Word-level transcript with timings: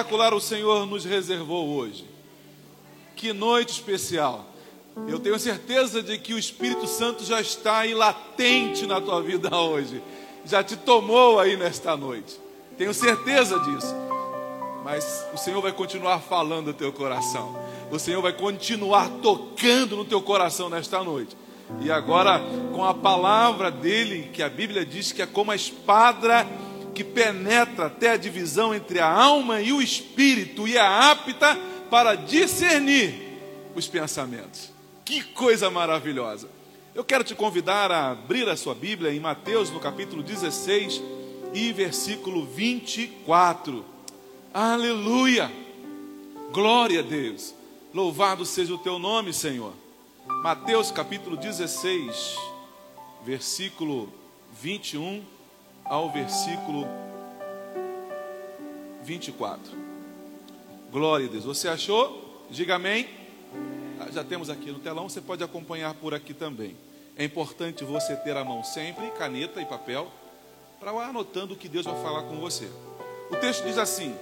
Espetacular 0.00 0.32
o 0.32 0.40
Senhor 0.40 0.86
nos 0.86 1.04
reservou 1.04 1.68
hoje. 1.68 2.04
Que 3.14 3.32
noite 3.32 3.72
especial. 3.72 4.46
Eu 5.06 5.18
tenho 5.18 5.38
certeza 5.38 6.02
de 6.02 6.18
que 6.18 6.32
o 6.32 6.38
Espírito 6.38 6.86
Santo 6.86 7.22
já 7.24 7.40
está 7.40 7.80
aí 7.80 7.94
latente 7.94 8.86
na 8.86 9.00
tua 9.00 9.22
vida 9.22 9.54
hoje. 9.54 10.02
Já 10.44 10.64
te 10.64 10.74
tomou 10.74 11.38
aí 11.38 11.56
nesta 11.56 11.96
noite. 11.96 12.40
Tenho 12.78 12.94
certeza 12.94 13.58
disso. 13.60 13.94
Mas 14.82 15.26
o 15.34 15.36
Senhor 15.36 15.60
vai 15.60 15.72
continuar 15.72 16.20
falando 16.20 16.68
no 16.68 16.72
teu 16.72 16.92
coração. 16.92 17.54
O 17.90 17.98
Senhor 17.98 18.22
vai 18.22 18.32
continuar 18.32 19.10
tocando 19.22 19.96
no 19.96 20.04
teu 20.04 20.22
coração 20.22 20.70
nesta 20.70 21.04
noite. 21.04 21.36
E 21.82 21.90
agora, 21.90 22.40
com 22.74 22.84
a 22.84 22.94
palavra 22.94 23.70
dele, 23.70 24.30
que 24.32 24.42
a 24.42 24.48
Bíblia 24.48 24.84
diz 24.84 25.12
que 25.12 25.20
é 25.20 25.26
como 25.26 25.50
a 25.50 25.56
espada 25.56 26.46
que 26.90 27.04
penetra 27.04 27.86
até 27.86 28.10
a 28.10 28.16
divisão 28.16 28.74
entre 28.74 28.98
a 28.98 29.10
alma 29.10 29.60
e 29.60 29.72
o 29.72 29.80
espírito 29.80 30.66
e 30.66 30.76
é 30.76 30.80
apta 30.80 31.56
para 31.90 32.14
discernir 32.14 33.14
os 33.74 33.88
pensamentos. 33.88 34.70
Que 35.04 35.22
coisa 35.22 35.70
maravilhosa! 35.70 36.48
Eu 36.94 37.04
quero 37.04 37.24
te 37.24 37.34
convidar 37.34 37.90
a 37.90 38.10
abrir 38.10 38.48
a 38.48 38.56
sua 38.56 38.74
Bíblia 38.74 39.12
em 39.12 39.20
Mateus, 39.20 39.70
no 39.70 39.80
capítulo 39.80 40.22
16 40.22 41.00
e 41.54 41.72
versículo 41.72 42.44
24. 42.46 43.84
Aleluia! 44.52 45.50
Glória 46.52 47.00
a 47.00 47.02
Deus! 47.02 47.54
Louvado 47.92 48.44
seja 48.44 48.74
o 48.74 48.78
teu 48.78 48.98
nome, 48.98 49.32
Senhor. 49.32 49.72
Mateus 50.42 50.90
capítulo 50.90 51.36
16, 51.36 52.36
versículo 53.24 54.12
21 54.60 55.24
ao 55.90 56.08
versículo 56.08 56.86
24. 59.02 59.60
Glória 60.92 61.26
a 61.26 61.28
Deus. 61.28 61.44
Você 61.44 61.66
achou? 61.66 62.46
Diga 62.48 62.76
amém. 62.76 63.08
Ah, 63.98 64.06
Já 64.12 64.22
temos 64.22 64.48
aqui 64.48 64.70
no 64.70 64.78
telão, 64.78 65.08
você 65.08 65.20
pode 65.20 65.42
acompanhar 65.42 65.92
por 65.94 66.14
aqui 66.14 66.32
também. 66.32 66.76
É 67.16 67.24
importante 67.24 67.82
você 67.82 68.14
ter 68.14 68.36
à 68.36 68.44
mão 68.44 68.62
sempre 68.62 69.10
caneta 69.18 69.60
e 69.60 69.66
papel 69.66 70.08
para 70.78 70.92
anotando 70.92 71.54
o 71.54 71.56
que 71.56 71.68
Deus 71.68 71.84
vai 71.84 72.00
falar 72.00 72.22
com 72.22 72.36
você. 72.36 72.70
O 73.28 73.34
texto 73.34 73.64
diz 73.64 73.76
assim: 73.76 74.14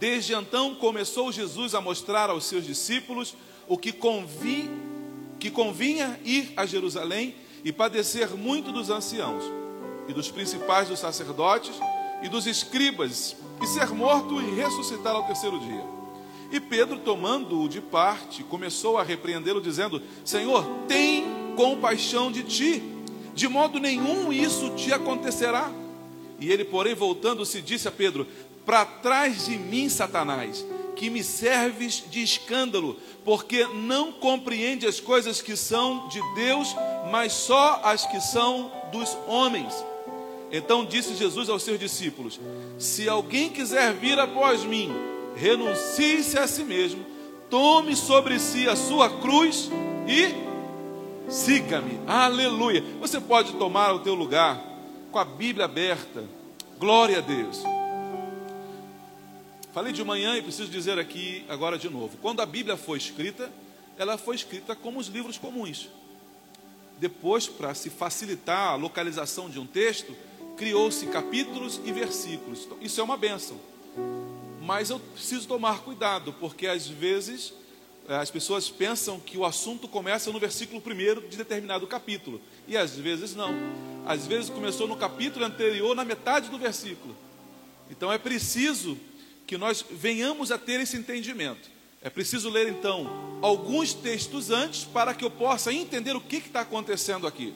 Desde 0.00 0.32
então 0.32 0.74
começou 0.76 1.30
Jesus 1.30 1.74
a 1.74 1.80
mostrar 1.82 2.30
aos 2.30 2.46
seus 2.46 2.64
discípulos 2.64 3.34
o 3.68 3.76
que, 3.76 3.92
convi, 3.92 4.70
que 5.38 5.50
convinha 5.50 6.18
ir 6.24 6.54
a 6.56 6.64
Jerusalém 6.64 7.34
e 7.62 7.70
padecer 7.70 8.30
muito 8.30 8.72
dos 8.72 8.88
anciãos 8.88 9.57
e 10.08 10.12
dos 10.12 10.30
principais 10.30 10.88
dos 10.88 10.98
sacerdotes 10.98 11.74
e 12.22 12.28
dos 12.28 12.46
escribas 12.46 13.36
e 13.62 13.66
ser 13.66 13.88
morto 13.90 14.40
e 14.40 14.54
ressuscitar 14.54 15.14
ao 15.14 15.24
terceiro 15.24 15.58
dia. 15.60 15.84
E 16.50 16.58
Pedro, 16.58 16.98
tomando-o 16.98 17.68
de 17.68 17.80
parte, 17.80 18.42
começou 18.42 18.96
a 18.96 19.02
repreendê-lo, 19.02 19.60
dizendo: 19.60 20.02
Senhor, 20.24 20.64
tem 20.88 21.26
compaixão 21.54 22.32
de 22.32 22.42
ti, 22.42 22.82
de 23.34 23.46
modo 23.48 23.78
nenhum 23.78 24.32
isso 24.32 24.70
te 24.70 24.92
acontecerá. 24.92 25.70
E 26.40 26.50
ele, 26.50 26.64
porém, 26.64 26.94
voltando-se, 26.94 27.60
disse 27.60 27.86
a 27.86 27.92
Pedro: 27.92 28.26
Para 28.64 28.86
trás 28.86 29.44
de 29.46 29.58
mim, 29.58 29.90
Satanás, 29.90 30.64
que 30.96 31.10
me 31.10 31.22
serves 31.22 32.02
de 32.10 32.22
escândalo, 32.22 32.96
porque 33.24 33.66
não 33.66 34.10
compreende 34.10 34.86
as 34.86 34.98
coisas 34.98 35.42
que 35.42 35.54
são 35.54 36.08
de 36.08 36.20
Deus, 36.34 36.74
mas 37.10 37.34
só 37.34 37.82
as 37.84 38.06
que 38.06 38.20
são 38.20 38.72
dos 38.90 39.18
homens. 39.26 39.74
Então 40.50 40.84
disse 40.84 41.14
Jesus 41.14 41.48
aos 41.48 41.62
seus 41.62 41.78
discípulos: 41.78 42.40
Se 42.78 43.08
alguém 43.08 43.50
quiser 43.50 43.94
vir 43.94 44.18
após 44.18 44.64
mim, 44.64 44.90
renuncie-se 45.36 46.38
a 46.38 46.46
si 46.46 46.64
mesmo, 46.64 47.04
tome 47.50 47.94
sobre 47.94 48.38
si 48.38 48.68
a 48.68 48.76
sua 48.76 49.10
cruz 49.20 49.70
e 50.06 51.30
siga-me. 51.30 52.00
Aleluia. 52.06 52.82
Você 53.00 53.20
pode 53.20 53.52
tomar 53.54 53.92
o 53.94 54.00
teu 54.00 54.14
lugar 54.14 54.62
com 55.10 55.18
a 55.18 55.24
Bíblia 55.24 55.66
aberta. 55.66 56.24
Glória 56.78 57.18
a 57.18 57.20
Deus. 57.20 57.62
Falei 59.72 59.92
de 59.92 60.02
manhã 60.02 60.36
e 60.36 60.42
preciso 60.42 60.70
dizer 60.70 60.98
aqui 60.98 61.44
agora 61.48 61.78
de 61.78 61.88
novo. 61.88 62.16
Quando 62.22 62.40
a 62.40 62.46
Bíblia 62.46 62.76
foi 62.76 62.98
escrita, 62.98 63.50
ela 63.98 64.16
foi 64.16 64.34
escrita 64.34 64.74
como 64.74 64.98
os 64.98 65.08
livros 65.08 65.36
comuns. 65.36 65.88
Depois, 66.98 67.46
para 67.46 67.74
se 67.74 67.90
facilitar 67.90 68.70
a 68.70 68.74
localização 68.74 69.48
de 69.48 69.60
um 69.60 69.66
texto, 69.66 70.16
criou-se 70.58 71.06
capítulos 71.06 71.80
e 71.84 71.92
versículos. 71.92 72.64
Então, 72.66 72.78
isso 72.82 73.00
é 73.00 73.04
uma 73.04 73.16
benção. 73.16 73.58
Mas 74.60 74.90
eu 74.90 74.98
preciso 74.98 75.46
tomar 75.46 75.80
cuidado, 75.80 76.34
porque 76.34 76.66
às 76.66 76.86
vezes 76.86 77.54
eh, 78.08 78.16
as 78.16 78.30
pessoas 78.30 78.68
pensam 78.68 79.18
que 79.18 79.38
o 79.38 79.46
assunto 79.46 79.88
começa 79.88 80.30
no 80.30 80.38
versículo 80.38 80.80
primeiro 80.80 81.26
de 81.26 81.36
determinado 81.36 81.86
capítulo. 81.86 82.40
E 82.66 82.76
às 82.76 82.94
vezes 82.96 83.34
não. 83.34 83.54
Às 84.04 84.26
vezes 84.26 84.50
começou 84.50 84.86
no 84.86 84.96
capítulo 84.96 85.44
anterior, 85.44 85.94
na 85.94 86.04
metade 86.04 86.50
do 86.50 86.58
versículo. 86.58 87.16
Então 87.88 88.12
é 88.12 88.18
preciso 88.18 88.98
que 89.46 89.56
nós 89.56 89.84
venhamos 89.90 90.52
a 90.52 90.58
ter 90.58 90.80
esse 90.80 90.96
entendimento. 90.96 91.70
É 92.02 92.10
preciso 92.10 92.50
ler 92.50 92.68
então 92.68 93.38
alguns 93.40 93.94
textos 93.94 94.50
antes 94.50 94.84
para 94.84 95.14
que 95.14 95.24
eu 95.24 95.30
possa 95.30 95.72
entender 95.72 96.14
o 96.14 96.20
que 96.20 96.36
está 96.36 96.60
acontecendo 96.60 97.26
aqui. 97.26 97.54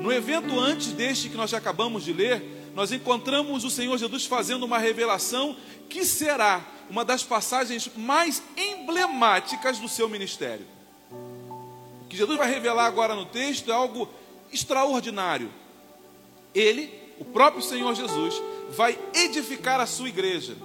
No 0.00 0.10
evento 0.10 0.58
antes 0.58 0.92
deste 0.92 1.28
que 1.28 1.36
nós 1.36 1.50
já 1.50 1.58
acabamos 1.58 2.04
de 2.04 2.12
ler, 2.12 2.72
nós 2.74 2.90
encontramos 2.90 3.64
o 3.64 3.70
Senhor 3.70 3.96
Jesus 3.98 4.24
fazendo 4.24 4.64
uma 4.64 4.78
revelação 4.78 5.54
que 5.88 6.04
será 6.04 6.64
uma 6.88 7.04
das 7.04 7.22
passagens 7.22 7.90
mais 7.96 8.42
emblemáticas 8.56 9.78
do 9.78 9.88
seu 9.88 10.08
ministério. 10.08 10.66
O 12.02 12.08
que 12.08 12.16
Jesus 12.16 12.38
vai 12.38 12.50
revelar 12.50 12.86
agora 12.86 13.14
no 13.14 13.26
texto 13.26 13.70
é 13.70 13.74
algo 13.74 14.08
extraordinário. 14.52 15.50
Ele, 16.54 16.92
o 17.18 17.24
próprio 17.24 17.62
Senhor 17.62 17.94
Jesus, 17.94 18.40
vai 18.70 18.98
edificar 19.14 19.80
a 19.80 19.86
sua 19.86 20.08
igreja. 20.08 20.56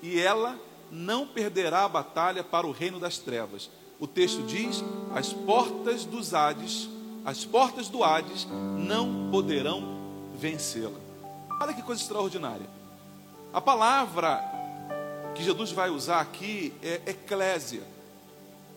E 0.00 0.18
ela 0.18 0.58
não 0.90 1.26
perderá 1.26 1.84
a 1.84 1.88
batalha 1.88 2.42
para 2.44 2.66
o 2.66 2.72
reino 2.72 3.00
das 3.00 3.18
trevas. 3.18 3.70
O 3.98 4.06
texto 4.06 4.42
diz: 4.42 4.82
as 5.14 5.32
portas 5.32 6.04
dos 6.04 6.32
Hades, 6.32 6.88
as 7.24 7.44
portas 7.44 7.88
do 7.88 8.02
Hades 8.02 8.46
não 8.78 9.30
poderão 9.30 9.82
vencê-la. 10.34 10.98
Olha 11.60 11.74
que 11.74 11.82
coisa 11.82 12.00
extraordinária. 12.00 12.66
A 13.52 13.60
palavra 13.60 14.40
que 15.34 15.42
Jesus 15.42 15.72
vai 15.72 15.90
usar 15.90 16.20
aqui 16.20 16.72
é 16.82 17.00
eclésia, 17.06 17.82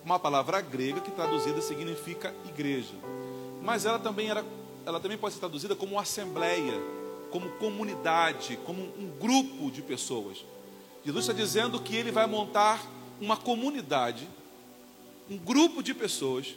uma 0.03 0.19
palavra 0.19 0.59
grega 0.61 0.99
que 0.99 1.11
traduzida 1.11 1.61
significa 1.61 2.33
igreja. 2.47 2.93
Mas 3.61 3.85
ela 3.85 3.97
também 3.97 4.29
era, 4.29 4.43
ela 4.85 4.99
também 4.99 5.17
pode 5.17 5.35
ser 5.35 5.39
traduzida 5.39 5.75
como 5.75 5.97
assembleia, 5.97 6.73
como 7.31 7.49
comunidade, 7.51 8.59
como 8.65 8.81
um 8.81 9.11
grupo 9.19 9.71
de 9.71 9.81
pessoas. 9.81 10.45
Jesus 11.05 11.25
está 11.25 11.33
dizendo 11.33 11.79
que 11.79 11.95
ele 11.95 12.11
vai 12.11 12.27
montar 12.27 12.85
uma 13.19 13.37
comunidade, 13.37 14.27
um 15.29 15.37
grupo 15.37 15.81
de 15.81 15.93
pessoas 15.93 16.55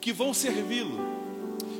que 0.00 0.12
vão 0.12 0.32
servi-lo, 0.32 0.98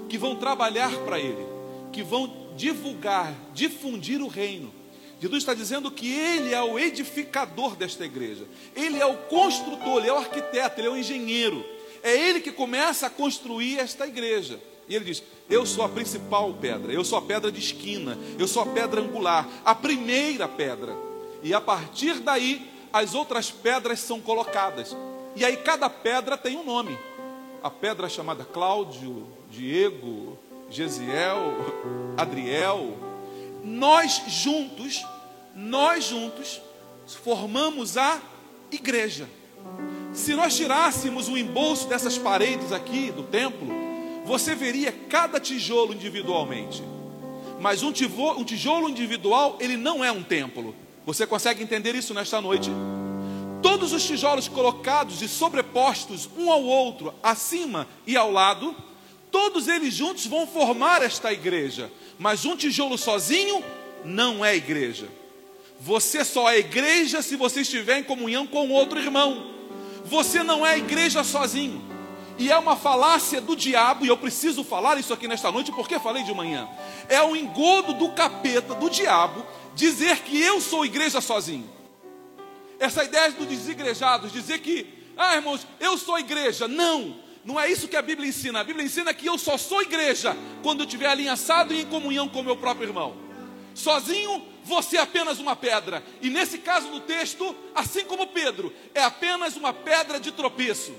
que 0.08 0.18
vão 0.18 0.36
trabalhar 0.36 0.90
para 1.04 1.18
ele, 1.18 1.46
que 1.92 2.02
vão 2.02 2.48
divulgar, 2.56 3.34
difundir 3.52 4.20
o 4.20 4.28
reino. 4.28 4.72
Jesus 5.20 5.42
está 5.42 5.54
dizendo 5.54 5.90
que 5.90 6.12
ele 6.12 6.54
é 6.54 6.62
o 6.62 6.78
edificador 6.78 7.74
desta 7.74 8.04
igreja, 8.04 8.46
ele 8.74 9.00
é 9.00 9.06
o 9.06 9.16
construtor, 9.16 9.98
ele 9.98 10.08
é 10.08 10.12
o 10.12 10.18
arquiteto, 10.18 10.80
ele 10.80 10.88
é 10.88 10.90
o 10.90 10.96
engenheiro. 10.96 11.64
É 12.02 12.16
ele 12.16 12.40
que 12.40 12.52
começa 12.52 13.08
a 13.08 13.10
construir 13.10 13.78
esta 13.78 14.06
igreja. 14.06 14.60
E 14.88 14.94
ele 14.94 15.04
diz: 15.04 15.22
Eu 15.50 15.66
sou 15.66 15.84
a 15.84 15.88
principal 15.88 16.52
pedra, 16.54 16.92
eu 16.92 17.04
sou 17.04 17.18
a 17.18 17.22
pedra 17.22 17.50
de 17.50 17.58
esquina, 17.58 18.16
eu 18.38 18.46
sou 18.46 18.62
a 18.62 18.66
pedra 18.66 19.00
angular, 19.00 19.46
a 19.64 19.74
primeira 19.74 20.46
pedra. 20.46 20.96
E 21.42 21.52
a 21.52 21.60
partir 21.60 22.20
daí, 22.20 22.68
as 22.92 23.14
outras 23.14 23.50
pedras 23.50 24.00
são 24.00 24.20
colocadas. 24.20 24.96
E 25.36 25.44
aí 25.44 25.56
cada 25.58 25.90
pedra 25.90 26.36
tem 26.36 26.56
um 26.56 26.64
nome. 26.64 26.98
A 27.62 27.70
pedra 27.70 28.08
chamada 28.08 28.44
Cláudio, 28.44 29.26
Diego, 29.50 30.38
Gesiel, 30.70 31.54
Adriel. 32.16 32.96
Nós 33.64 34.22
juntos, 34.28 35.04
nós 35.54 36.04
juntos, 36.04 36.60
formamos 37.06 37.96
a 37.96 38.20
igreja. 38.70 39.28
Se 40.12 40.34
nós 40.34 40.56
tirássemos 40.56 41.28
o 41.28 41.36
embolso 41.36 41.88
dessas 41.88 42.18
paredes 42.18 42.72
aqui 42.72 43.10
do 43.10 43.22
templo, 43.22 43.68
você 44.24 44.54
veria 44.54 44.92
cada 44.92 45.40
tijolo 45.40 45.94
individualmente. 45.94 46.82
Mas 47.60 47.82
um 47.82 47.90
tijolo, 47.90 48.40
um 48.40 48.44
tijolo 48.44 48.88
individual, 48.88 49.56
ele 49.60 49.76
não 49.76 50.04
é 50.04 50.12
um 50.12 50.22
templo. 50.22 50.74
Você 51.04 51.26
consegue 51.26 51.62
entender 51.62 51.94
isso 51.94 52.14
nesta 52.14 52.40
noite? 52.40 52.70
Todos 53.62 53.92
os 53.92 54.04
tijolos 54.04 54.46
colocados 54.46 55.20
e 55.22 55.28
sobrepostos 55.28 56.28
um 56.36 56.52
ao 56.52 56.62
outro, 56.62 57.12
acima 57.22 57.88
e 58.06 58.16
ao 58.16 58.30
lado, 58.30 58.76
todos 59.30 59.68
eles 59.68 59.94
juntos 59.94 60.26
vão 60.26 60.46
formar 60.46 61.02
esta 61.02 61.32
igreja. 61.32 61.90
Mas 62.18 62.44
um 62.44 62.56
tijolo 62.56 62.98
sozinho 62.98 63.62
não 64.04 64.44
é 64.44 64.56
igreja. 64.56 65.08
Você 65.80 66.24
só 66.24 66.50
é 66.50 66.58
igreja 66.58 67.22
se 67.22 67.36
você 67.36 67.60
estiver 67.60 67.98
em 67.98 68.04
comunhão 68.04 68.46
com 68.46 68.70
outro 68.70 68.98
irmão. 68.98 69.54
Você 70.04 70.42
não 70.42 70.66
é 70.66 70.78
igreja 70.78 71.22
sozinho. 71.22 71.86
E 72.38 72.50
é 72.50 72.56
uma 72.56 72.76
falácia 72.76 73.40
do 73.40 73.56
diabo, 73.56 74.04
e 74.04 74.08
eu 74.08 74.16
preciso 74.16 74.62
falar 74.62 74.98
isso 74.98 75.12
aqui 75.12 75.26
nesta 75.26 75.50
noite, 75.50 75.72
porque 75.72 75.98
falei 75.98 76.22
de 76.22 76.32
manhã. 76.32 76.68
É 77.08 77.20
um 77.20 77.34
engodo 77.34 77.92
do 77.92 78.10
capeta, 78.10 78.74
do 78.74 78.88
diabo, 78.88 79.44
dizer 79.74 80.20
que 80.20 80.40
eu 80.40 80.60
sou 80.60 80.86
igreja 80.86 81.20
sozinho. 81.20 81.68
Essa 82.78 83.02
ideia 83.02 83.32
dos 83.32 83.46
desigrejados, 83.46 84.32
dizer 84.32 84.60
que, 84.60 84.86
ah, 85.16 85.34
irmãos, 85.34 85.66
eu 85.80 85.98
sou 85.98 86.16
igreja. 86.16 86.68
Não, 86.68 87.16
não 87.44 87.58
é 87.58 87.70
isso 87.70 87.88
que 87.88 87.96
a 87.96 88.02
Bíblia 88.02 88.28
ensina. 88.28 88.60
A 88.60 88.64
Bíblia 88.64 88.84
ensina 88.84 89.14
que 89.14 89.26
eu 89.26 89.38
só 89.38 89.56
sou 89.56 89.82
igreja 89.82 90.36
quando 90.62 90.80
eu 90.80 90.86
estiver 90.86 91.06
alinhaçado 91.06 91.72
e 91.72 91.80
em 91.80 91.86
comunhão 91.86 92.28
com 92.28 92.42
meu 92.42 92.56
próprio 92.56 92.88
irmão. 92.88 93.16
Sozinho, 93.74 94.44
você 94.64 94.96
é 94.96 95.00
apenas 95.00 95.38
uma 95.38 95.54
pedra. 95.54 96.02
E 96.20 96.28
nesse 96.28 96.58
caso 96.58 96.88
do 96.88 97.00
texto, 97.00 97.54
assim 97.74 98.04
como 98.04 98.26
Pedro, 98.26 98.72
é 98.94 99.02
apenas 99.02 99.56
uma 99.56 99.72
pedra 99.72 100.18
de 100.18 100.32
tropeço. 100.32 100.92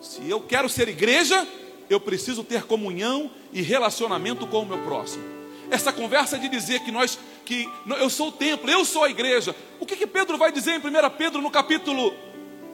Se 0.00 0.28
eu 0.28 0.40
quero 0.40 0.68
ser 0.68 0.88
igreja, 0.88 1.46
eu 1.90 2.00
preciso 2.00 2.44
ter 2.44 2.62
comunhão 2.64 3.30
e 3.52 3.60
relacionamento 3.62 4.46
com 4.46 4.60
o 4.60 4.66
meu 4.66 4.78
próximo. 4.78 5.24
Essa 5.70 5.92
conversa 5.92 6.38
de 6.38 6.48
dizer 6.48 6.80
que 6.80 6.92
nós, 6.92 7.18
que 7.44 7.68
eu 7.98 8.08
sou 8.10 8.28
o 8.28 8.32
templo, 8.32 8.70
eu 8.70 8.84
sou 8.84 9.04
a 9.04 9.10
igreja. 9.10 9.56
O 9.80 9.86
que, 9.86 9.96
que 9.96 10.06
Pedro 10.06 10.38
vai 10.38 10.52
dizer 10.52 10.72
em 10.72 10.78
1 10.78 11.10
Pedro 11.16 11.40
no 11.40 11.50
capítulo 11.50 12.14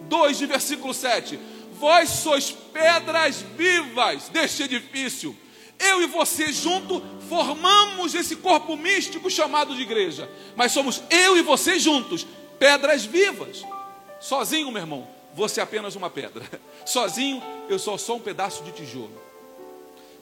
2, 0.02 0.38
de 0.38 0.46
versículo 0.46 0.92
7? 0.92 1.38
Vós 1.80 2.10
sois 2.10 2.50
pedras 2.50 3.40
vivas 3.56 4.28
deste 4.28 4.64
edifício. 4.64 5.34
Eu 5.78 6.02
e 6.02 6.06
você 6.06 6.52
junto 6.52 7.02
formamos 7.26 8.14
esse 8.14 8.36
corpo 8.36 8.76
místico 8.76 9.30
chamado 9.30 9.74
de 9.74 9.80
igreja. 9.80 10.30
Mas 10.54 10.72
somos 10.72 11.02
eu 11.08 11.38
e 11.38 11.42
você 11.42 11.78
juntos, 11.78 12.26
pedras 12.58 13.06
vivas. 13.06 13.64
Sozinho, 14.20 14.70
meu 14.70 14.82
irmão, 14.82 15.08
você 15.34 15.60
é 15.60 15.62
apenas 15.62 15.96
uma 15.96 16.10
pedra. 16.10 16.44
Sozinho, 16.84 17.42
eu 17.66 17.78
sou 17.78 17.96
só 17.96 18.16
um 18.16 18.20
pedaço 18.20 18.62
de 18.62 18.72
tijolo. 18.72 19.18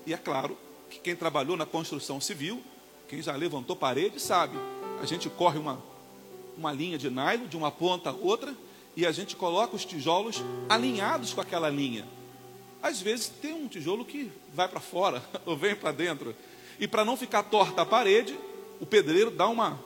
E 0.06 0.14
é 0.14 0.16
claro 0.16 0.56
que 0.88 1.00
quem 1.00 1.16
trabalhou 1.16 1.56
na 1.56 1.66
construção 1.66 2.20
civil, 2.20 2.62
quem 3.08 3.20
já 3.20 3.34
levantou 3.34 3.75
parede, 3.75 4.20
sabe. 4.20 4.56
A 5.02 5.06
gente 5.06 5.28
corre 5.28 5.58
uma, 5.58 5.82
uma 6.56 6.72
linha 6.72 6.96
de 6.96 7.11
nylon 7.11 7.49
de 7.49 7.56
uma 7.56 7.72
ponta 7.72 8.11
a 8.11 8.12
outra 8.14 8.54
e 8.98 9.06
a 9.06 9.12
gente 9.12 9.36
coloca 9.36 9.76
os 9.76 9.84
tijolos 9.84 10.42
alinhados 10.68 11.32
com 11.32 11.40
aquela 11.40 11.70
linha. 11.70 12.04
Às 12.82 13.00
vezes 13.00 13.28
tem 13.28 13.52
um 13.54 13.68
tijolo 13.68 14.04
que 14.04 14.28
vai 14.52 14.66
para 14.66 14.80
fora 14.80 15.22
ou 15.46 15.56
vem 15.56 15.76
para 15.76 15.92
dentro. 15.92 16.34
E 16.80 16.88
para 16.88 17.04
não 17.04 17.16
ficar 17.16 17.44
torta 17.44 17.82
a 17.82 17.86
parede, 17.86 18.36
o 18.80 18.84
pedreiro 18.84 19.30
dá 19.30 19.46
uma, 19.46 19.78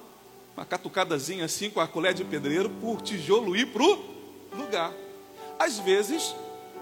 uma 0.56 0.64
catucadazinha 0.64 1.44
assim 1.44 1.68
com 1.68 1.78
a 1.78 1.86
colher 1.86 2.14
de 2.14 2.24
pedreiro 2.24 2.72
o 2.82 2.96
tijolo 2.96 3.54
ir 3.54 3.66
para 3.66 3.82
o 3.82 4.02
lugar. 4.56 4.94
Às 5.58 5.78
vezes, 5.78 6.34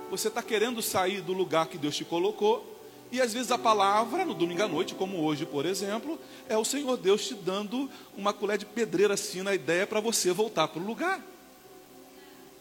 você 0.09 0.29
está 0.29 0.41
querendo 0.41 0.81
sair 0.81 1.21
do 1.23 1.33
lugar 1.33 1.67
que 1.67 1.79
Deus 1.79 1.97
te 1.97 2.05
colocou, 2.05 2.65
e 3.11 3.21
às 3.21 3.35
vezes 3.35 3.50
a 3.50 3.59
palavra, 3.59 4.25
no 4.25 4.35
domingo 4.35 4.62
à 4.62 4.69
noite, 4.69 4.94
como 4.94 5.21
hoje, 5.25 5.44
por 5.44 5.67
exemplo, 5.67 6.17
é 6.49 6.56
o 6.56 6.65
Senhor 6.65 6.97
Deus 6.97 7.26
te 7.26 7.35
dando 7.35 7.91
uma 8.17 8.33
colher 8.33 8.56
de 8.56 8.67
pedreira 8.67 9.15
assim 9.15 9.43
na 9.43 9.53
ideia 9.53 9.85
para 9.85 9.99
você 9.99 10.33
voltar 10.33 10.69
para 10.69 10.81
o 10.81 10.87
lugar. 10.87 11.21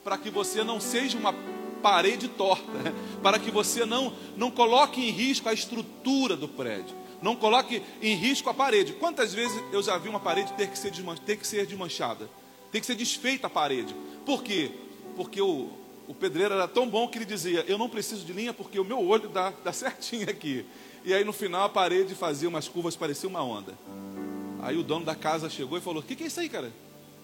Para 0.04 0.18
que 0.18 0.30
você 0.30 0.64
não 0.64 0.80
seja 0.80 1.18
uma 1.18 1.34
parede 1.82 2.28
torta, 2.28 2.94
para 3.22 3.40
que 3.40 3.52
você 3.52 3.86
não, 3.86 4.14
não 4.38 4.52
coloque 4.52 5.02
em 5.02 5.12
risco 5.12 5.50
a 5.50 5.54
estrutura 5.54 6.36
do 6.36 6.48
prédio, 6.48 6.96
não 7.22 7.36
coloque 7.36 7.82
em 8.02 8.16
risco 8.16 8.50
a 8.50 8.54
parede. 8.54 8.94
Quantas 8.94 9.34
vezes 9.34 9.62
eu 9.72 9.82
já 9.82 9.98
vi 9.98 10.10
uma 10.10 10.20
parede 10.20 10.54
ter 10.54 10.68
que 10.68 10.78
ser, 10.78 10.92
ter 11.26 11.38
que 11.38 11.48
ser 11.48 11.66
desmanchada, 11.66 12.30
ter 12.72 12.80
que 12.80 12.86
ser 12.86 12.96
desfeita 12.96 13.48
a 13.48 13.50
parede? 13.50 13.96
Por 14.26 14.44
quê? 14.44 14.72
Porque 15.16 15.42
o, 15.42 15.70
o 16.08 16.14
pedreiro 16.14 16.54
era 16.54 16.68
tão 16.68 16.88
bom 16.88 17.08
que 17.08 17.18
ele 17.18 17.26
dizia: 17.26 17.66
Eu 17.68 17.78
não 17.78 17.90
preciso 17.90 18.26
de 18.26 18.32
linha 18.32 18.54
porque 18.54 18.80
o 18.80 18.86
meu 18.86 19.06
olho 19.06 19.28
dá, 19.30 19.54
dá 19.64 19.74
certinho 19.74 20.30
aqui. 20.30 20.66
E 21.04 21.14
aí 21.14 21.24
no 21.24 21.34
final 21.34 21.64
a 21.64 21.70
parede 21.70 22.16
fazia 22.16 22.48
umas 22.48 22.68
curvas, 22.68 22.96
parecia 22.96 23.28
uma 23.28 23.44
onda. 23.44 23.78
Aí 24.62 24.78
o 24.78 24.84
dono 24.84 25.06
da 25.06 25.16
casa 25.16 25.50
chegou 25.50 25.78
e 25.78 25.82
falou: 25.82 26.02
O 26.02 26.06
que, 26.06 26.16
que 26.16 26.24
é 26.24 26.28
isso 26.28 26.40
aí, 26.40 26.50
cara? 26.50 26.72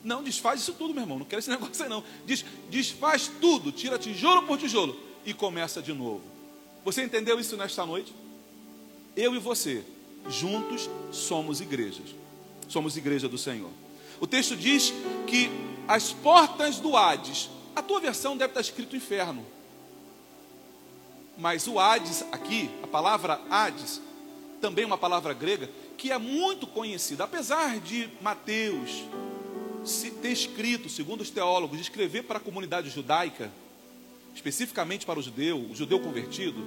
Não, 0.06 0.24
desfaz 0.24 0.62
isso 0.62 0.74
tudo, 0.74 0.94
meu 0.94 1.04
irmão. 1.04 1.20
Não 1.20 1.26
quero 1.26 1.40
esse 1.40 1.50
negócio 1.52 1.84
aí, 1.84 1.90
não. 1.90 2.04
Diz, 2.26 2.46
desfaz 2.70 3.30
tudo, 3.42 3.72
tira 3.72 3.98
tijolo 3.98 4.44
por 4.44 4.58
tijolo 4.58 4.98
e 5.26 5.34
começa 5.34 5.82
de 5.82 5.92
novo. 5.92 6.22
Você 6.86 7.04
entendeu 7.04 7.40
isso 7.40 7.58
nesta 7.58 7.84
noite? 7.86 8.14
Eu 9.16 9.34
e 9.34 9.40
você, 9.40 9.84
juntos, 10.30 10.88
somos 11.12 11.60
igrejas. 11.60 12.14
Somos 12.70 12.96
igreja 12.96 13.28
do 13.28 13.38
Senhor. 13.38 13.72
O 14.20 14.28
texto 14.28 14.56
diz 14.56 14.94
que 15.26 15.50
as 15.88 16.14
portas 16.14 16.80
do 16.80 16.96
Hades 16.96 17.50
a 17.76 17.82
tua 17.82 18.00
versão 18.00 18.38
deve 18.38 18.52
estar 18.52 18.62
escrito 18.62 18.96
inferno. 18.96 19.46
Mas 21.38 21.68
o 21.68 21.78
Hades 21.78 22.24
aqui, 22.32 22.70
a 22.82 22.88
palavra 22.88 23.42
Hades, 23.50 24.02
também 24.62 24.86
uma 24.86 24.98
palavra 24.98 25.34
grega 25.34 25.70
que 25.98 26.12
é 26.12 26.18
muito 26.18 26.68
conhecida, 26.68 27.24
apesar 27.24 27.80
de 27.80 28.10
Mateus 28.22 29.04
ter 30.22 30.32
escrito, 30.32 30.90
segundo 30.90 31.22
os 31.22 31.30
teólogos, 31.30 31.80
escrever 31.80 32.24
para 32.24 32.38
a 32.38 32.42
comunidade 32.42 32.90
judaica, 32.90 33.52
especificamente 34.34 35.06
para 35.06 35.20
o 35.20 35.22
judeu, 35.22 35.60
o 35.60 35.76
judeu 35.76 36.00
convertido. 36.00 36.66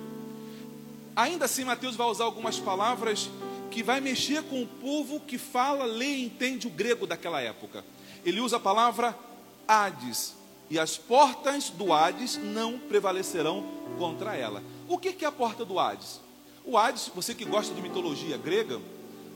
Ainda 1.15 1.47
assim, 1.47 1.65
Mateus 1.65 1.97
vai 1.97 2.07
usar 2.07 2.25
algumas 2.25 2.59
palavras 2.59 3.29
que 3.71 3.83
vai 3.83 4.01
mexer 4.01 4.43
com 4.45 4.63
o 4.63 4.67
povo 4.67 5.21
que 5.21 5.37
fala, 5.37 5.85
lê 5.85 6.07
e 6.07 6.25
entende 6.25 6.67
o 6.67 6.71
grego 6.71 7.07
daquela 7.07 7.41
época. 7.41 7.85
Ele 8.25 8.41
usa 8.41 8.57
a 8.57 8.61
palavra 8.61 9.19
Hades, 9.67 10.35
e 10.71 10.79
as 10.79 10.97
portas 10.97 11.71
do 11.71 11.93
Hades 11.93 12.37
não 12.37 12.79
prevalecerão 12.79 13.67
contra 13.99 14.37
ela. 14.37 14.63
O 14.87 14.97
que 14.97 15.25
é 15.25 15.29
a 15.29 15.33
porta 15.33 15.65
do 15.65 15.79
Hades? 15.79 16.21
O 16.65 16.77
Hades, 16.77 17.11
você 17.15 17.35
que 17.35 17.45
gosta 17.45 17.75
de 17.75 17.83
mitologia 17.83 18.37
grega, 18.37 18.81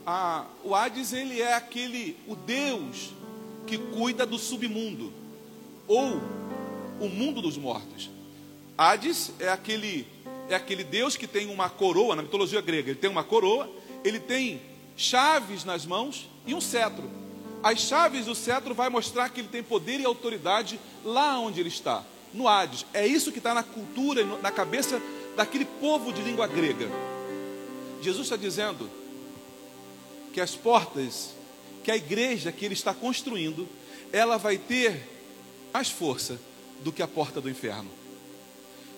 a, 0.05 0.45
o 0.63 0.73
Hades 0.73 1.11
ele 1.13 1.41
é 1.41 1.53
aquele, 1.53 2.17
o 2.27 2.35
Deus 2.35 3.11
que 3.65 3.77
cuida 3.77 4.25
do 4.25 4.37
submundo, 4.37 5.11
ou 5.87 6.21
o 6.99 7.09
mundo 7.09 7.41
dos 7.41 7.57
mortos. 7.57 8.09
Hades 8.77 9.31
é 9.39 9.49
aquele, 9.49 10.07
é 10.49 10.55
aquele 10.55 10.83
Deus 10.83 11.15
que 11.15 11.27
tem 11.27 11.47
uma 11.47 11.69
coroa, 11.69 12.15
na 12.15 12.21
mitologia 12.21 12.61
grega, 12.61 12.91
ele 12.91 12.99
tem 12.99 13.09
uma 13.09 13.23
coroa, 13.23 13.69
ele 14.03 14.19
tem 14.19 14.61
chaves 14.95 15.63
nas 15.63 15.85
mãos 15.85 16.29
e 16.45 16.53
um 16.53 16.61
cetro 16.61 17.23
as 17.63 17.79
chaves 17.79 18.25
do 18.25 18.35
cetro 18.35 18.73
vai 18.73 18.89
mostrar 18.89 19.29
que 19.29 19.39
ele 19.39 19.47
tem 19.47 19.63
poder 19.63 20.01
e 20.01 20.05
autoridade 20.05 20.77
lá 21.05 21.39
onde 21.39 21.61
ele 21.61 21.69
está, 21.69 22.03
no 22.33 22.45
Hades. 22.45 22.85
É 22.93 23.07
isso 23.07 23.31
que 23.31 23.37
está 23.37 23.53
na 23.53 23.63
cultura, 23.63 24.25
na 24.41 24.51
cabeça 24.51 25.01
daquele 25.37 25.63
povo 25.63 26.11
de 26.11 26.21
língua 26.21 26.45
grega. 26.45 26.89
Jesus 28.01 28.25
está 28.25 28.35
dizendo 28.35 28.89
que 30.33 30.41
as 30.41 30.53
portas, 30.55 31.29
que 31.83 31.91
a 31.91 31.97
igreja 31.97 32.51
que 32.51 32.63
ele 32.65 32.73
está 32.73 32.93
construindo, 32.93 33.67
ela 34.11 34.37
vai 34.37 34.57
ter 34.57 35.09
mais 35.73 35.89
força 35.89 36.39
do 36.83 36.91
que 36.91 37.01
a 37.01 37.07
porta 37.07 37.41
do 37.41 37.49
inferno. 37.49 37.89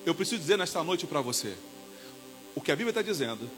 Eu 0.06 0.13
preciso 0.13 0.39
dizer 0.39 0.58
nesta 0.58 0.84
noite 0.84 1.08
para 1.08 1.22
você: 1.22 1.56
o 2.54 2.62
que 2.62 2.72
a 2.72 2.75
Bíblia 2.75 2.92
está 2.92 3.01
dizendo 3.01 3.50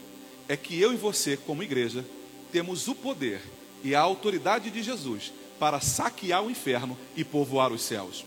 é 0.48 0.56
que 0.56 0.80
eu 0.80 0.92
e 0.92 0.96
você, 0.96 1.36
como 1.36 1.62
igreja, 1.62 2.04
temos 2.50 2.88
o 2.88 2.94
poder 2.94 3.42
e 3.84 3.94
a 3.94 4.00
autoridade 4.00 4.70
de 4.70 4.82
Jesus 4.82 5.32
para 5.58 5.80
saquear 5.80 6.42
o 6.42 6.50
inferno 6.50 6.96
e 7.14 7.22
povoar 7.22 7.72
os 7.72 7.82
céus. 7.82 8.24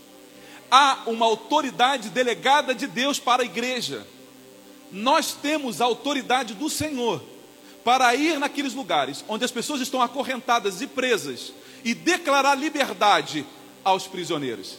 Há 0.70 1.02
uma 1.06 1.26
autoridade 1.26 2.08
delegada 2.10 2.74
de 2.74 2.86
Deus 2.86 3.18
para 3.18 3.42
a 3.42 3.46
igreja. 3.46 4.06
nós 4.90 5.32
temos 5.32 5.80
a 5.80 5.86
autoridade 5.86 6.52
do 6.52 6.68
Senhor 6.68 7.22
para 7.84 8.14
ir 8.14 8.38
naqueles 8.38 8.74
lugares 8.74 9.24
onde 9.28 9.44
as 9.44 9.50
pessoas 9.50 9.80
estão 9.80 10.00
acorrentadas 10.00 10.80
e 10.80 10.86
presas 10.86 11.52
e 11.84 11.94
declarar 11.94 12.54
liberdade 12.54 13.44
aos 13.84 14.06
prisioneiros. 14.06 14.78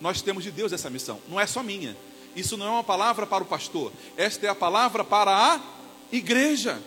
Nós 0.00 0.22
temos 0.22 0.44
de 0.44 0.50
Deus 0.50 0.72
essa 0.72 0.90
missão, 0.90 1.20
não 1.28 1.40
é 1.40 1.46
só 1.46 1.62
minha. 1.62 1.96
Isso 2.34 2.56
não 2.56 2.66
é 2.66 2.70
uma 2.70 2.84
palavra 2.84 3.26
para 3.26 3.42
o 3.42 3.46
pastor, 3.46 3.92
esta 4.16 4.46
é 4.46 4.48
a 4.48 4.54
palavra 4.54 5.02
para 5.02 5.32
a 5.32 5.60
igreja. 6.12 6.80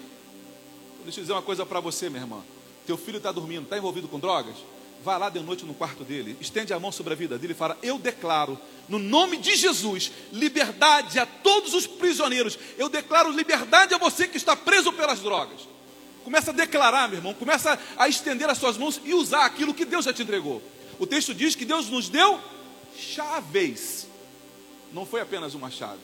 Deixa 1.04 1.20
eu 1.20 1.24
dizer 1.24 1.34
uma 1.34 1.42
coisa 1.42 1.66
para 1.66 1.80
você, 1.80 2.10
minha 2.10 2.22
irmã. 2.22 2.44
Teu 2.86 2.98
filho 2.98 3.18
está 3.18 3.32
dormindo, 3.32 3.64
está 3.64 3.78
envolvido 3.78 4.08
com 4.08 4.20
drogas? 4.20 4.56
Vá 5.04 5.18
lá 5.18 5.30
de 5.30 5.40
noite 5.40 5.66
no 5.66 5.74
quarto 5.74 6.04
dele, 6.04 6.36
estende 6.42 6.74
a 6.74 6.80
mão 6.80 6.92
sobre 6.92 7.14
a 7.14 7.16
vida 7.16 7.38
dele 7.38 7.54
e 7.54 7.56
fala: 7.56 7.78
Eu 7.82 7.98
declaro, 7.98 8.60
no 8.88 9.00
nome 9.00 9.38
de 9.38 9.56
Jesus, 9.56 10.12
liberdade 10.32 11.20
a 11.20 11.26
todos 11.26 11.74
os 11.74 11.88
prisioneiros. 11.88 12.60
Eu 12.78 12.90
declaro 12.90 13.32
liberdade 13.32 13.94
a 13.94 13.98
você 13.98 14.28
que 14.28 14.38
está 14.38 14.56
preso 14.56 14.92
pelas 14.92 15.20
drogas. 15.20 15.68
Começa 16.24 16.52
a 16.52 16.54
declarar, 16.54 17.08
meu 17.08 17.20
irmão, 17.20 17.34
começa 17.34 17.80
a 17.98 18.10
estender 18.10 18.50
as 18.50 18.58
suas 18.58 18.78
mãos 18.78 19.00
e 19.06 19.14
usar 19.14 19.46
aquilo 19.46 19.74
que 19.74 19.86
Deus 19.86 20.06
já 20.06 20.12
te 20.12 20.22
entregou. 20.22 20.62
O 21.00 21.08
texto 21.08 21.34
diz 21.34 21.56
que 21.56 21.64
Deus 21.66 21.90
nos 21.90 22.10
deu 22.10 22.40
chaves. 22.98 24.06
Não 24.92 25.06
foi 25.06 25.22
apenas 25.22 25.54
uma 25.54 25.72
chave. 25.72 26.02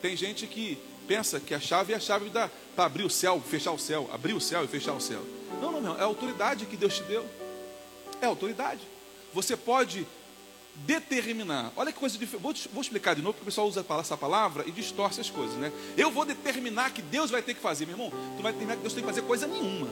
Tem 0.00 0.16
gente 0.16 0.46
que 0.46 0.78
pensa 1.08 1.40
que 1.40 1.52
a 1.52 1.60
chave 1.60 1.92
é 1.92 1.96
a 1.96 2.00
chave 2.00 2.30
para 2.30 2.84
abrir 2.84 3.02
o 3.02 3.10
céu, 3.10 3.42
fechar 3.44 3.72
o 3.72 3.78
céu, 3.78 4.08
abrir 4.12 4.34
o 4.34 4.40
céu 4.40 4.64
e 4.64 4.68
fechar 4.68 4.92
o 4.92 5.00
céu. 5.00 5.22
Não, 5.60 5.72
não, 5.72 5.80
não. 5.80 5.98
É 5.98 6.02
a 6.02 6.04
autoridade 6.04 6.64
que 6.66 6.76
Deus 6.76 6.94
te 6.94 7.02
deu. 7.02 7.26
É 8.20 8.26
autoridade. 8.26 8.80
Você 9.32 9.56
pode 9.56 10.06
determinar. 10.74 11.72
Olha 11.76 11.92
que 11.92 11.98
coisa 11.98 12.16
diferente. 12.16 12.42
Vou, 12.42 12.54
vou, 12.72 12.82
explicar 12.82 13.14
de 13.14 13.22
novo, 13.22 13.34
porque 13.34 13.44
o 13.44 13.46
pessoal 13.46 13.66
usa 13.66 13.84
essa 14.00 14.16
palavra 14.16 14.64
e 14.66 14.70
distorce 14.70 15.20
as 15.20 15.30
coisas, 15.30 15.56
né? 15.56 15.72
Eu 15.96 16.10
vou 16.10 16.24
determinar 16.24 16.90
que 16.90 17.02
Deus 17.02 17.30
vai 17.30 17.42
ter 17.42 17.54
que 17.54 17.60
fazer, 17.60 17.86
meu 17.86 17.94
irmão. 17.94 18.12
Tu 18.36 18.42
vai 18.42 18.52
determinar 18.52 18.76
que 18.76 18.82
Deus 18.82 18.94
tem 18.94 19.02
que 19.02 19.08
fazer 19.08 19.22
coisa 19.22 19.46
nenhuma. 19.46 19.88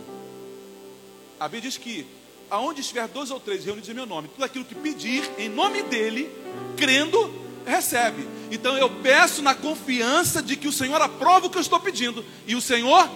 A 1.39 1.45
Bíblia 1.45 1.71
diz 1.71 1.77
que 1.77 2.07
aonde 2.51 2.81
estiver 2.81 3.07
dois 3.09 3.31
ou 3.31 3.39
três 3.39 3.65
reunidos 3.65 3.89
em 3.89 3.95
meu 3.95 4.07
nome, 4.07 4.29
tudo 4.29 4.45
aquilo 4.45 4.65
que 4.65 4.75
pedir 4.75 5.31
em 5.39 5.49
nome 5.49 5.83
dele, 5.83 6.31
crendo, 6.77 7.33
recebe. 7.67 8.27
Então 8.51 8.77
eu 8.79 8.89
peço 9.03 9.43
na 9.43 9.55
confiança 9.55 10.43
de 10.43 10.57
que 10.57 10.67
o 10.67 10.73
Senhor 10.73 11.01
aprova 11.01 11.47
o 11.47 11.51
que 11.51 11.59
eu 11.59 11.63
estou 11.63 11.79
pedindo 11.79 12.25
e 12.47 12.55
o 12.55 12.61
Senhor 12.61 13.09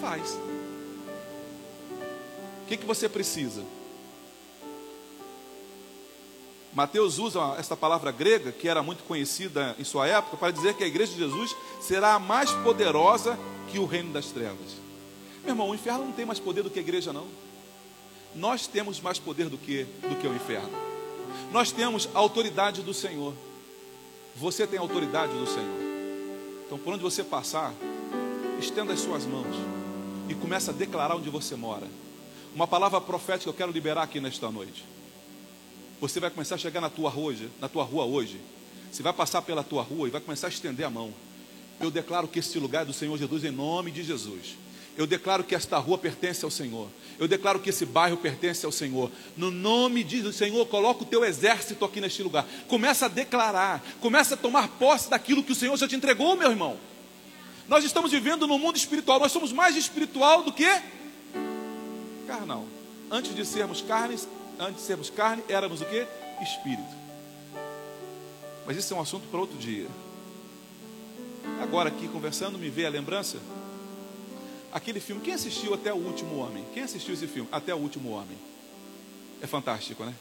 faz. 0.00 0.38
O 2.62 2.68
que, 2.68 2.76
que 2.76 2.84
você 2.84 3.08
precisa? 3.08 3.64
Mateus 6.72 7.18
usa 7.18 7.56
esta 7.58 7.76
palavra 7.76 8.10
grega, 8.10 8.52
que 8.52 8.68
era 8.68 8.82
muito 8.82 9.02
conhecida 9.04 9.74
em 9.78 9.84
sua 9.84 10.06
época, 10.06 10.36
para 10.36 10.52
dizer 10.52 10.74
que 10.74 10.84
a 10.84 10.86
igreja 10.86 11.12
de 11.12 11.18
Jesus 11.18 11.56
será 11.80 12.14
a 12.14 12.18
mais 12.18 12.50
poderosa 12.50 13.38
que 13.70 13.78
o 13.78 13.86
reino 13.86 14.12
das 14.12 14.26
trevas. 14.26 14.76
Meu 15.42 15.52
irmão, 15.52 15.70
o 15.70 15.74
inferno 15.74 16.04
não 16.04 16.12
tem 16.12 16.26
mais 16.26 16.38
poder 16.38 16.62
do 16.62 16.70
que 16.70 16.78
a 16.78 16.82
igreja, 16.82 17.12
não. 17.12 17.26
Nós 18.34 18.66
temos 18.66 19.00
mais 19.00 19.18
poder 19.18 19.48
do 19.48 19.56
que, 19.56 19.84
do 19.84 20.16
que 20.20 20.26
o 20.26 20.34
inferno. 20.34 20.70
Nós 21.50 21.72
temos 21.72 22.08
a 22.14 22.18
autoridade 22.18 22.82
do 22.82 22.92
Senhor. 22.92 23.32
Você 24.36 24.66
tem 24.66 24.78
a 24.78 24.82
autoridade 24.82 25.32
do 25.32 25.46
Senhor. 25.46 25.88
Então, 26.66 26.78
por 26.78 26.92
onde 26.92 27.02
você 27.02 27.24
passar, 27.24 27.72
estenda 28.58 28.92
as 28.92 29.00
suas 29.00 29.24
mãos 29.24 29.56
e 30.28 30.34
comece 30.34 30.68
a 30.68 30.72
declarar 30.72 31.16
onde 31.16 31.30
você 31.30 31.56
mora. 31.56 31.86
Uma 32.54 32.66
palavra 32.66 33.00
profética 33.00 33.44
que 33.44 33.48
eu 33.48 33.54
quero 33.54 33.72
liberar 33.72 34.02
aqui 34.02 34.20
nesta 34.20 34.50
noite. 34.50 34.84
Você 36.00 36.20
vai 36.20 36.30
começar 36.30 36.54
a 36.54 36.58
chegar 36.58 36.80
na 36.80 36.88
tua 36.88 37.10
rua, 37.10 37.34
na 37.60 37.68
tua 37.68 37.82
rua 37.82 38.04
hoje. 38.04 38.40
Você 38.90 39.02
vai 39.02 39.12
passar 39.12 39.42
pela 39.42 39.64
tua 39.64 39.82
rua 39.82 40.08
e 40.08 40.10
vai 40.10 40.20
começar 40.20 40.46
a 40.46 40.50
estender 40.50 40.86
a 40.86 40.90
mão. 40.90 41.12
Eu 41.80 41.90
declaro 41.90 42.28
que 42.28 42.38
este 42.38 42.58
lugar 42.58 42.82
é 42.82 42.84
do 42.84 42.92
Senhor 42.92 43.16
Jesus 43.18 43.44
em 43.44 43.50
nome 43.50 43.90
de 43.90 44.02
Jesus. 44.02 44.56
Eu 44.96 45.06
declaro 45.06 45.44
que 45.44 45.54
esta 45.54 45.78
rua 45.78 45.96
pertence 45.96 46.44
ao 46.44 46.50
Senhor. 46.50 46.88
Eu 47.20 47.28
declaro 47.28 47.60
que 47.60 47.70
esse 47.70 47.86
bairro 47.86 48.16
pertence 48.16 48.66
ao 48.66 48.72
Senhor. 48.72 49.10
No 49.36 49.50
nome 49.50 50.02
de 50.02 50.32
Senhor, 50.32 50.66
coloca 50.66 51.04
o 51.04 51.06
teu 51.06 51.24
exército 51.24 51.84
aqui 51.84 52.00
neste 52.00 52.22
lugar. 52.22 52.44
Começa 52.66 53.06
a 53.06 53.08
declarar, 53.08 53.84
começa 54.00 54.34
a 54.34 54.36
tomar 54.36 54.66
posse 54.70 55.08
daquilo 55.08 55.44
que 55.44 55.52
o 55.52 55.54
Senhor 55.54 55.76
já 55.76 55.86
te 55.86 55.94
entregou, 55.94 56.36
meu 56.36 56.50
irmão. 56.50 56.76
Nós 57.68 57.84
estamos 57.84 58.10
vivendo 58.10 58.46
no 58.46 58.58
mundo 58.58 58.76
espiritual. 58.76 59.20
Nós 59.20 59.30
somos 59.30 59.52
mais 59.52 59.76
espiritual 59.76 60.42
do 60.42 60.52
que 60.52 60.68
carnal. 62.26 62.66
Antes 63.08 63.34
de 63.34 63.44
sermos 63.44 63.80
carnes, 63.80 64.26
antes 64.58 64.76
de 64.76 64.86
sermos 64.86 65.10
carne, 65.10 65.42
éramos 65.48 65.80
o 65.80 65.84
que? 65.84 66.06
Espírito. 66.42 66.96
Mas 68.66 68.76
isso 68.76 68.92
é 68.92 68.96
um 68.96 69.00
assunto 69.00 69.26
para 69.28 69.40
outro 69.40 69.56
dia. 69.56 69.86
Agora 71.62 71.88
aqui 71.88 72.06
conversando, 72.08 72.58
me 72.58 72.68
vê 72.68 72.86
a 72.86 72.90
lembrança? 72.90 73.38
Aquele 74.72 75.00
filme, 75.00 75.22
quem 75.22 75.34
assistiu 75.34 75.72
até 75.72 75.92
o 75.92 75.96
último 75.96 76.36
homem? 76.36 76.64
Quem 76.74 76.82
assistiu 76.82 77.14
esse 77.14 77.26
filme? 77.26 77.48
Até 77.50 77.74
o 77.74 77.78
último 77.78 78.10
homem. 78.10 78.36
É 79.40 79.46
fantástico, 79.46 80.04
né? 80.04 80.14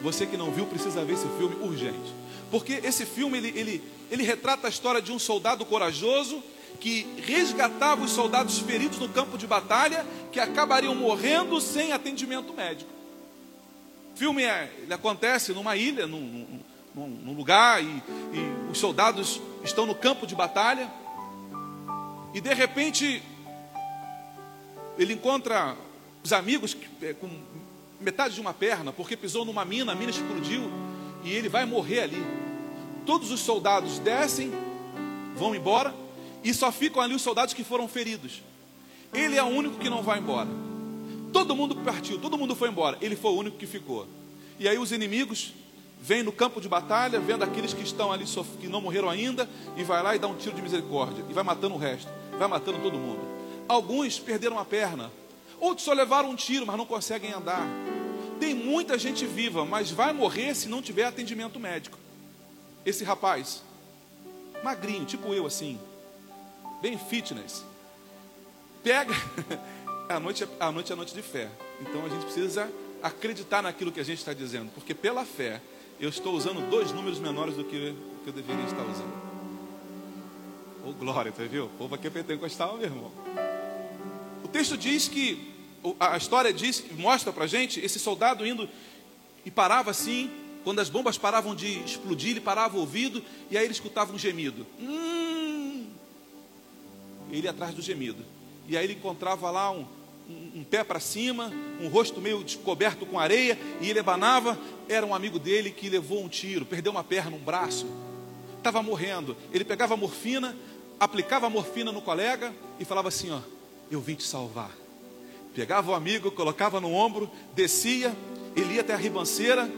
Você 0.00 0.26
que 0.26 0.36
não 0.36 0.50
viu 0.50 0.66
precisa 0.66 1.04
ver 1.04 1.14
esse 1.14 1.28
filme 1.38 1.54
urgente. 1.64 2.12
Porque 2.50 2.80
esse 2.82 3.06
filme 3.06 3.38
ele, 3.38 3.58
ele, 3.58 3.84
ele 4.10 4.22
retrata 4.24 4.66
a 4.66 4.70
história 4.70 5.00
de 5.00 5.12
um 5.12 5.18
soldado 5.18 5.64
corajoso 5.64 6.42
que 6.80 7.06
resgatava 7.24 8.02
os 8.04 8.10
soldados 8.10 8.58
feridos 8.58 8.98
no 8.98 9.08
campo 9.08 9.38
de 9.38 9.46
batalha 9.46 10.04
que 10.32 10.40
acabariam 10.40 10.94
morrendo 10.94 11.60
sem 11.60 11.92
atendimento 11.92 12.52
médico. 12.52 12.90
Filme 14.14 14.42
é, 14.42 14.70
ele 14.82 14.92
acontece 14.92 15.52
numa 15.52 15.76
ilha, 15.76 16.06
num, 16.06 16.60
num, 16.94 17.08
num 17.08 17.34
lugar, 17.34 17.82
e, 17.82 17.86
e 17.86 18.70
os 18.70 18.78
soldados 18.78 19.40
estão 19.64 19.86
no 19.86 19.94
campo 19.94 20.26
de 20.26 20.34
batalha, 20.34 20.90
e 22.34 22.40
de 22.40 22.52
repente 22.52 23.22
ele 24.98 25.14
encontra 25.14 25.76
os 26.22 26.32
amigos 26.32 26.76
é, 27.00 27.14
com 27.14 27.28
metade 28.00 28.34
de 28.34 28.40
uma 28.40 28.52
perna, 28.52 28.92
porque 28.92 29.16
pisou 29.16 29.44
numa 29.44 29.64
mina, 29.64 29.92
a 29.92 29.94
mina 29.94 30.10
explodiu, 30.10 30.70
e 31.24 31.32
ele 31.32 31.48
vai 31.48 31.64
morrer 31.64 32.00
ali. 32.00 32.22
Todos 33.06 33.30
os 33.30 33.40
soldados 33.40 33.98
descem, 33.98 34.52
vão 35.34 35.54
embora, 35.54 35.94
e 36.44 36.52
só 36.52 36.70
ficam 36.70 37.00
ali 37.00 37.14
os 37.14 37.22
soldados 37.22 37.54
que 37.54 37.64
foram 37.64 37.88
feridos. 37.88 38.42
Ele 39.12 39.36
é 39.36 39.42
o 39.42 39.46
único 39.46 39.78
que 39.78 39.88
não 39.88 40.02
vai 40.02 40.18
embora. 40.18 40.48
Todo 41.32 41.56
mundo 41.56 41.74
partiu, 41.76 42.18
todo 42.18 42.36
mundo 42.36 42.54
foi 42.54 42.68
embora. 42.68 42.98
Ele 43.00 43.16
foi 43.16 43.30
o 43.30 43.36
único 43.36 43.56
que 43.56 43.66
ficou. 43.66 44.06
E 44.58 44.68
aí 44.68 44.78
os 44.78 44.92
inimigos 44.92 45.54
vêm 46.00 46.22
no 46.22 46.32
campo 46.32 46.60
de 46.60 46.68
batalha, 46.68 47.18
vendo 47.18 47.42
aqueles 47.42 47.72
que 47.72 47.82
estão 47.82 48.12
ali, 48.12 48.24
que 48.60 48.68
não 48.68 48.80
morreram 48.80 49.08
ainda, 49.08 49.48
e 49.76 49.82
vai 49.82 50.02
lá 50.02 50.14
e 50.14 50.18
dá 50.18 50.26
um 50.26 50.34
tiro 50.34 50.54
de 50.54 50.62
misericórdia. 50.62 51.24
E 51.28 51.32
vai 51.32 51.42
matando 51.42 51.74
o 51.74 51.78
resto. 51.78 52.10
Vai 52.38 52.48
matando 52.48 52.80
todo 52.80 52.98
mundo. 52.98 53.20
Alguns 53.68 54.18
perderam 54.18 54.58
a 54.58 54.64
perna. 54.64 55.10
Outros 55.58 55.84
só 55.84 55.92
levaram 55.92 56.30
um 56.30 56.36
tiro, 56.36 56.66
mas 56.66 56.76
não 56.76 56.84
conseguem 56.84 57.32
andar. 57.32 57.66
Tem 58.40 58.52
muita 58.52 58.98
gente 58.98 59.24
viva, 59.24 59.64
mas 59.64 59.90
vai 59.90 60.12
morrer 60.12 60.54
se 60.54 60.68
não 60.68 60.82
tiver 60.82 61.04
atendimento 61.04 61.60
médico. 61.60 61.96
Esse 62.84 63.04
rapaz, 63.04 63.62
magrinho, 64.64 65.04
tipo 65.04 65.32
eu 65.32 65.46
assim, 65.46 65.78
bem 66.80 66.98
fitness, 66.98 67.64
pega 68.82 69.14
a 70.08 70.20
noite, 70.20 70.44
é, 70.44 70.48
a 70.60 70.72
noite 70.72 70.90
é 70.90 70.94
a 70.94 70.96
noite 70.96 71.14
de 71.14 71.22
fé. 71.22 71.50
Então 71.80 72.04
a 72.04 72.08
gente 72.08 72.24
precisa 72.24 72.70
acreditar 73.02 73.62
naquilo 73.62 73.90
que 73.90 74.00
a 74.00 74.04
gente 74.04 74.18
está 74.18 74.32
dizendo, 74.32 74.70
porque 74.74 74.94
pela 74.94 75.24
fé 75.24 75.60
eu 76.00 76.08
estou 76.08 76.34
usando 76.34 76.68
dois 76.70 76.92
números 76.92 77.18
menores 77.18 77.56
do 77.56 77.64
que, 77.64 77.94
que 78.22 78.28
eu 78.28 78.32
deveria 78.32 78.64
estar 78.64 78.82
usando. 78.82 79.32
Ô 80.84 80.90
oh, 80.90 80.92
glória, 80.92 81.30
tá 81.30 81.44
viu? 81.44 81.66
O 81.66 81.70
povo 81.70 81.94
aqui 81.94 82.06
é 82.06 82.10
pentecostal, 82.10 82.76
meu 82.76 82.86
irmão. 82.86 83.12
O 84.44 84.48
texto 84.48 84.76
diz 84.76 85.06
que, 85.06 85.52
a 85.98 86.16
história 86.16 86.52
diz, 86.52 86.84
mostra 86.96 87.32
pra 87.32 87.46
gente 87.46 87.80
esse 87.80 87.98
soldado 87.98 88.46
indo 88.46 88.68
e 89.44 89.50
parava 89.50 89.90
assim, 89.90 90.30
quando 90.64 90.80
as 90.80 90.88
bombas 90.88 91.16
paravam 91.18 91.54
de 91.54 91.78
explodir, 91.84 92.30
ele 92.30 92.40
parava 92.40 92.76
o 92.76 92.80
ouvido 92.80 93.22
e 93.50 93.56
aí 93.56 93.64
ele 93.64 93.72
escutava 93.72 94.12
um 94.12 94.18
gemido. 94.18 94.66
Hum, 94.80 95.86
ele 97.30 97.42
ia 97.44 97.50
atrás 97.50 97.74
do 97.74 97.82
gemido. 97.82 98.24
E 98.68 98.76
aí 98.76 98.84
ele 98.84 98.94
encontrava 98.94 99.50
lá 99.50 99.70
um, 99.70 99.86
um, 100.28 100.60
um 100.60 100.64
pé 100.64 100.84
para 100.84 101.00
cima, 101.00 101.52
um 101.80 101.88
rosto 101.88 102.20
meio 102.20 102.42
descoberto 102.44 103.04
com 103.04 103.18
areia, 103.18 103.58
e 103.80 103.90
ele 103.90 103.98
abanava. 103.98 104.58
Era 104.88 105.04
um 105.06 105.14
amigo 105.14 105.38
dele 105.38 105.70
que 105.70 105.88
levou 105.88 106.22
um 106.22 106.28
tiro, 106.28 106.64
perdeu 106.64 106.92
uma 106.92 107.04
perna, 107.04 107.36
um 107.36 107.40
braço, 107.40 107.86
estava 108.58 108.82
morrendo. 108.82 109.36
Ele 109.52 109.64
pegava 109.64 109.96
morfina, 109.96 110.56
aplicava 110.98 111.48
morfina 111.50 111.92
no 111.92 112.02
colega 112.02 112.52
e 112.78 112.84
falava 112.84 113.08
assim: 113.08 113.30
Ó, 113.30 113.40
eu 113.90 114.00
vim 114.00 114.14
te 114.14 114.24
salvar. 114.24 114.70
Pegava 115.54 115.90
o 115.90 115.94
amigo, 115.94 116.30
colocava 116.30 116.80
no 116.80 116.92
ombro, 116.92 117.30
descia, 117.54 118.16
ele 118.56 118.74
ia 118.74 118.80
até 118.80 118.94
a 118.94 118.96
ribanceira, 118.96 119.70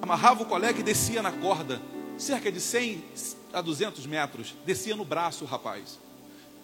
amarrava 0.00 0.42
o 0.42 0.46
colega 0.46 0.80
e 0.80 0.82
descia 0.82 1.20
na 1.20 1.30
corda, 1.30 1.80
cerca 2.16 2.50
de 2.50 2.60
100 2.60 3.04
a 3.52 3.60
200 3.60 4.06
metros, 4.06 4.54
descia 4.64 4.96
no 4.96 5.04
braço 5.04 5.44
o 5.44 5.46
rapaz. 5.46 5.98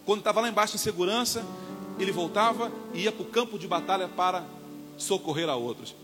Quando 0.05 0.19
estava 0.19 0.39
lá 0.39 0.47
embaixo 0.47 0.75
em 0.75 0.79
segurança, 0.79 1.43
ele 1.99 2.11
voltava 2.11 2.71
e 2.93 3.01
ia 3.01 3.11
para 3.11 3.23
o 3.23 3.25
campo 3.25 3.57
de 3.57 3.67
batalha 3.67 4.07
para 4.07 4.43
socorrer 4.97 5.49
a 5.49 5.55
outros. 5.55 5.95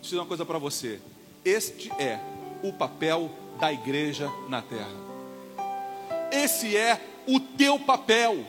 Deixa 0.00 0.14
eu 0.14 0.20
uma 0.20 0.26
coisa 0.26 0.46
para 0.46 0.58
você: 0.58 1.00
este 1.44 1.90
é 1.98 2.20
o 2.62 2.72
papel 2.72 3.30
da 3.58 3.72
igreja 3.72 4.30
na 4.48 4.62
terra. 4.62 5.10
Esse 6.30 6.76
é 6.76 7.00
o 7.26 7.40
teu 7.40 7.78
papel. 7.78 8.46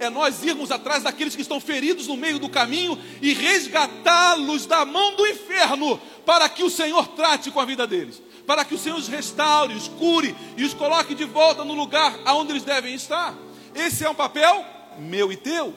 É 0.00 0.10
nós 0.10 0.42
irmos 0.42 0.72
atrás 0.72 1.04
daqueles 1.04 1.36
que 1.36 1.42
estão 1.42 1.60
feridos 1.60 2.08
no 2.08 2.16
meio 2.16 2.40
do 2.40 2.48
caminho 2.48 2.98
e 3.22 3.32
resgatá-los 3.32 4.66
da 4.66 4.84
mão 4.84 5.14
do 5.14 5.24
inferno, 5.26 6.00
para 6.26 6.48
que 6.48 6.64
o 6.64 6.70
Senhor 6.70 7.06
trate 7.08 7.50
com 7.52 7.60
a 7.60 7.64
vida 7.64 7.86
deles, 7.86 8.20
para 8.44 8.64
que 8.64 8.74
o 8.74 8.78
Senhor 8.78 8.98
os 8.98 9.06
restaure, 9.06 9.74
os 9.74 9.86
cure 9.86 10.34
e 10.56 10.64
os 10.64 10.74
coloque 10.74 11.14
de 11.14 11.24
volta 11.24 11.64
no 11.64 11.74
lugar 11.74 12.18
aonde 12.24 12.52
eles 12.52 12.64
devem 12.64 12.94
estar. 12.94 13.34
Esse 13.74 14.04
é 14.04 14.10
um 14.10 14.14
papel 14.14 14.64
meu 14.98 15.32
e 15.32 15.36
teu. 15.36 15.74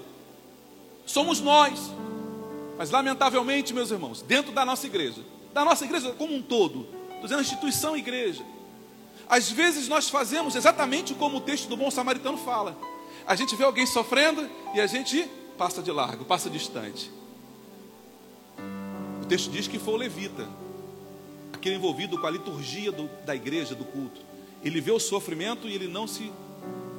Somos 1.06 1.40
nós. 1.40 1.92
Mas 2.78 2.92
lamentavelmente, 2.92 3.74
meus 3.74 3.90
irmãos, 3.90 4.22
dentro 4.22 4.52
da 4.52 4.64
nossa 4.64 4.86
igreja, 4.86 5.22
da 5.54 5.66
nossa 5.66 5.84
igreja 5.84 6.12
como 6.12 6.36
um 6.36 6.42
todo, 6.42 6.88
dizendo 7.22 7.42
instituição 7.42 7.98
igreja, 7.98 8.46
às 9.28 9.50
vezes 9.50 9.88
nós 9.88 10.10
fazemos 10.10 10.56
exatamente 10.56 11.14
como 11.16 11.38
o 11.38 11.42
texto 11.42 11.68
do 11.68 11.76
bom 11.76 11.90
samaritano 11.90 12.38
fala. 12.38 12.78
A 13.26 13.36
gente 13.36 13.56
vê 13.56 13.64
alguém 13.64 13.86
sofrendo 13.86 14.48
e 14.74 14.80
a 14.80 14.88
gente 14.88 15.28
passa 15.58 15.82
de 15.82 15.92
largo, 15.92 16.24
passa 16.24 16.50
distante. 16.50 17.12
O 19.22 19.26
texto 19.26 19.50
diz 19.50 19.68
que 19.68 19.80
foi 19.80 19.96
o 19.96 19.98
levita, 19.98 20.48
aquele 21.52 21.76
envolvido 21.76 22.20
com 22.20 22.28
a 22.28 22.32
liturgia 22.32 22.92
do, 22.92 23.10
da 23.26 23.36
igreja, 23.36 23.76
do 23.76 23.84
culto. 23.84 24.22
Ele 24.64 24.80
vê 24.80 24.92
o 24.92 25.00
sofrimento 25.00 25.68
e 25.68 25.74
ele 25.74 25.88
não 25.88 26.08
se, 26.08 26.32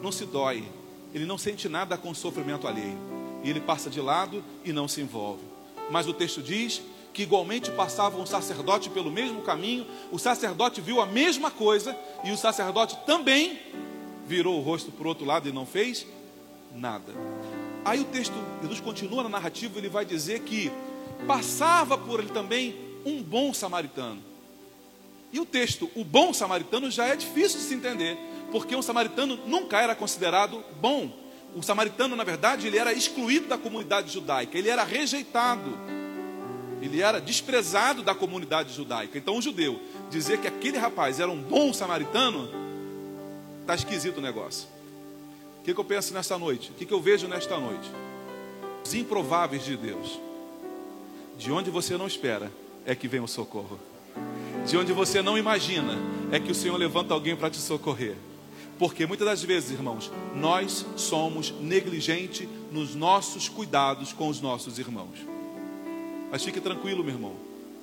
não 0.02 0.12
se 0.12 0.26
dói, 0.26 0.69
ele 1.15 1.25
não 1.25 1.38
sente 1.38 1.69
nada 1.69 1.97
com 1.97 2.11
o 2.11 2.15
sofrimento 2.15 2.67
alheio. 2.67 2.99
E 3.43 3.50
ele 3.50 3.61
passa 3.61 3.88
de 3.88 4.00
lado 4.00 4.43
e 4.65 4.73
não 4.73 4.88
se 4.88 5.00
envolve. 5.00 5.43
Mas 5.91 6.07
o 6.07 6.12
texto 6.12 6.43
diz 6.43 6.83
que 7.12 7.23
igualmente 7.23 7.71
passava 7.71 8.21
um 8.21 8.27
sacerdote 8.27 8.91
pelo 8.91 9.11
mesmo 9.11 9.43
caminho, 9.43 9.87
o 10.12 10.19
sacerdote 10.19 10.81
viu 10.81 11.00
a 11.00 11.07
mesma 11.07 11.50
coisa 11.50 11.97
e 12.23 12.31
o 12.31 12.37
sacerdote 12.37 12.97
também 13.07 13.59
virou 14.27 14.59
o 14.59 14.62
rosto 14.62 14.93
para 14.93 15.05
o 15.05 15.09
outro 15.09 15.25
lado 15.25 15.49
e 15.49 15.53
não 15.53 15.67
fez 15.67 16.07
nada. 16.75 17.12
Aí 17.85 18.00
o 18.00 18.05
texto, 18.05 18.35
Jesus 18.61 18.81
continua 18.81 19.23
na 19.23 19.29
narrativa, 19.29 19.79
ele 19.79 19.88
vai 19.88 20.05
dizer 20.05 20.41
que 20.41 20.71
passava 21.27 21.97
por 21.97 22.21
ele 22.21 22.29
também 22.29 22.77
um 23.05 23.23
bom 23.23 23.53
samaritano. 23.55 24.23
E 25.33 25.41
o 25.41 25.47
texto, 25.47 25.91
o 25.95 26.05
bom 26.05 26.33
samaritano, 26.33 26.91
já 26.91 27.07
é 27.07 27.17
difícil 27.17 27.59
de 27.59 27.67
se 27.67 27.75
entender, 27.75 28.17
porque 28.50 28.75
um 28.75 28.83
samaritano 28.83 29.38
nunca 29.47 29.81
era 29.81 29.95
considerado 29.95 30.62
bom. 30.81 31.11
O 31.55 31.62
samaritano, 31.62 32.14
na 32.14 32.25
verdade, 32.25 32.67
ele 32.67 32.78
era 32.78 32.93
excluído 32.93 33.49
da 33.49 33.59
comunidade 33.59 34.12
judaica, 34.12 34.57
ele 34.57 34.69
era 34.69 34.85
rejeitado, 34.85 35.78
ele 36.81 37.00
era 37.00 37.21
desprezado 37.21 38.02
da 38.02 38.14
comunidade 38.14 38.73
judaica. 38.73 39.19
Então, 39.19 39.37
um 39.37 39.43
judeu 39.43 39.81
dizer 40.11 40.38
que 40.38 40.47
aquele 40.47 40.78
rapaz 40.78 41.19
era 41.21 41.31
um 41.31 41.40
bom 41.40 41.73
samaritano, 41.73 42.49
está 43.62 43.75
esquisito 43.75 44.19
o 44.19 44.23
negócio. 44.23 44.69
O 45.61 45.64
que, 45.64 45.75
que 45.75 45.81
eu 45.81 45.85
penso 45.85 46.14
nesta 46.14 46.38
noite? 46.38 46.71
O 46.71 46.75
que, 46.75 46.87
que 46.87 46.95
eu 46.95 47.00
vejo 47.00 47.28
nesta 47.28 47.59
noite? 47.59 47.90
Os 48.85 48.95
improváveis 48.95 49.64
de 49.64 49.76
Deus. 49.76 50.19
De 51.37 51.52
onde 51.52 51.71
você 51.71 51.97
não 51.97 52.07
espera 52.07 52.50
é 52.87 52.95
que 52.95 53.07
vem 53.07 53.21
o 53.21 53.28
socorro. 53.28 53.78
De 54.67 54.76
onde 54.76 54.93
você 54.93 55.21
não 55.21 55.37
imagina 55.37 55.95
é 56.33 56.40
que 56.40 56.50
o 56.50 56.55
Senhor 56.55 56.76
levanta 56.76 57.14
alguém 57.14 57.37
para 57.37 57.50
te 57.50 57.59
socorrer. 57.59 58.17
Porque 58.79 59.07
muitas 59.07 59.27
das 59.27 59.43
vezes, 59.43 59.73
irmãos, 59.73 60.11
nós 60.35 60.87
somos 60.97 61.53
negligentes 61.61 62.49
nos 62.71 62.95
nossos 62.95 63.49
cuidados 63.49 64.13
com 64.13 64.29
os 64.29 64.41
nossos 64.41 64.79
irmãos. 64.79 65.19
Mas 66.31 66.45
fique 66.45 66.61
tranquilo, 66.61 67.03
meu 67.03 67.15
irmão, 67.15 67.35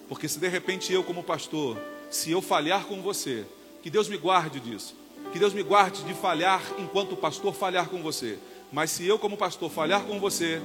porque 0.08 0.28
se 0.28 0.40
de 0.40 0.48
repente 0.48 0.94
eu, 0.94 1.04
como 1.04 1.24
pastor, 1.24 1.78
se 2.10 2.32
eu 2.32 2.42
falhar 2.42 2.86
com 2.86 3.02
você, 3.02 3.46
que 3.82 3.90
Deus 3.90 4.08
me 4.08 4.18
guarde 4.18 4.60
disso, 4.60 4.96
que 5.34 5.40
Deus 5.40 5.54
me 5.54 5.64
guarde 5.64 6.04
de 6.04 6.14
falhar 6.14 6.62
enquanto 6.78 7.14
o 7.14 7.18
pastor 7.18 7.54
falhar 7.54 7.90
com 7.90 8.02
você. 8.02 8.38
Mas 8.72 8.92
se 8.92 9.06
eu, 9.06 9.20
como 9.20 9.36
pastor, 9.36 9.70
falhar 9.70 10.04
com 10.04 10.20
você, 10.20 10.62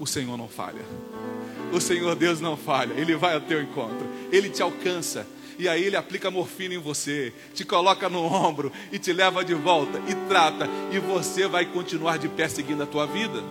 o 0.00 0.06
Senhor 0.06 0.36
não 0.36 0.48
falha. 0.48 0.84
O 1.72 1.80
Senhor 1.80 2.14
Deus 2.14 2.40
não 2.40 2.56
falha, 2.56 2.94
Ele 2.94 3.16
vai 3.16 3.34
ao 3.34 3.40
teu 3.40 3.60
encontro, 3.60 4.06
Ele 4.30 4.48
te 4.48 4.62
alcança, 4.62 5.26
e 5.58 5.68
aí 5.68 5.84
ele 5.84 5.96
aplica 5.96 6.30
morfina 6.30 6.74
em 6.74 6.78
você, 6.78 7.32
te 7.54 7.64
coloca 7.64 8.08
no 8.08 8.22
ombro 8.22 8.72
e 8.92 8.98
te 8.98 9.12
leva 9.12 9.44
de 9.44 9.54
volta 9.54 10.00
e 10.08 10.14
trata, 10.28 10.68
e 10.92 10.98
você 10.98 11.46
vai 11.46 11.64
continuar 11.66 12.18
de 12.18 12.28
pé 12.28 12.48
seguindo 12.48 12.82
a 12.82 12.86
tua 12.86 13.06
vida. 13.06 13.42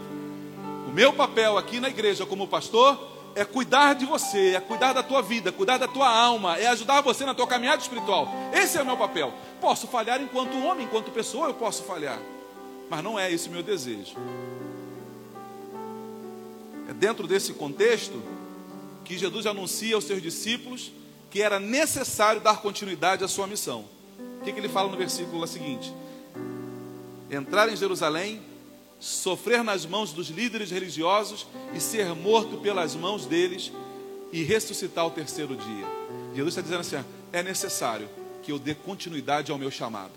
O 0.88 0.91
meu 0.94 1.13
papel 1.13 1.58
aqui 1.58 1.80
na 1.80 1.89
igreja 1.89 2.26
como 2.26 2.48
pastor 2.48 3.15
é 3.36 3.44
cuidar 3.44 3.94
de 3.94 4.06
você, 4.06 4.56
é 4.56 4.60
cuidar 4.62 4.94
da 4.94 5.04
tua 5.04 5.22
vida, 5.22 5.52
cuidar 5.52 5.78
da 5.78 5.88
tua 5.88 6.10
alma, 6.10 6.58
é 6.58 6.68
ajudar 6.68 7.02
você 7.02 7.26
na 7.26 7.34
tua 7.34 7.46
caminhada 7.46 7.82
espiritual. 7.82 8.30
Esse 8.54 8.78
é 8.78 8.82
o 8.82 8.86
meu 8.86 8.96
papel. 8.96 9.34
Posso 9.60 9.88
falhar 9.88 10.22
enquanto 10.22 10.58
homem, 10.63 10.86
enquanto 10.86 11.12
pessoa, 11.12 11.48
eu 11.48 11.54
posso 11.54 11.84
falhar. 11.84 12.20
Mas 12.89 13.04
não 13.04 13.20
é 13.20 13.32
esse 13.32 13.50
o 13.50 13.52
meu 13.52 13.62
desejo. 13.62 14.15
É 16.88 16.94
dentro 16.94 17.28
desse 17.28 17.54
contexto 17.54 18.22
que 19.04 19.18
Jesus 19.18 19.46
anuncia 19.46 19.96
aos 19.96 20.06
seus 20.06 20.22
discípulos 20.22 20.91
que 21.36 21.41
era 21.41 21.60
necessário 21.60 22.39
dar 22.39 22.62
continuidade 22.62 23.21
à 23.21 23.28
sua 23.28 23.45
missão. 23.45 23.84
O 24.39 24.45
que, 24.45 24.54
que 24.54 24.58
ele 24.58 24.69
fala 24.69 24.89
no 24.89 24.95
versículo 24.95 25.45
seguinte? 25.45 25.93
Entrar 27.30 27.67
em 27.67 27.76
Jerusalém, 27.76 28.41
sofrer 29.02 29.62
nas 29.62 29.86
mãos 29.86 30.13
dos 30.13 30.30
líderes 30.30 30.71
religiosos 30.71 31.45
e 31.74 31.82
ser 31.82 32.15
morto 32.15 32.56
pelas 32.60 32.95
mãos 32.95 33.26
deles 33.26 33.69
e 34.32 34.43
ressuscitar 34.43 35.04
ao 35.04 35.12
terceiro 35.12 35.58
dia. 35.58 35.86
Jesus 36.34 36.54
está 36.56 36.62
dizendo 36.62 36.80
assim: 36.80 37.06
é 37.34 37.43
necessário 37.43 38.08
que 38.41 38.54
eu 38.54 38.58
dê 38.58 38.74
continuidade 38.74 39.52
ao 39.52 39.58
meu 39.58 39.69
chamado. 39.69 40.13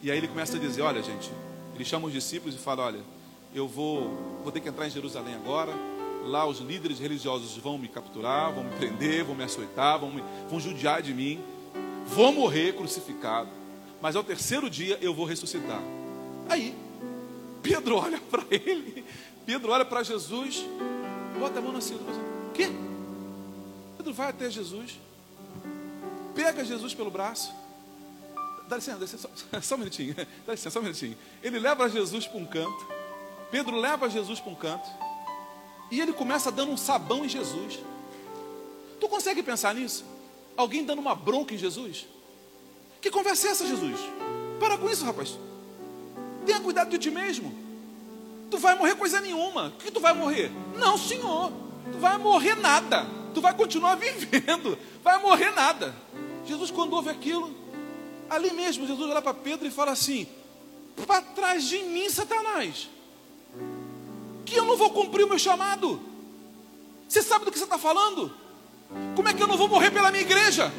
E 0.00 0.10
aí 0.10 0.16
ele 0.16 0.28
começa 0.28 0.56
a 0.56 0.58
dizer: 0.58 0.80
olha, 0.80 1.02
gente, 1.02 1.30
ele 1.74 1.84
chama 1.84 2.06
os 2.06 2.12
discípulos 2.14 2.54
e 2.54 2.58
fala: 2.58 2.86
olha, 2.86 3.00
eu 3.54 3.68
vou, 3.68 4.40
vou 4.42 4.50
ter 4.50 4.60
que 4.60 4.68
entrar 4.70 4.86
em 4.86 4.90
Jerusalém 4.90 5.34
agora 5.34 5.74
Lá 6.24 6.46
os 6.46 6.58
líderes 6.58 6.98
religiosos 6.98 7.56
vão 7.56 7.78
me 7.78 7.88
capturar, 7.88 8.52
vão 8.52 8.64
me 8.64 8.70
prender, 8.76 9.24
vão 9.24 9.34
me 9.34 9.44
açoitar, 9.44 9.98
vão, 9.98 10.10
me, 10.10 10.22
vão 10.48 10.60
judiar 10.60 11.00
de 11.02 11.14
mim. 11.14 11.42
Vou 12.06 12.32
morrer 12.32 12.74
crucificado, 12.74 13.50
mas 14.00 14.16
ao 14.16 14.24
terceiro 14.24 14.68
dia 14.70 14.98
eu 15.00 15.14
vou 15.14 15.26
ressuscitar. 15.26 15.82
Aí, 16.48 16.74
Pedro 17.62 17.96
olha 17.96 18.20
para 18.30 18.44
ele, 18.50 19.04
Pedro 19.44 19.72
olha 19.72 19.84
para 19.84 20.02
Jesus, 20.02 20.64
bota 21.38 21.58
a 21.58 21.62
mão 21.62 21.72
na 21.72 21.80
cintura. 21.80 22.16
O 22.48 22.52
quê? 22.52 22.70
Pedro 23.96 24.12
vai 24.14 24.30
até 24.30 24.50
Jesus, 24.50 24.98
pega 26.34 26.64
Jesus 26.64 26.94
pelo 26.94 27.10
braço. 27.10 27.52
Dá 28.68 28.76
licença, 28.76 28.98
dá 28.98 29.04
licença 29.04 29.30
só, 29.50 29.60
só 29.60 29.74
um 29.74 29.78
minutinho. 29.78 30.14
Dá 30.46 30.52
licença, 30.52 30.70
só 30.70 30.78
um 30.80 30.82
minutinho. 30.82 31.16
Ele 31.42 31.58
leva 31.58 31.88
Jesus 31.88 32.26
para 32.26 32.38
um 32.38 32.46
canto. 32.46 32.86
Pedro 33.50 33.76
leva 33.76 34.10
Jesus 34.10 34.40
para 34.40 34.52
um 34.52 34.54
canto. 34.54 34.88
E 35.90 36.00
ele 36.00 36.12
começa 36.12 36.50
dando 36.50 36.72
um 36.72 36.76
sabão 36.76 37.24
em 37.24 37.28
Jesus. 37.28 37.78
Tu 39.00 39.08
consegue 39.08 39.42
pensar 39.42 39.74
nisso? 39.74 40.04
Alguém 40.56 40.84
dando 40.84 40.98
uma 40.98 41.14
bronca 41.14 41.54
em 41.54 41.58
Jesus? 41.58 42.06
Que 43.00 43.10
conversa 43.10 43.48
é 43.48 43.50
essa, 43.52 43.66
Jesus? 43.66 43.98
Para 44.58 44.76
com 44.76 44.90
isso, 44.90 45.04
rapaz. 45.04 45.38
Tenha 46.44 46.60
cuidado 46.60 46.90
de 46.90 46.98
ti 46.98 47.10
mesmo. 47.10 47.54
Tu 48.50 48.58
vai 48.58 48.76
morrer 48.76 48.96
coisa 48.96 49.20
nenhuma. 49.20 49.68
O 49.68 49.72
que 49.72 49.90
tu 49.90 50.00
vai 50.00 50.12
morrer? 50.12 50.50
Não, 50.76 50.98
senhor. 50.98 51.52
Tu 51.92 51.98
vai 51.98 52.18
morrer 52.18 52.56
nada. 52.56 53.06
Tu 53.32 53.40
vai 53.40 53.54
continuar 53.54 53.94
vivendo. 54.00 54.76
Vai 55.02 55.20
morrer 55.22 55.52
nada. 55.52 55.94
Jesus, 56.44 56.70
quando 56.70 56.94
ouve 56.94 57.10
aquilo, 57.10 57.54
ali 58.28 58.50
mesmo, 58.52 58.86
Jesus 58.86 59.08
olha 59.08 59.22
para 59.22 59.34
Pedro 59.34 59.66
e 59.66 59.70
fala 59.70 59.92
assim: 59.92 60.26
Para 61.06 61.22
trás 61.22 61.64
de 61.64 61.82
mim, 61.82 62.08
Satanás 62.10 62.88
que 64.48 64.56
eu 64.56 64.64
não 64.64 64.76
vou 64.76 64.90
cumprir 64.90 65.24
o 65.24 65.28
meu 65.28 65.38
chamado? 65.38 66.00
Você 67.08 67.22
sabe 67.22 67.44
do 67.44 67.52
que 67.52 67.58
você 67.58 67.64
está 67.64 67.78
falando? 67.78 68.32
Como 69.14 69.28
é 69.28 69.34
que 69.34 69.42
eu 69.42 69.46
não 69.46 69.56
vou 69.56 69.68
morrer 69.68 69.90
pela 69.90 70.10
minha 70.10 70.22
igreja? 70.22 70.72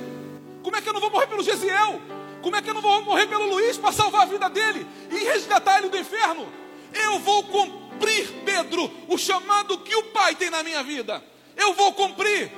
Como 0.64 0.76
é 0.76 0.82
que 0.82 0.90
eu 0.90 0.94
não 0.94 1.02
vou 1.02 1.10
morrer 1.10 1.28
pelo 1.28 1.44
Gesiel? 1.44 2.02
Como 2.42 2.56
é 2.56 2.62
que 2.62 2.70
eu 2.70 2.74
não 2.74 2.82
vou 2.82 3.04
morrer 3.04 3.28
pelo 3.28 3.50
Luiz 3.50 3.78
para 3.78 3.92
salvar 3.92 4.24
a 4.24 4.26
vida 4.26 4.50
dele 4.50 4.86
e 5.12 5.18
resgatar 5.26 5.80
ele 5.80 5.90
do 5.90 5.98
inferno? 5.98 6.48
Eu 6.94 7.20
vou 7.20 7.44
cumprir, 7.44 8.32
Pedro, 8.46 8.90
o 9.08 9.18
chamado 9.18 9.78
que 9.80 9.96
o 9.96 10.04
Pai 10.06 10.36
tem 10.36 10.50
na 10.50 10.64
minha 10.64 10.84
vida. 10.84 11.24
Eu 11.56 11.74
vou 11.74 11.94
cumprir. 11.94 12.52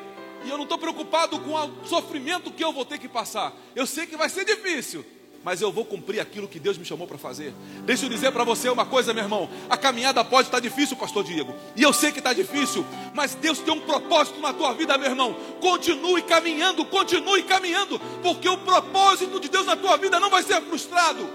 E 0.44 0.50
eu 0.50 0.58
não 0.58 0.64
estou 0.64 0.78
preocupado 0.78 1.40
com 1.40 1.54
o 1.54 1.86
sofrimento 1.86 2.52
que 2.52 2.64
eu 2.64 2.72
vou 2.72 2.86
ter 2.86 2.98
que 2.98 3.08
passar. 3.08 3.54
Eu 3.76 3.86
sei 3.86 4.08
que 4.08 4.18
vai 4.18 4.30
ser 4.30 4.44
difícil, 4.44 5.06
mas 5.44 5.62
eu 5.62 5.72
vou 5.72 5.84
cumprir 5.84 6.20
aquilo 6.20 6.48
que 6.48 6.60
Deus 6.60 6.78
me 6.78 6.86
chamou 6.86 7.08
para 7.08 7.18
fazer. 7.18 7.54
Deixa 7.84 8.06
eu 8.06 8.10
dizer 8.10 8.32
para 8.32 8.44
você 8.44 8.70
uma 8.70 8.86
coisa, 8.86 9.14
meu 9.14 9.24
irmão. 9.24 9.50
A 9.70 9.76
caminhada 9.76 10.24
pode 10.24 10.48
estar 10.48 10.60
difícil, 10.60 10.96
pastor 10.96 11.24
Diego. 11.24 11.56
E 11.76 11.82
eu 11.82 11.92
sei 11.92 12.12
que 12.12 12.20
está 12.20 12.32
difícil, 12.32 12.86
mas 13.14 13.34
Deus 13.34 13.60
tem 13.60 13.74
um 13.74 13.80
propósito 13.80 14.40
na 14.40 14.54
tua 14.54 14.74
vida, 14.74 14.98
meu 14.98 15.10
irmão. 15.10 15.36
Continue 15.60 16.22
caminhando, 16.22 16.86
continue 16.86 17.44
caminhando, 17.44 18.00
porque 18.22 18.48
o 18.48 18.58
propósito 18.60 19.40
de 19.40 19.50
Deus 19.50 19.66
na 19.66 19.76
tua 19.76 19.98
vida 19.98 20.20
não 20.20 20.30
vai 20.30 20.44
ser 20.44 20.62
frustrado. 20.62 21.28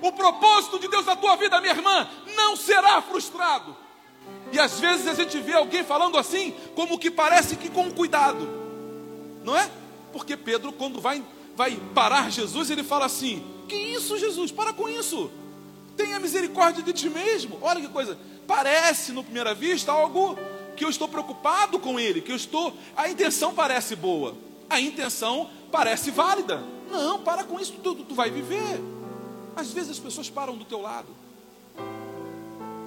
O 0.00 0.10
propósito 0.10 0.80
de 0.80 0.88
Deus 0.88 1.06
na 1.06 1.14
tua 1.14 1.36
vida, 1.36 1.60
minha 1.60 1.74
irmã, 1.74 2.08
não 2.36 2.56
será 2.56 3.00
frustrado. 3.00 3.76
E 4.50 4.58
às 4.58 4.80
vezes 4.80 5.06
a 5.06 5.14
gente 5.14 5.38
vê 5.38 5.54
alguém 5.54 5.84
falando 5.84 6.18
assim, 6.18 6.54
como 6.74 6.98
que 6.98 7.10
parece 7.10 7.56
que 7.56 7.70
com 7.70 7.90
cuidado, 7.90 8.48
não 9.44 9.56
é? 9.56 9.70
Porque 10.12 10.36
Pedro, 10.36 10.72
quando 10.72 11.00
vai 11.00 11.22
vai 11.56 11.76
parar 11.94 12.30
Jesus, 12.30 12.70
ele 12.70 12.82
fala 12.82 13.06
assim: 13.06 13.44
Que 13.68 13.76
isso, 13.76 14.18
Jesus? 14.18 14.50
Para 14.50 14.72
com 14.72 14.88
isso. 14.88 15.30
Tenha 15.96 16.18
misericórdia 16.18 16.82
de 16.82 16.92
ti 16.92 17.10
mesmo. 17.10 17.58
Olha 17.60 17.80
que 17.80 17.88
coisa. 17.88 18.18
Parece, 18.46 19.12
no 19.12 19.22
primeira 19.22 19.54
vista, 19.54 19.92
algo 19.92 20.36
que 20.76 20.84
eu 20.84 20.90
estou 20.90 21.06
preocupado 21.06 21.78
com 21.78 21.98
ele, 21.98 22.20
que 22.20 22.32
eu 22.32 22.36
estou. 22.36 22.74
A 22.96 23.08
intenção 23.08 23.54
parece 23.54 23.94
boa, 23.94 24.34
a 24.68 24.80
intenção 24.80 25.48
parece 25.70 26.10
válida. 26.10 26.62
Não, 26.90 27.20
para 27.20 27.44
com 27.44 27.58
isso, 27.58 27.74
tu, 27.82 27.94
tu 27.94 28.14
vai 28.14 28.30
viver. 28.30 28.80
Às 29.54 29.70
vezes 29.70 29.90
as 29.90 29.98
pessoas 29.98 30.28
param 30.30 30.56
do 30.56 30.64
teu 30.64 30.80
lado 30.80 31.08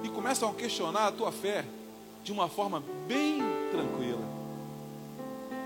e 0.02 0.08
começam 0.08 0.48
a 0.48 0.54
questionar 0.54 1.08
a 1.08 1.12
tua 1.12 1.32
fé 1.32 1.64
de 2.22 2.32
uma 2.32 2.48
forma 2.48 2.82
bem 3.06 3.40
tranquila. 3.70 4.24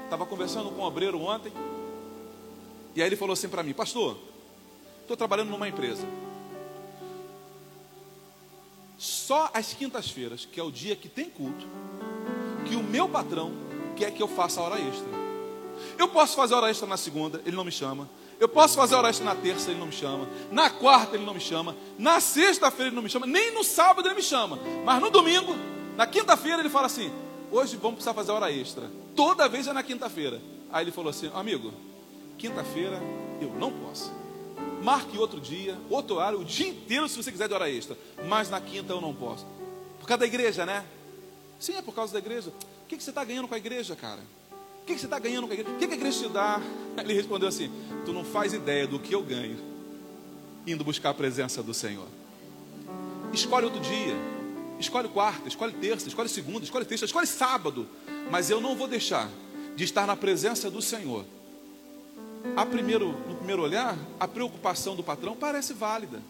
Estava 0.04 0.26
conversando 0.26 0.70
com 0.70 0.82
um 0.82 0.84
obreiro 0.84 1.20
ontem, 1.20 1.52
e 2.94 3.02
aí 3.02 3.08
ele 3.08 3.16
falou 3.16 3.32
assim 3.32 3.48
para 3.48 3.62
mim: 3.62 3.72
Pastor, 3.72 4.16
estou 5.02 5.16
trabalhando 5.16 5.50
numa 5.50 5.68
empresa. 5.68 6.06
Só 8.98 9.50
às 9.54 9.72
quintas-feiras, 9.72 10.44
que 10.44 10.60
é 10.60 10.62
o 10.62 10.70
dia 10.70 10.94
que 10.94 11.08
tem 11.08 11.30
culto, 11.30 11.66
que 12.68 12.76
o 12.76 12.82
meu 12.82 13.08
patrão 13.08 13.52
quer 13.96 14.10
que 14.12 14.22
eu 14.22 14.28
faça 14.28 14.60
hora 14.60 14.78
extra. 14.78 15.08
Eu 15.98 16.08
posso 16.08 16.36
fazer 16.36 16.54
hora 16.54 16.70
extra 16.70 16.86
na 16.86 16.96
segunda, 16.96 17.40
ele 17.46 17.56
não 17.56 17.64
me 17.64 17.72
chama. 17.72 18.08
Eu 18.38 18.48
posso 18.48 18.74
fazer 18.74 18.94
hora 18.94 19.08
extra 19.08 19.24
na 19.24 19.34
terça, 19.34 19.70
ele 19.70 19.78
não 19.78 19.86
me 19.86 19.92
chama. 19.92 20.28
Na 20.50 20.70
quarta, 20.70 21.16
ele 21.16 21.24
não 21.24 21.34
me 21.34 21.40
chama. 21.40 21.76
Na 21.98 22.20
sexta-feira, 22.20 22.88
ele 22.88 22.96
não 22.96 23.02
me 23.02 23.10
chama. 23.10 23.26
Nem 23.26 23.52
no 23.52 23.62
sábado, 23.62 24.06
ele 24.06 24.14
me 24.14 24.22
chama. 24.22 24.58
Mas 24.84 25.00
no 25.00 25.10
domingo, 25.10 25.54
na 25.96 26.06
quinta-feira, 26.06 26.60
ele 26.60 26.70
fala 26.70 26.86
assim: 26.86 27.10
Hoje 27.50 27.76
vamos 27.76 27.96
precisar 27.96 28.14
fazer 28.14 28.32
hora 28.32 28.50
extra. 28.50 28.90
Toda 29.14 29.48
vez 29.48 29.66
é 29.66 29.72
na 29.72 29.82
quinta-feira. 29.82 30.40
Aí 30.72 30.84
ele 30.84 30.92
falou 30.92 31.10
assim: 31.10 31.30
Amigo, 31.34 31.72
quinta-feira 32.40 32.98
eu 33.40 33.50
não 33.50 33.70
posso. 33.70 34.10
Marque 34.82 35.18
outro 35.18 35.38
dia, 35.38 35.76
outro 35.90 36.16
horário, 36.16 36.40
o 36.40 36.44
dia 36.44 36.68
inteiro 36.68 37.06
se 37.06 37.22
você 37.22 37.30
quiser 37.30 37.46
de 37.46 37.54
hora 37.54 37.70
extra. 37.70 37.96
Mas 38.26 38.48
na 38.48 38.60
quinta 38.60 38.92
eu 38.94 39.00
não 39.00 39.14
posso. 39.14 39.46
Por 40.00 40.08
causa 40.08 40.20
da 40.20 40.26
igreja, 40.26 40.64
né? 40.64 40.84
Sim, 41.58 41.74
é 41.74 41.82
por 41.82 41.94
causa 41.94 42.14
da 42.14 42.18
igreja. 42.18 42.48
O 42.50 42.86
que, 42.88 43.00
você 43.00 43.10
está 43.10 43.22
ganhando 43.22 43.46
com 43.46 43.54
a 43.54 43.58
igreja, 43.58 43.94
cara? 43.94 44.20
O 44.82 44.86
que, 44.86 44.94
que 44.94 44.98
você 44.98 45.06
está 45.06 45.18
ganhando 45.18 45.46
com 45.46 45.52
a 45.52 45.54
igreja? 45.54 45.76
O 45.76 45.78
que, 45.78 45.86
que 45.86 45.92
a 45.92 45.96
igreja 45.96 46.26
te 46.26 46.32
dá? 46.32 46.60
Ele 47.04 47.12
respondeu 47.12 47.46
assim: 47.46 47.70
Tu 48.06 48.12
não 48.12 48.24
faz 48.24 48.54
ideia 48.54 48.86
do 48.86 48.98
que 48.98 49.14
eu 49.14 49.22
ganho 49.22 49.58
indo 50.66 50.82
buscar 50.82 51.10
a 51.10 51.14
presença 51.14 51.62
do 51.62 51.74
Senhor. 51.74 52.06
Escolhe 53.32 53.66
outro 53.66 53.80
dia, 53.80 54.14
escolhe 54.78 55.08
quarta, 55.08 55.46
escolhe 55.46 55.72
terça, 55.74 56.08
escolhe 56.08 56.28
segunda, 56.28 56.64
escolhe 56.64 56.84
terça, 56.84 57.04
escolhe 57.04 57.26
sábado. 57.26 57.86
Mas 58.30 58.50
eu 58.50 58.60
não 58.60 58.74
vou 58.74 58.88
deixar 58.88 59.28
de 59.76 59.84
estar 59.84 60.06
na 60.06 60.16
presença 60.16 60.70
do 60.70 60.82
Senhor. 60.82 61.24
A 62.56 62.64
primeiro, 62.64 63.12
no 63.28 63.36
primeiro 63.36 63.62
olhar, 63.62 63.96
a 64.18 64.26
preocupação 64.26 64.96
do 64.96 65.02
patrão 65.02 65.36
parece 65.36 65.72
válida. 65.72 66.20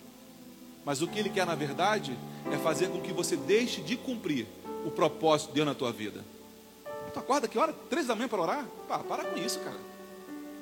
Mas 0.85 1.03
o 1.03 1.09
que 1.09 1.19
ele 1.19 1.31
quer, 1.31 1.47
na 1.47 1.55
verdade, 1.55 2.17
é 2.51 2.57
fazer 2.57 2.89
com 2.89 3.01
que 3.01 3.13
você 3.13 3.37
deixe 3.37 3.81
de 3.81 3.97
cumprir 3.97 4.47
o 4.85 4.91
propósito 4.91 5.49
de 5.49 5.55
Deus 5.55 5.67
na 5.67 5.75
tua 5.75 5.93
vida. 5.93 6.25
Tu 7.13 7.19
acorda 7.19 7.49
que 7.49 7.59
hora? 7.59 7.73
Três 7.89 8.07
da 8.07 8.15
manhã 8.15 8.29
para 8.29 8.41
orar? 8.41 8.67
Pá, 8.89 8.99
para 9.01 9.25
com 9.25 9.39
isso, 9.39 9.59
cara. 9.61 9.79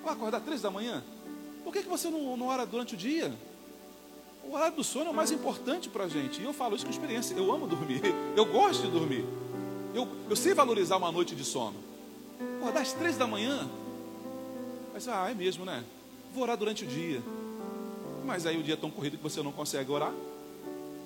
Vai 0.02 0.14
acordar 0.14 0.40
três 0.40 0.62
da 0.62 0.70
manhã? 0.70 1.04
Por 1.62 1.72
que, 1.72 1.82
que 1.82 1.88
você 1.88 2.08
não, 2.08 2.36
não 2.36 2.46
ora 2.46 2.64
durante 2.64 2.94
o 2.94 2.96
dia? 2.96 3.32
O 4.44 4.54
horário 4.54 4.76
do 4.76 4.84
sono 4.84 5.06
é 5.06 5.10
o 5.10 5.14
mais 5.14 5.30
importante 5.30 5.88
para 5.90 6.04
a 6.04 6.08
gente. 6.08 6.40
E 6.40 6.44
eu 6.44 6.54
falo 6.54 6.74
isso 6.74 6.84
com 6.84 6.90
experiência. 6.90 7.34
Eu 7.34 7.52
amo 7.52 7.66
dormir. 7.66 8.00
Eu 8.34 8.46
gosto 8.46 8.82
de 8.82 8.90
dormir. 8.90 9.24
Eu, 9.94 10.08
eu 10.28 10.36
sei 10.36 10.54
valorizar 10.54 10.96
uma 10.96 11.12
noite 11.12 11.34
de 11.34 11.44
sono. 11.44 11.76
Acordar 12.58 12.80
às 12.80 12.94
três 12.94 13.16
da 13.16 13.26
manhã. 13.26 13.68
Mas, 14.98 15.06
ah, 15.06 15.30
é 15.30 15.34
mesmo, 15.34 15.64
né? 15.64 15.84
Vou 16.34 16.42
orar 16.42 16.56
durante 16.56 16.82
o 16.82 16.86
dia. 16.88 17.22
Mas 18.24 18.46
aí 18.46 18.58
o 18.58 18.64
dia 18.64 18.74
é 18.74 18.76
tão 18.76 18.90
corrido 18.90 19.16
que 19.16 19.22
você 19.22 19.40
não 19.40 19.52
consegue 19.52 19.92
orar. 19.92 20.12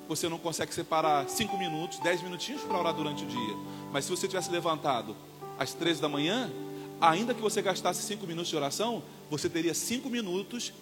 Você 0.09 0.31
não 0.31 0.38
consegue 0.38 0.72
separar 0.72 1.28
cinco 1.28 1.59
minutos, 1.59 1.98
dez 1.98 2.22
minutinhos 2.22 2.62
para 2.62 2.78
orar 2.78 2.94
durante 2.94 3.22
o 3.22 3.26
dia. 3.26 3.55
Mas 3.92 4.07
se 4.07 4.11
você 4.11 4.26
tivesse 4.26 4.50
levantado 4.50 5.14
às 5.59 5.74
três 5.74 6.00
da 6.00 6.09
manhã, 6.09 6.50
ainda 7.02 7.35
que 7.35 7.42
você 7.42 7.61
gastasse 7.61 8.02
cinco 8.02 8.26
minutos 8.26 8.48
de 8.48 8.57
oração, 8.57 9.02
você 9.31 9.46
teria 9.46 9.74
cinco 9.74 10.09
minutos 10.09 10.72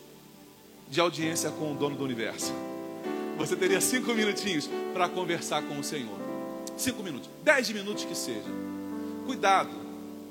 de 0.89 1.01
audiência 1.01 1.51
com 1.51 1.73
o 1.73 1.75
dono 1.75 1.97
do 1.97 2.05
universo. 2.05 2.53
Você 3.39 3.57
teria 3.57 3.81
cinco 3.81 4.15
minutinhos 4.15 4.71
para 4.95 5.09
conversar 5.09 5.65
com 5.65 5.81
o 5.81 5.83
Senhor. 5.83 6.17
Cinco 6.77 7.03
minutos, 7.03 7.29
dez 7.43 7.69
minutos 7.71 8.05
que 8.05 8.15
seja. 8.15 8.47
Cuidado, 9.27 9.73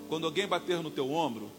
quando 0.07 0.25
alguém 0.25 0.47
bater 0.47 0.81
no 0.81 0.89
teu 0.89 1.11
ombro, 1.11 1.58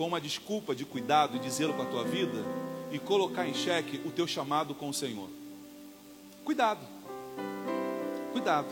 com 0.00 0.06
uma 0.06 0.18
desculpa 0.18 0.74
de 0.74 0.86
cuidado 0.86 1.36
e 1.36 1.38
de 1.38 1.50
zelo 1.50 1.74
com 1.74 1.82
a 1.82 1.84
tua 1.84 2.04
vida, 2.04 2.42
e 2.90 2.98
colocar 2.98 3.46
em 3.46 3.52
xeque 3.52 4.00
o 4.06 4.10
teu 4.10 4.26
chamado 4.26 4.74
com 4.74 4.88
o 4.88 4.94
Senhor. 4.94 5.28
Cuidado. 6.42 6.80
Cuidado. 8.32 8.68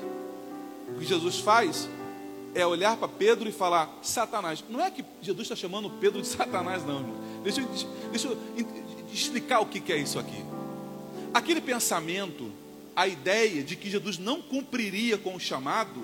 O 0.88 0.99
que 0.99 1.05
Jesus 1.05 1.38
faz 1.38 1.87
é 2.55 2.67
olhar 2.67 2.97
para 2.97 3.09
Pedro 3.09 3.47
e 3.47 3.53
falar: 3.53 3.99
Satanás. 4.01 4.64
Não 4.71 4.81
é 4.81 4.91
que 4.91 5.05
Jesus 5.21 5.43
está 5.43 5.55
chamando 5.55 5.91
Pedro 6.01 6.23
de 6.23 6.29
Satanás, 6.29 6.83
não, 6.87 6.97
irmão. 6.97 7.17
Deixa 7.45 7.61
deixa 8.11 8.29
eu 8.29 8.38
explicar 9.12 9.61
o 9.61 9.67
que 9.67 9.93
é 9.93 9.99
isso 9.99 10.19
aqui. 10.19 10.43
Aquele 11.35 11.61
pensamento, 11.61 12.51
a 12.97 13.07
ideia 13.07 13.62
de 13.62 13.77
que 13.77 13.91
Jesus 13.91 14.17
não 14.17 14.41
cumpriria 14.41 15.19
com 15.19 15.35
o 15.35 15.38
chamado, 15.38 16.03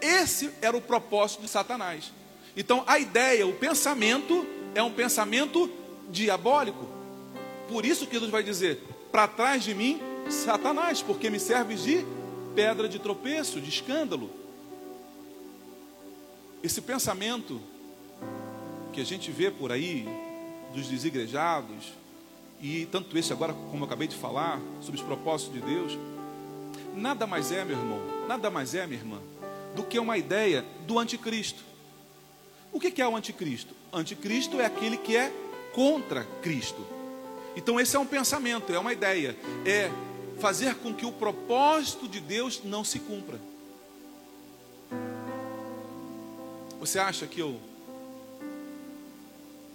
esse 0.00 0.48
era 0.62 0.76
o 0.76 0.80
propósito 0.80 1.42
de 1.42 1.48
Satanás. 1.48 2.12
Então, 2.56 2.84
a 2.86 3.00
ideia, 3.00 3.44
o 3.48 3.52
pensamento, 3.52 4.46
é 4.74 4.82
um 4.82 4.92
pensamento 4.92 5.70
diabólico. 6.10 6.86
Por 7.68 7.84
isso 7.84 8.06
que 8.06 8.14
Jesus 8.14 8.30
vai 8.30 8.42
dizer: 8.42 8.82
para 9.10 9.28
trás 9.28 9.64
de 9.64 9.74
mim, 9.74 10.00
Satanás, 10.28 11.02
porque 11.02 11.30
me 11.30 11.40
serves 11.40 11.82
de 11.82 12.04
pedra 12.54 12.88
de 12.88 12.98
tropeço, 12.98 13.60
de 13.60 13.68
escândalo. 13.68 14.30
Esse 16.62 16.80
pensamento 16.80 17.60
que 18.92 19.00
a 19.00 19.04
gente 19.04 19.30
vê 19.30 19.50
por 19.50 19.72
aí, 19.72 20.06
dos 20.74 20.88
desigrejados, 20.88 21.92
e 22.60 22.86
tanto 22.86 23.16
esse 23.16 23.32
agora, 23.32 23.54
como 23.54 23.78
eu 23.78 23.86
acabei 23.86 24.06
de 24.06 24.14
falar, 24.14 24.60
sobre 24.80 25.00
os 25.00 25.06
propósitos 25.06 25.54
de 25.54 25.60
Deus, 25.60 25.96
nada 26.94 27.26
mais 27.26 27.50
é, 27.50 27.64
meu 27.64 27.78
irmão, 27.78 27.98
nada 28.28 28.50
mais 28.50 28.74
é, 28.74 28.86
minha 28.86 28.98
irmã, 28.98 29.18
do 29.74 29.84
que 29.84 29.98
uma 29.98 30.18
ideia 30.18 30.64
do 30.86 30.98
anticristo. 30.98 31.62
O 32.72 32.78
que 32.78 33.00
é 33.00 33.08
o 33.08 33.16
anticristo? 33.16 33.74
Anticristo 33.92 34.60
é 34.60 34.66
aquele 34.66 34.96
que 34.96 35.16
é 35.16 35.32
contra 35.72 36.24
Cristo. 36.42 36.86
Então, 37.56 37.80
esse 37.80 37.96
é 37.96 37.98
um 37.98 38.06
pensamento, 38.06 38.72
é 38.72 38.78
uma 38.78 38.92
ideia, 38.92 39.36
é 39.66 39.90
fazer 40.38 40.76
com 40.76 40.94
que 40.94 41.04
o 41.04 41.12
propósito 41.12 42.08
de 42.08 42.20
Deus 42.20 42.62
não 42.64 42.84
se 42.84 42.98
cumpra. 42.98 43.38
Você 46.78 46.98
acha 46.98 47.26
que 47.26 47.40
eu, 47.40 47.60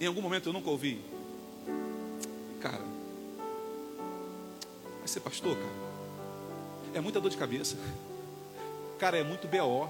em 0.00 0.06
algum 0.06 0.20
momento 0.20 0.48
eu 0.48 0.52
nunca 0.52 0.68
ouvi, 0.68 1.00
cara, 2.60 2.82
vai 4.98 5.06
ser 5.06 5.20
pastor, 5.20 5.56
cara? 5.56 5.86
É 6.94 7.00
muita 7.00 7.20
dor 7.20 7.30
de 7.30 7.36
cabeça, 7.36 7.76
cara, 8.98 9.18
é 9.18 9.22
muito 9.22 9.46
BO, 9.46 9.88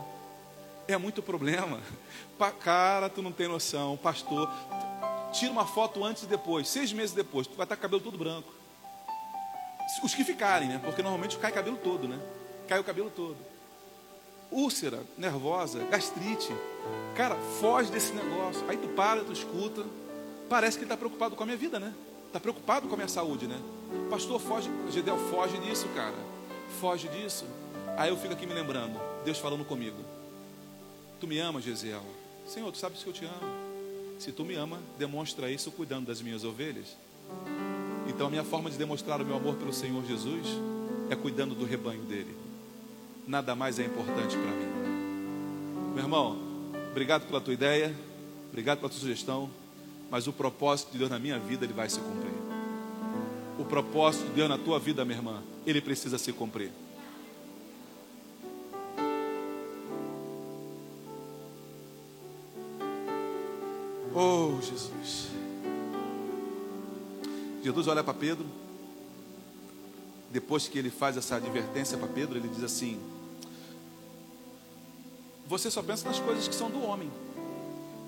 é 0.88 0.96
muito 0.96 1.22
problema, 1.22 1.80
cara, 2.60 3.08
tu 3.08 3.22
não 3.22 3.32
tem 3.32 3.48
noção, 3.48 3.96
pastor, 3.96 4.50
tira 5.32 5.52
uma 5.52 5.66
foto 5.66 6.04
antes 6.04 6.22
e 6.22 6.26
depois, 6.26 6.68
seis 6.68 6.92
meses 6.92 7.14
depois, 7.14 7.46
tu 7.46 7.56
vai 7.56 7.64
estar 7.64 7.76
cabelo 7.76 8.00
todo 8.00 8.16
branco. 8.16 8.52
Os 10.02 10.14
que 10.14 10.24
ficarem, 10.24 10.68
né? 10.68 10.80
Porque 10.84 11.02
normalmente 11.02 11.38
cai 11.38 11.52
cabelo 11.52 11.76
todo, 11.76 12.08
né? 12.08 12.18
Cai 12.66 12.78
o 12.78 12.84
cabelo 12.84 13.10
todo. 13.10 13.36
Úlcera, 14.50 15.02
nervosa, 15.16 15.84
gastrite. 15.84 16.52
Cara, 17.14 17.36
foge 17.60 17.90
desse 17.90 18.12
negócio. 18.12 18.64
Aí 18.68 18.76
tu 18.76 18.88
para, 18.88 19.24
tu 19.24 19.32
escuta. 19.32 19.84
Parece 20.48 20.76
que 20.76 20.84
ele 20.84 20.86
está 20.86 20.96
preocupado 20.96 21.36
com 21.36 21.42
a 21.42 21.46
minha 21.46 21.58
vida, 21.58 21.78
né? 21.78 21.94
Está 22.26 22.40
preocupado 22.40 22.88
com 22.88 22.94
a 22.94 22.96
minha 22.96 23.08
saúde, 23.08 23.46
né? 23.46 23.58
Pastor, 24.10 24.40
foge, 24.40 24.70
Gedel, 24.90 25.18
foge 25.30 25.56
disso, 25.58 25.88
cara. 25.94 26.16
Foge 26.80 27.08
disso. 27.08 27.46
Aí 27.96 28.10
eu 28.10 28.16
fico 28.16 28.34
aqui 28.34 28.46
me 28.46 28.54
lembrando, 28.54 29.00
Deus 29.24 29.38
falando 29.38 29.64
comigo. 29.64 30.15
Tu 31.20 31.26
me 31.26 31.38
amas, 31.38 31.64
Gesiel? 31.64 32.02
Senhor, 32.46 32.70
tu 32.70 32.78
sabes 32.78 33.02
que 33.02 33.08
eu 33.08 33.12
te 33.12 33.24
amo. 33.24 33.66
Se 34.18 34.32
tu 34.32 34.44
me 34.44 34.54
ama, 34.54 34.78
demonstra 34.98 35.50
isso 35.50 35.70
cuidando 35.70 36.06
das 36.06 36.20
minhas 36.20 36.44
ovelhas. 36.44 36.96
Então 38.06 38.26
a 38.26 38.30
minha 38.30 38.44
forma 38.44 38.70
de 38.70 38.76
demonstrar 38.76 39.20
o 39.20 39.24
meu 39.24 39.36
amor 39.36 39.56
pelo 39.56 39.72
Senhor 39.72 40.04
Jesus 40.06 40.46
é 41.10 41.16
cuidando 41.16 41.54
do 41.54 41.64
rebanho 41.64 42.02
dele. 42.02 42.36
Nada 43.26 43.54
mais 43.54 43.78
é 43.78 43.84
importante 43.84 44.36
para 44.36 44.50
mim. 44.50 45.94
Meu 45.94 46.04
irmão, 46.04 46.38
obrigado 46.90 47.26
pela 47.26 47.40
tua 47.40 47.54
ideia, 47.54 47.94
obrigado 48.48 48.78
pela 48.78 48.90
tua 48.90 48.98
sugestão, 48.98 49.50
mas 50.10 50.26
o 50.26 50.32
propósito 50.32 50.92
de 50.92 50.98
Deus 50.98 51.10
na 51.10 51.18
minha 51.18 51.38
vida 51.38 51.64
ele 51.64 51.72
vai 51.72 51.88
se 51.88 51.98
cumprir. 51.98 52.32
O 53.58 53.64
propósito 53.64 54.26
de 54.26 54.34
Deus 54.34 54.48
na 54.48 54.58
tua 54.58 54.78
vida, 54.78 55.04
minha 55.04 55.18
irmã, 55.18 55.42
ele 55.66 55.80
precisa 55.80 56.18
se 56.18 56.32
cumprir. 56.32 56.70
Jesus. 64.62 65.28
Jesus 67.62 67.88
olha 67.88 68.04
para 68.04 68.14
Pedro 68.14 68.46
depois 70.30 70.68
que 70.68 70.78
ele 70.78 70.90
faz 70.90 71.16
essa 71.16 71.36
advertência 71.36 71.96
para 71.96 72.08
Pedro, 72.08 72.38
ele 72.38 72.48
diz 72.48 72.62
assim: 72.62 73.00
Você 75.46 75.70
só 75.70 75.82
pensa 75.82 76.06
nas 76.06 76.18
coisas 76.18 76.46
que 76.46 76.54
são 76.54 76.70
do 76.70 76.82
homem, 76.82 77.10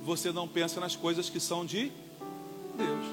você 0.04 0.32
não 0.32 0.46
pensa 0.48 0.80
nas 0.80 0.96
coisas 0.96 1.30
que 1.30 1.40
são 1.40 1.64
de 1.64 1.90
Deus. 2.76 3.06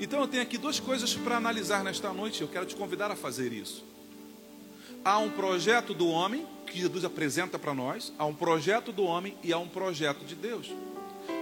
Então 0.00 0.20
eu 0.20 0.28
tenho 0.28 0.42
aqui 0.42 0.56
duas 0.56 0.80
coisas 0.80 1.14
para 1.14 1.36
analisar 1.36 1.84
nesta 1.84 2.12
noite, 2.12 2.40
eu 2.40 2.48
quero 2.48 2.64
te 2.64 2.74
convidar 2.74 3.10
a 3.10 3.16
fazer 3.16 3.52
isso. 3.52 3.84
Há 5.04 5.18
um 5.18 5.30
projeto 5.30 5.92
do 5.92 6.08
homem, 6.08 6.46
que 6.66 6.78
Jesus 6.78 7.04
apresenta 7.04 7.58
para 7.58 7.74
nós, 7.74 8.12
há 8.18 8.24
um 8.24 8.34
projeto 8.34 8.92
do 8.92 9.02
homem 9.02 9.36
e 9.42 9.52
há 9.52 9.58
um 9.58 9.68
projeto 9.68 10.24
de 10.24 10.34
Deus. 10.34 10.70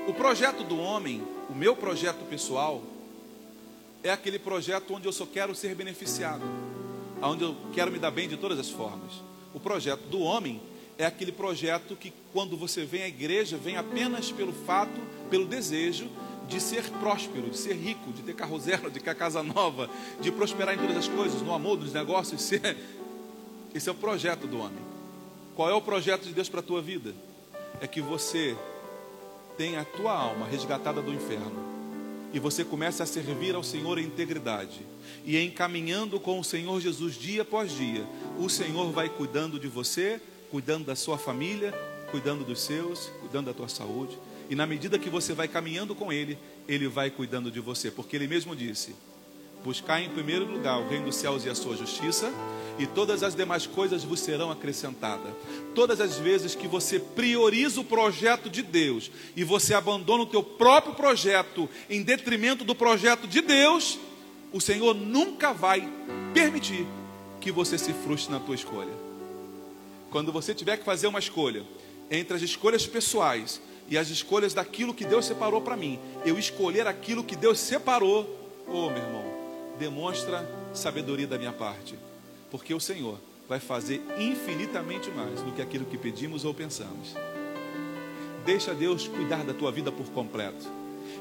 O 0.09 0.15
projeto 0.15 0.65
do 0.65 0.79
homem, 0.79 1.23
o 1.51 1.55
meu 1.55 1.77
projeto 1.77 2.25
pessoal, 2.31 2.83
é 4.03 4.11
aquele 4.11 4.39
projeto 4.39 4.95
onde 4.95 5.07
eu 5.07 5.13
só 5.13 5.27
quero 5.27 5.55
ser 5.55 5.75
beneficiado, 5.75 6.43
onde 7.21 7.45
eu 7.45 7.55
quero 7.75 7.93
me 7.93 7.99
dar 7.99 8.11
bem 8.11 8.27
de 8.27 8.35
todas 8.35 8.59
as 8.59 8.71
formas. 8.71 9.13
O 9.53 9.61
projeto 9.61 10.01
do 10.09 10.21
homem 10.21 10.63
é 10.97 11.05
aquele 11.05 11.31
projeto 11.31 11.95
que, 11.95 12.11
quando 12.33 12.57
você 12.57 12.87
vem 12.87 13.03
à 13.03 13.07
igreja, 13.07 13.59
vem 13.59 13.77
apenas 13.77 14.33
pelo 14.33 14.51
fato, 14.51 14.99
pelo 15.29 15.45
desejo 15.45 16.09
de 16.49 16.59
ser 16.59 16.85
próspero, 16.93 17.51
de 17.51 17.59
ser 17.59 17.75
rico, 17.75 18.11
de 18.11 18.23
ter 18.23 18.35
carro 18.35 18.59
zero, 18.59 18.91
de 18.91 19.01
ter 19.01 19.15
casa 19.15 19.43
nova, 19.43 19.91
de 20.23 20.33
prosperar 20.33 20.75
em 20.75 20.79
todas 20.79 20.97
as 20.97 21.09
coisas, 21.09 21.43
no 21.43 21.53
amor, 21.53 21.79
nos 21.79 21.93
negócios. 21.93 22.41
Ser... 22.41 22.79
Esse 23.75 23.91
é 23.91 23.93
o 23.93 23.95
projeto 23.95 24.47
do 24.47 24.59
homem. 24.59 24.83
Qual 25.55 25.69
é 25.69 25.75
o 25.75 25.83
projeto 25.83 26.23
de 26.23 26.33
Deus 26.33 26.49
para 26.49 26.61
a 26.61 26.63
tua 26.63 26.81
vida? 26.81 27.15
É 27.79 27.87
que 27.87 28.01
você 28.01 28.57
tenha 29.59 29.81
a 29.81 29.85
tua 29.85 30.13
alma 30.13 30.47
resgatada 30.47 31.03
do 31.03 31.13
inferno. 31.13 31.67
E 32.33 32.39
você 32.39 32.65
comece 32.65 33.03
a 33.03 33.07
servir 33.07 33.55
ao 33.55 33.65
Senhor 33.65 33.99
em 33.99 34.05
integridade. 34.05 34.87
E 35.25 35.37
em 35.37 35.51
caminhando 35.51 36.21
com 36.21 36.39
o 36.39 36.45
Senhor 36.45 36.81
Jesus 36.81 37.17
dia 37.17 37.43
após 37.43 37.73
dia, 37.73 38.07
o 38.39 38.49
Senhor 38.49 38.93
vai 38.93 39.09
cuidando 39.09 39.59
de 39.59 39.67
você, 39.67 40.21
cuidando 40.51 40.85
da 40.87 40.95
sua 40.95 41.19
família, 41.19 41.73
cuidando 42.11 42.45
dos 42.45 42.61
seus, 42.61 43.11
cuidando 43.21 43.47
da 43.47 43.55
tua 43.55 43.69
saúde. 43.69 44.17
E 44.49 44.55
na 44.55 44.67
medida 44.67 44.99
que 44.99 45.11
você 45.11 45.33
vai 45.33 45.49
caminhando 45.49 45.95
com 45.95 46.13
Ele, 46.13 46.39
Ele 46.69 46.87
vai 46.87 47.11
cuidando 47.11 47.51
de 47.51 47.61
você, 47.61 47.91
porque 47.91 48.15
Ele 48.15 48.29
mesmo 48.29 48.55
disse: 48.55 48.95
Buscar 49.69 50.01
em 50.01 50.09
primeiro 50.09 50.47
lugar 50.47 50.79
o 50.79 50.89
reino 50.89 51.05
dos 51.05 51.17
céus 51.17 51.45
e 51.45 51.51
a 51.51 51.55
sua 51.55 51.77
justiça, 51.77 52.33
e 52.79 52.87
todas 52.87 53.23
as 53.23 53.35
demais 53.35 53.67
coisas 53.67 54.03
vos 54.03 54.19
serão 54.19 54.51
acrescentadas. 54.51 55.31
Todas 55.75 56.01
as 56.01 56.17
vezes 56.17 56.55
que 56.55 56.67
você 56.67 56.99
prioriza 56.99 57.79
o 57.79 57.85
projeto 57.85 58.49
de 58.49 58.63
Deus 58.63 59.11
e 59.37 59.45
você 59.45 59.75
abandona 59.75 60.23
o 60.23 60.27
teu 60.27 60.43
próprio 60.43 60.95
projeto 60.95 61.69
em 61.91 62.03
detrimento 62.03 62.65
do 62.65 62.75
projeto 62.75 63.29
de 63.29 63.43
Deus, 63.43 63.99
o 64.55 64.59
Senhor 64.59 64.95
nunca 64.95 65.53
vai 65.53 65.87
permitir 66.33 66.87
que 67.39 67.53
você 67.53 67.77
se 67.77 67.93
frustre 67.93 68.33
na 68.33 68.41
tua 68.41 68.55
escolha. 68.55 68.95
Quando 70.11 70.33
você 70.33 70.55
tiver 70.55 70.79
que 70.79 70.85
fazer 70.87 71.09
uma 71.09 71.19
escolha 71.19 71.63
entre 72.11 72.35
as 72.35 72.41
escolhas 72.41 72.87
pessoais 72.87 73.61
e 73.87 73.99
as 73.99 74.09
escolhas 74.09 74.55
daquilo 74.55 74.95
que 74.95 75.05
Deus 75.05 75.27
separou 75.27 75.61
para 75.61 75.77
mim, 75.77 76.01
eu 76.25 76.39
escolher 76.39 76.87
aquilo 76.87 77.23
que 77.23 77.37
Deus 77.37 77.61
separou, 77.61 78.27
oh 78.67 78.89
meu 78.89 79.03
irmão, 79.03 79.38
demonstra 79.79 80.49
sabedoria 80.75 81.27
da 81.27 81.39
minha 81.39 81.53
parte 81.53 81.97
porque 82.51 82.75
o 82.75 82.81
Senhor 82.81 83.19
vai 83.49 83.61
fazer 83.61 84.03
infinitamente 84.19 85.11
mais 85.11 85.41
do 85.41 85.53
que 85.53 85.63
aquilo 85.63 85.85
que 85.85 85.97
pedimos 85.97 86.45
ou 86.45 86.53
pensamos. 86.53 87.15
Deixa 88.45 88.75
Deus 88.75 89.07
cuidar 89.09 89.45
da 89.45 89.55
tua 89.55 89.71
vida 89.71 89.93
por 89.93 90.07
completo. 90.11 90.67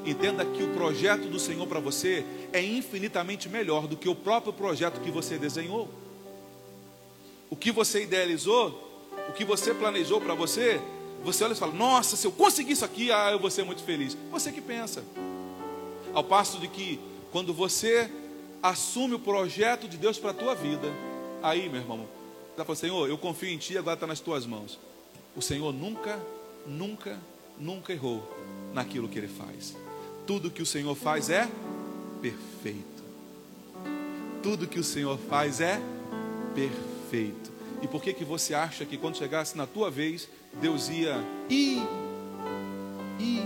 Entenda 0.04 0.44
que 0.44 0.62
o 0.62 0.68
projeto 0.74 1.28
do 1.28 1.38
Senhor 1.38 1.66
para 1.66 1.80
você 1.80 2.24
é 2.52 2.62
infinitamente 2.62 3.48
melhor 3.48 3.86
do 3.86 3.96
que 3.96 4.08
o 4.08 4.14
próprio 4.14 4.52
projeto 4.52 5.00
que 5.00 5.10
você 5.10 5.38
desenhou. 5.38 5.88
O 7.50 7.56
que 7.56 7.72
você 7.72 8.02
idealizou, 8.02 9.08
o 9.28 9.32
que 9.32 9.44
você 9.44 9.74
planejou 9.74 10.20
para 10.20 10.34
você, 10.34 10.80
você 11.24 11.44
olha 11.44 11.52
e 11.52 11.56
fala: 11.56 11.72
Nossa, 11.72 12.16
se 12.16 12.26
eu 12.26 12.32
conseguir 12.32 12.72
isso 12.72 12.84
aqui, 12.84 13.10
ah, 13.10 13.30
eu 13.32 13.38
vou 13.38 13.50
ser 13.50 13.64
muito 13.64 13.82
feliz. 13.82 14.16
Você 14.30 14.52
que 14.52 14.60
pensa. 14.60 15.02
Ao 16.14 16.24
passo 16.24 16.58
de 16.58 16.68
que, 16.68 17.00
quando 17.30 17.52
você 17.52 18.10
assume 18.62 19.14
o 19.14 19.18
projeto 19.18 19.88
de 19.88 19.96
Deus 19.96 20.18
para 20.18 20.30
a 20.30 20.34
tua 20.34 20.54
vida, 20.54 20.92
Aí, 21.42 21.68
meu 21.68 21.80
irmão, 21.80 22.08
ela 22.56 22.64
falou: 22.64 22.76
Senhor, 22.76 23.08
eu 23.08 23.16
confio 23.16 23.48
em 23.48 23.58
Ti, 23.58 23.78
agora 23.78 23.94
está 23.94 24.06
nas 24.06 24.20
Tuas 24.20 24.44
mãos. 24.44 24.78
O 25.36 25.42
Senhor 25.42 25.72
nunca, 25.72 26.18
nunca, 26.66 27.18
nunca 27.58 27.92
errou 27.92 28.22
naquilo 28.72 29.08
que 29.08 29.18
Ele 29.18 29.28
faz. 29.28 29.76
Tudo 30.26 30.50
que 30.50 30.62
o 30.62 30.66
Senhor 30.66 30.94
faz 30.94 31.30
é 31.30 31.48
perfeito. 32.20 33.04
Tudo 34.42 34.66
que 34.66 34.78
o 34.78 34.84
Senhor 34.84 35.16
faz 35.28 35.60
é 35.60 35.80
perfeito. 36.54 37.52
E 37.80 37.86
por 37.86 38.02
que 38.02 38.12
que 38.12 38.24
você 38.24 38.54
acha 38.54 38.84
que 38.84 38.96
quando 38.96 39.16
chegasse 39.16 39.56
na 39.56 39.66
tua 39.66 39.90
vez, 39.90 40.28
Deus 40.54 40.88
ia 40.88 41.16
e 41.48 41.78
e 43.20 43.42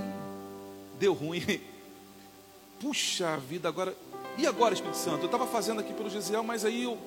deu 0.99 1.13
ruim? 1.13 1.43
Puxa 2.81 3.37
vida, 3.37 3.69
agora 3.69 3.95
e 4.39 4.47
agora, 4.47 4.75
Espírito 4.75 4.97
Santo? 4.97 5.21
Eu 5.21 5.27
estava 5.27 5.47
fazendo 5.47 5.81
aqui 5.81 5.93
pelo 5.93 6.09
Gesiel, 6.09 6.43
mas 6.43 6.65
aí 6.65 6.85
eu 6.85 6.99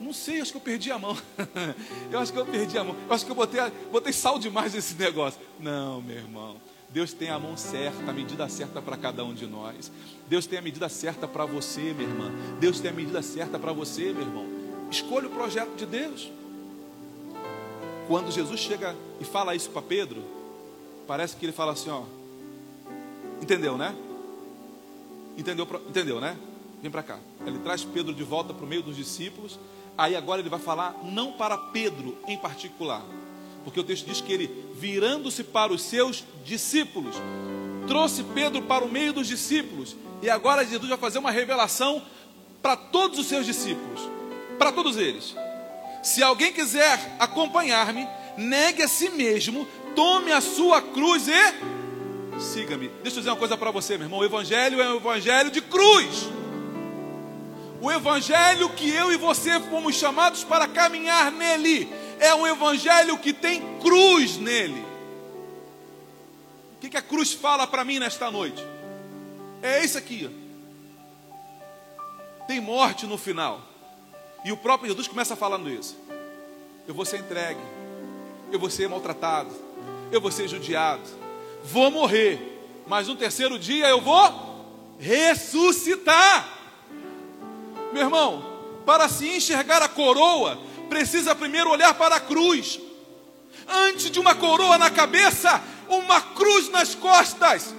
não 0.00 0.14
sei, 0.14 0.40
acho 0.40 0.52
que 0.52 0.56
eu 0.56 0.62
perdi 0.62 0.90
a 0.90 0.98
mão. 0.98 1.16
eu 2.10 2.18
acho 2.18 2.32
que 2.32 2.38
eu 2.38 2.46
perdi 2.46 2.78
a 2.78 2.84
mão. 2.84 2.96
Eu 3.06 3.14
acho 3.14 3.24
que 3.24 3.30
eu 3.30 3.36
botei, 3.36 3.60
botei 3.92 4.12
sal 4.12 4.38
demais 4.38 4.72
nesse 4.72 4.94
negócio. 4.94 5.40
Não, 5.58 6.00
meu 6.00 6.16
irmão. 6.16 6.56
Deus 6.88 7.12
tem 7.12 7.28
a 7.28 7.38
mão 7.38 7.56
certa, 7.56 8.10
a 8.10 8.12
medida 8.12 8.48
certa 8.48 8.80
para 8.82 8.96
cada 8.96 9.22
um 9.22 9.34
de 9.34 9.46
nós. 9.46 9.92
Deus 10.26 10.46
tem 10.46 10.58
a 10.58 10.62
medida 10.62 10.88
certa 10.88 11.28
para 11.28 11.44
você, 11.44 11.92
minha 11.92 12.08
irmã. 12.08 12.32
Deus 12.58 12.80
tem 12.80 12.90
a 12.90 12.94
medida 12.94 13.22
certa 13.22 13.58
para 13.58 13.72
você, 13.72 14.12
meu 14.12 14.22
irmão. 14.22 14.46
Escolha 14.90 15.28
o 15.28 15.30
projeto 15.30 15.76
de 15.76 15.86
Deus. 15.86 16.30
Quando 18.08 18.32
Jesus 18.32 18.58
chega 18.58 18.96
e 19.20 19.24
fala 19.24 19.54
isso 19.54 19.70
para 19.70 19.82
Pedro, 19.82 20.24
parece 21.06 21.36
que 21.36 21.44
ele 21.44 21.52
fala 21.52 21.72
assim, 21.72 21.90
ó. 21.90 22.02
Entendeu, 23.40 23.78
né? 23.78 23.94
Entendeu, 25.36 25.66
entendeu, 25.88 26.20
né? 26.20 26.36
Vem 26.82 26.90
para 26.90 27.02
cá. 27.02 27.18
Ele 27.46 27.58
traz 27.58 27.84
Pedro 27.84 28.14
de 28.14 28.22
volta 28.22 28.54
para 28.54 28.64
o 28.64 28.68
meio 28.68 28.82
dos 28.82 28.96
discípulos 28.96 29.58
Aí 30.00 30.16
agora 30.16 30.40
ele 30.40 30.48
vai 30.48 30.58
falar 30.58 30.98
não 31.02 31.32
para 31.32 31.58
Pedro 31.58 32.16
em 32.26 32.38
particular, 32.38 33.02
porque 33.64 33.78
o 33.78 33.84
texto 33.84 34.06
diz 34.06 34.18
que 34.18 34.32
ele, 34.32 34.50
virando-se 34.74 35.44
para 35.44 35.70
os 35.70 35.82
seus 35.82 36.24
discípulos, 36.42 37.16
trouxe 37.86 38.22
Pedro 38.22 38.62
para 38.62 38.82
o 38.82 38.88
meio 38.88 39.12
dos 39.12 39.26
discípulos, 39.26 39.94
e 40.22 40.30
agora 40.30 40.64
Jesus 40.64 40.88
vai 40.88 40.96
fazer 40.96 41.18
uma 41.18 41.30
revelação 41.30 42.02
para 42.62 42.76
todos 42.76 43.18
os 43.18 43.26
seus 43.26 43.44
discípulos, 43.44 44.00
para 44.58 44.72
todos 44.72 44.96
eles. 44.96 45.36
Se 46.02 46.22
alguém 46.22 46.50
quiser 46.50 47.16
acompanhar-me, 47.18 48.08
negue 48.38 48.82
a 48.82 48.88
si 48.88 49.10
mesmo, 49.10 49.68
tome 49.94 50.32
a 50.32 50.40
sua 50.40 50.80
cruz 50.80 51.28
e 51.28 52.40
siga-me. 52.40 52.88
Deixa 53.02 53.18
eu 53.18 53.20
dizer 53.20 53.30
uma 53.30 53.36
coisa 53.36 53.54
para 53.54 53.70
você, 53.70 53.98
meu 53.98 54.06
irmão: 54.06 54.20
o 54.20 54.24
Evangelho 54.24 54.80
é 54.80 54.88
um 54.88 54.96
Evangelho 54.96 55.50
de 55.50 55.60
cruz. 55.60 56.39
O 57.80 57.90
evangelho 57.90 58.68
que 58.70 58.90
eu 58.90 59.10
e 59.10 59.16
você 59.16 59.58
fomos 59.60 59.94
chamados 59.94 60.44
para 60.44 60.68
caminhar 60.68 61.32
nele 61.32 61.88
é 62.18 62.34
um 62.34 62.46
evangelho 62.46 63.16
que 63.18 63.32
tem 63.32 63.78
cruz 63.78 64.36
nele. 64.36 64.84
O 66.74 66.80
que, 66.80 66.90
que 66.90 66.96
a 66.96 67.02
cruz 67.02 67.32
fala 67.32 67.66
para 67.66 67.84
mim 67.84 67.98
nesta 67.98 68.30
noite? 68.30 68.62
É 69.62 69.82
isso 69.82 69.96
aqui. 69.96 70.30
Tem 72.46 72.60
morte 72.60 73.06
no 73.06 73.16
final. 73.16 73.62
E 74.44 74.52
o 74.52 74.56
próprio 74.56 74.90
Jesus 74.90 75.08
começa 75.08 75.34
falando 75.34 75.70
isso. 75.70 75.96
Eu 76.86 76.94
vou 76.94 77.04
ser 77.04 77.20
entregue. 77.20 77.60
Eu 78.52 78.58
vou 78.58 78.68
ser 78.68 78.88
maltratado. 78.88 79.54
Eu 80.12 80.20
vou 80.20 80.30
ser 80.30 80.48
judiado. 80.48 81.02
Vou 81.64 81.90
morrer. 81.90 82.82
Mas 82.86 83.08
no 83.08 83.16
terceiro 83.16 83.58
dia 83.58 83.88
eu 83.88 84.00
vou 84.00 84.96
ressuscitar. 84.98 86.59
Meu 87.92 88.02
irmão, 88.02 88.44
para 88.86 89.08
se 89.08 89.28
enxergar 89.28 89.82
a 89.82 89.88
coroa, 89.88 90.58
precisa 90.88 91.34
primeiro 91.34 91.70
olhar 91.70 91.94
para 91.94 92.16
a 92.16 92.20
cruz. 92.20 92.80
Antes 93.68 94.10
de 94.10 94.18
uma 94.18 94.34
coroa 94.34 94.78
na 94.78 94.90
cabeça, 94.90 95.62
uma 95.88 96.20
cruz 96.20 96.68
nas 96.70 96.94
costas. 96.94 97.74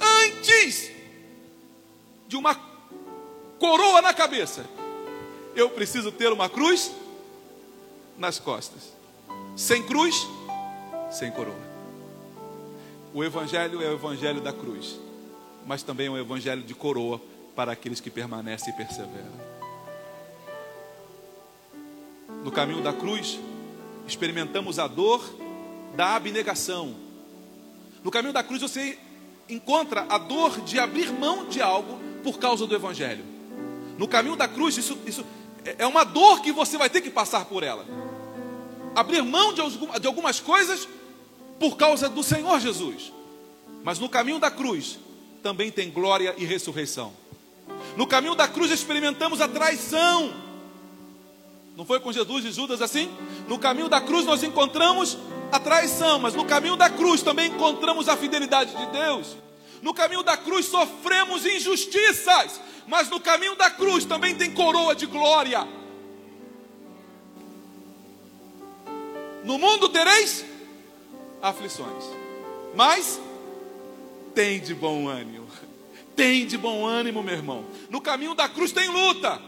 Antes 0.00 0.90
de 2.28 2.36
uma 2.36 2.54
coroa 3.58 4.02
na 4.02 4.12
cabeça, 4.12 4.66
eu 5.54 5.70
preciso 5.70 6.12
ter 6.12 6.32
uma 6.32 6.48
cruz 6.48 6.92
nas 8.18 8.38
costas. 8.38 8.94
Sem 9.56 9.82
cruz, 9.82 10.26
sem 11.10 11.30
coroa. 11.30 11.66
O 13.14 13.24
Evangelho 13.24 13.82
é 13.82 13.88
o 13.88 13.94
Evangelho 13.94 14.40
da 14.40 14.52
cruz, 14.52 14.98
mas 15.66 15.82
também 15.82 16.06
é 16.06 16.10
um 16.10 16.18
Evangelho 16.18 16.62
de 16.62 16.74
coroa 16.74 17.20
para 17.56 17.72
aqueles 17.72 17.98
que 17.98 18.10
permanecem 18.10 18.72
e 18.72 18.76
perseveram. 18.76 19.56
No 22.44 22.52
caminho 22.52 22.82
da 22.82 22.92
cruz, 22.92 23.40
experimentamos 24.06 24.78
a 24.78 24.86
dor 24.86 25.24
da 25.96 26.14
abnegação. 26.14 26.94
No 28.04 28.10
caminho 28.10 28.32
da 28.32 28.44
cruz, 28.44 28.60
você 28.60 28.98
encontra 29.48 30.06
a 30.08 30.18
dor 30.18 30.60
de 30.60 30.78
abrir 30.78 31.10
mão 31.10 31.48
de 31.48 31.62
algo 31.62 31.98
por 32.22 32.38
causa 32.38 32.66
do 32.66 32.74
Evangelho. 32.74 33.24
No 33.98 34.06
caminho 34.06 34.36
da 34.36 34.46
cruz, 34.46 34.76
isso, 34.76 34.98
isso 35.06 35.24
é, 35.64 35.76
é 35.78 35.86
uma 35.86 36.04
dor 36.04 36.42
que 36.42 36.52
você 36.52 36.76
vai 36.76 36.90
ter 36.90 37.00
que 37.00 37.10
passar 37.10 37.46
por 37.46 37.62
ela. 37.62 37.86
Abrir 38.94 39.22
mão 39.22 39.52
de 39.52 40.06
algumas 40.06 40.38
coisas 40.38 40.86
por 41.58 41.76
causa 41.76 42.08
do 42.08 42.22
Senhor 42.22 42.60
Jesus. 42.60 43.12
Mas 43.82 43.98
no 43.98 44.08
caminho 44.08 44.38
da 44.38 44.50
cruz 44.50 44.98
também 45.42 45.70
tem 45.70 45.90
glória 45.90 46.34
e 46.36 46.44
ressurreição. 46.44 47.12
No 47.96 48.06
caminho 48.06 48.34
da 48.34 48.46
cruz 48.46 48.70
experimentamos 48.70 49.40
a 49.40 49.48
traição. 49.48 50.32
Não 51.76 51.84
foi 51.84 51.98
com 51.98 52.12
Jesus 52.12 52.44
e 52.44 52.52
Judas 52.52 52.82
assim? 52.82 53.10
No 53.48 53.58
caminho 53.58 53.88
da 53.88 54.00
cruz 54.00 54.24
nós 54.24 54.42
encontramos 54.42 55.16
a 55.50 55.58
traição, 55.58 56.18
mas 56.18 56.34
no 56.34 56.44
caminho 56.44 56.76
da 56.76 56.90
cruz 56.90 57.22
também 57.22 57.50
encontramos 57.50 58.08
a 58.08 58.16
fidelidade 58.16 58.74
de 58.76 58.86
Deus. 58.86 59.36
No 59.82 59.94
caminho 59.94 60.22
da 60.22 60.36
cruz 60.36 60.66
sofremos 60.66 61.44
injustiças, 61.44 62.60
mas 62.86 63.08
no 63.08 63.20
caminho 63.20 63.56
da 63.56 63.70
cruz 63.70 64.04
também 64.04 64.34
tem 64.34 64.52
coroa 64.52 64.94
de 64.94 65.06
glória. 65.06 65.66
No 69.44 69.58
mundo 69.58 69.88
tereis 69.88 70.44
aflições, 71.40 72.04
mas 72.74 73.20
tem 74.34 74.60
de 74.60 74.74
bom 74.74 75.08
ânimo. 75.08 75.45
Tem 76.16 76.46
de 76.46 76.56
bom 76.56 76.86
ânimo, 76.86 77.22
meu 77.22 77.34
irmão. 77.34 77.66
No 77.90 78.00
caminho 78.00 78.34
da 78.34 78.48
cruz 78.48 78.72
tem 78.72 78.88
luta, 78.88 79.40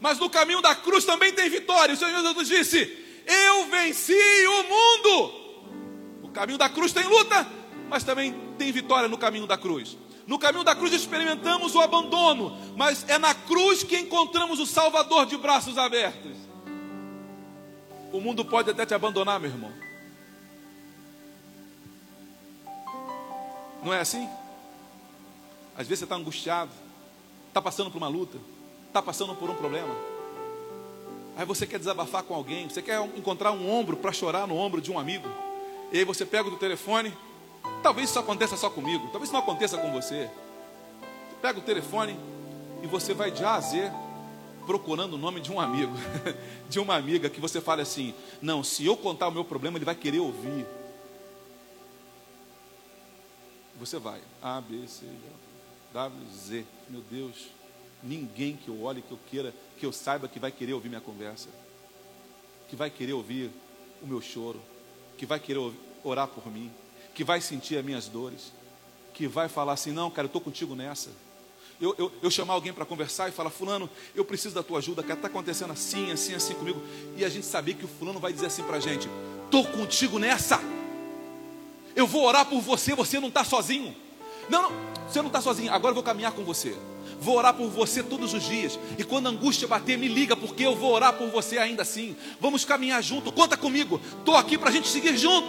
mas 0.00 0.18
no 0.18 0.30
caminho 0.30 0.62
da 0.62 0.74
cruz 0.74 1.04
também 1.04 1.32
tem 1.32 1.50
vitória. 1.50 1.94
O 1.94 1.96
Senhor 1.96 2.10
Jesus 2.10 2.48
disse: 2.48 2.98
Eu 3.26 3.66
venci 3.66 4.14
o 4.14 4.62
mundo. 4.64 5.44
No 6.22 6.30
caminho 6.30 6.58
da 6.58 6.68
cruz 6.68 6.92
tem 6.92 7.04
luta, 7.04 7.46
mas 7.90 8.02
também 8.02 8.34
tem 8.56 8.72
vitória 8.72 9.06
no 9.06 9.18
caminho 9.18 9.46
da 9.46 9.58
cruz. 9.58 9.98
No 10.26 10.38
caminho 10.38 10.64
da 10.64 10.74
cruz 10.74 10.94
experimentamos 10.94 11.74
o 11.74 11.80
abandono, 11.80 12.56
mas 12.74 13.04
é 13.08 13.18
na 13.18 13.34
cruz 13.34 13.82
que 13.82 13.98
encontramos 13.98 14.58
o 14.58 14.64
Salvador 14.64 15.26
de 15.26 15.36
braços 15.36 15.76
abertos. 15.76 16.32
O 18.10 18.20
mundo 18.20 18.44
pode 18.44 18.70
até 18.70 18.86
te 18.86 18.94
abandonar, 18.94 19.38
meu 19.38 19.50
irmão. 19.50 19.72
Não 23.82 23.92
é 23.92 24.00
assim? 24.00 24.26
Às 25.76 25.86
vezes 25.88 26.00
você 26.00 26.04
está 26.04 26.16
angustiado, 26.16 26.70
está 27.48 27.60
passando 27.60 27.90
por 27.90 27.98
uma 27.98 28.08
luta, 28.08 28.38
está 28.86 29.02
passando 29.02 29.34
por 29.34 29.50
um 29.50 29.54
problema. 29.54 29.94
Aí 31.36 31.44
você 31.44 31.66
quer 31.66 31.78
desabafar 31.78 32.22
com 32.22 32.34
alguém, 32.34 32.68
você 32.68 32.80
quer 32.80 33.00
encontrar 33.16 33.50
um 33.52 33.68
ombro 33.68 33.96
para 33.96 34.12
chorar 34.12 34.46
no 34.46 34.56
ombro 34.56 34.80
de 34.80 34.92
um 34.92 34.98
amigo. 34.98 35.28
E 35.92 35.98
aí 35.98 36.04
você 36.04 36.24
pega 36.24 36.48
o 36.48 36.56
telefone. 36.56 37.12
Talvez 37.82 38.10
isso 38.10 38.18
aconteça 38.18 38.56
só 38.56 38.68
comigo, 38.68 39.08
talvez 39.10 39.32
não 39.32 39.40
aconteça 39.40 39.78
com 39.78 39.90
você. 39.90 40.30
Você 41.00 41.36
pega 41.40 41.58
o 41.58 41.62
telefone 41.62 42.16
e 42.82 42.86
você 42.86 43.14
vai 43.14 43.30
de 43.30 43.44
A 43.44 43.56
a 43.56 43.60
procurando 44.66 45.14
o 45.14 45.18
nome 45.18 45.40
de 45.40 45.50
um 45.52 45.60
amigo, 45.60 45.92
de 46.68 46.78
uma 46.78 46.94
amiga 46.94 47.28
que 47.30 47.40
você 47.40 47.60
fala 47.60 47.82
assim: 47.82 48.14
"Não, 48.40 48.62
se 48.62 48.84
eu 48.84 48.96
contar 48.96 49.28
o 49.28 49.32
meu 49.32 49.44
problema, 49.44 49.78
ele 49.78 49.84
vai 49.84 49.94
querer 49.94 50.20
ouvir". 50.20 50.66
Você 53.80 53.98
vai 53.98 54.20
A, 54.42 54.60
B, 54.60 54.86
C, 54.86 55.04
W, 55.06 55.43
Z. 56.34 56.64
Meu 56.88 57.02
Deus, 57.02 57.48
ninguém 58.02 58.56
que 58.56 58.68
eu 58.68 58.82
olhe, 58.82 59.00
que 59.00 59.12
eu 59.12 59.18
queira, 59.30 59.54
que 59.78 59.86
eu 59.86 59.92
saiba 59.92 60.26
que 60.26 60.38
vai 60.40 60.50
querer 60.50 60.74
ouvir 60.74 60.88
minha 60.88 61.00
conversa, 61.00 61.48
que 62.68 62.74
vai 62.74 62.90
querer 62.90 63.12
ouvir 63.12 63.50
o 64.02 64.06
meu 64.06 64.20
choro, 64.20 64.60
que 65.16 65.24
vai 65.24 65.38
querer 65.38 65.60
orar 66.02 66.26
por 66.26 66.50
mim, 66.50 66.70
que 67.14 67.22
vai 67.22 67.40
sentir 67.40 67.78
as 67.78 67.84
minhas 67.84 68.08
dores, 68.08 68.52
que 69.12 69.28
vai 69.28 69.48
falar 69.48 69.74
assim: 69.74 69.92
não, 69.92 70.10
cara, 70.10 70.26
eu 70.26 70.28
estou 70.28 70.40
contigo 70.40 70.74
nessa. 70.74 71.10
Eu, 71.80 71.94
eu, 71.98 72.12
eu, 72.22 72.30
chamar 72.30 72.54
alguém 72.54 72.72
para 72.72 72.84
conversar 72.84 73.28
e 73.28 73.32
falar, 73.32 73.50
fulano, 73.50 73.90
eu 74.14 74.24
preciso 74.24 74.54
da 74.54 74.62
tua 74.62 74.78
ajuda, 74.78 75.02
cara, 75.02 75.14
está 75.14 75.26
acontecendo 75.26 75.72
assim, 75.72 76.10
assim, 76.12 76.32
assim 76.32 76.54
comigo. 76.54 76.80
E 77.16 77.24
a 77.24 77.28
gente 77.28 77.46
saber 77.46 77.74
que 77.74 77.84
o 77.84 77.88
fulano 77.88 78.20
vai 78.20 78.32
dizer 78.32 78.46
assim 78.46 78.62
para 78.62 78.76
a 78.76 78.80
gente, 78.80 79.08
estou 79.44 79.64
contigo 79.66 80.18
nessa. 80.18 80.60
Eu 81.96 82.06
vou 82.06 82.24
orar 82.24 82.46
por 82.46 82.60
você, 82.60 82.94
você 82.94 83.18
não 83.18 83.28
está 83.28 83.44
sozinho. 83.44 83.94
Não, 84.48 84.62
não, 84.62 84.72
você 85.08 85.20
não 85.20 85.28
está 85.28 85.40
sozinho, 85.40 85.72
agora 85.72 85.90
eu 85.90 85.94
vou 85.94 86.02
caminhar 86.02 86.32
com 86.32 86.44
você. 86.44 86.76
Vou 87.20 87.36
orar 87.36 87.54
por 87.54 87.68
você 87.68 88.02
todos 88.02 88.34
os 88.34 88.42
dias. 88.42 88.78
E 88.98 89.04
quando 89.04 89.26
a 89.26 89.30
angústia 89.30 89.66
bater, 89.66 89.96
me 89.96 90.08
liga, 90.08 90.36
porque 90.36 90.64
eu 90.64 90.74
vou 90.74 90.92
orar 90.92 91.14
por 91.14 91.28
você 91.30 91.58
ainda 91.58 91.82
assim. 91.82 92.16
Vamos 92.40 92.64
caminhar 92.64 93.02
junto, 93.02 93.32
conta 93.32 93.56
comigo. 93.56 94.00
Estou 94.18 94.36
aqui 94.36 94.58
para 94.58 94.68
a 94.68 94.72
gente 94.72 94.88
seguir 94.88 95.16
junto. 95.16 95.48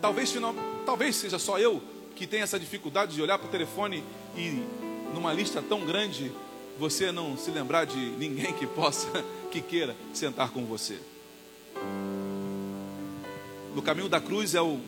Talvez, 0.00 0.32
final, 0.32 0.54
talvez 0.84 1.16
seja 1.16 1.38
só 1.38 1.58
eu 1.58 1.82
que 2.14 2.26
tenha 2.26 2.42
essa 2.42 2.58
dificuldade 2.58 3.14
de 3.14 3.22
olhar 3.22 3.38
para 3.38 3.48
o 3.48 3.50
telefone 3.50 4.04
e 4.36 4.62
numa 5.14 5.32
lista 5.32 5.62
tão 5.62 5.84
grande 5.84 6.32
você 6.78 7.12
não 7.12 7.36
se 7.36 7.50
lembrar 7.50 7.84
de 7.86 7.96
ninguém 7.96 8.52
que 8.52 8.66
possa, 8.66 9.08
que 9.50 9.60
queira 9.60 9.96
sentar 10.12 10.50
com 10.50 10.64
você. 10.64 10.98
No 13.74 13.82
caminho 13.82 14.08
da 14.08 14.20
cruz 14.20 14.54
é 14.54 14.60
o 14.60 14.78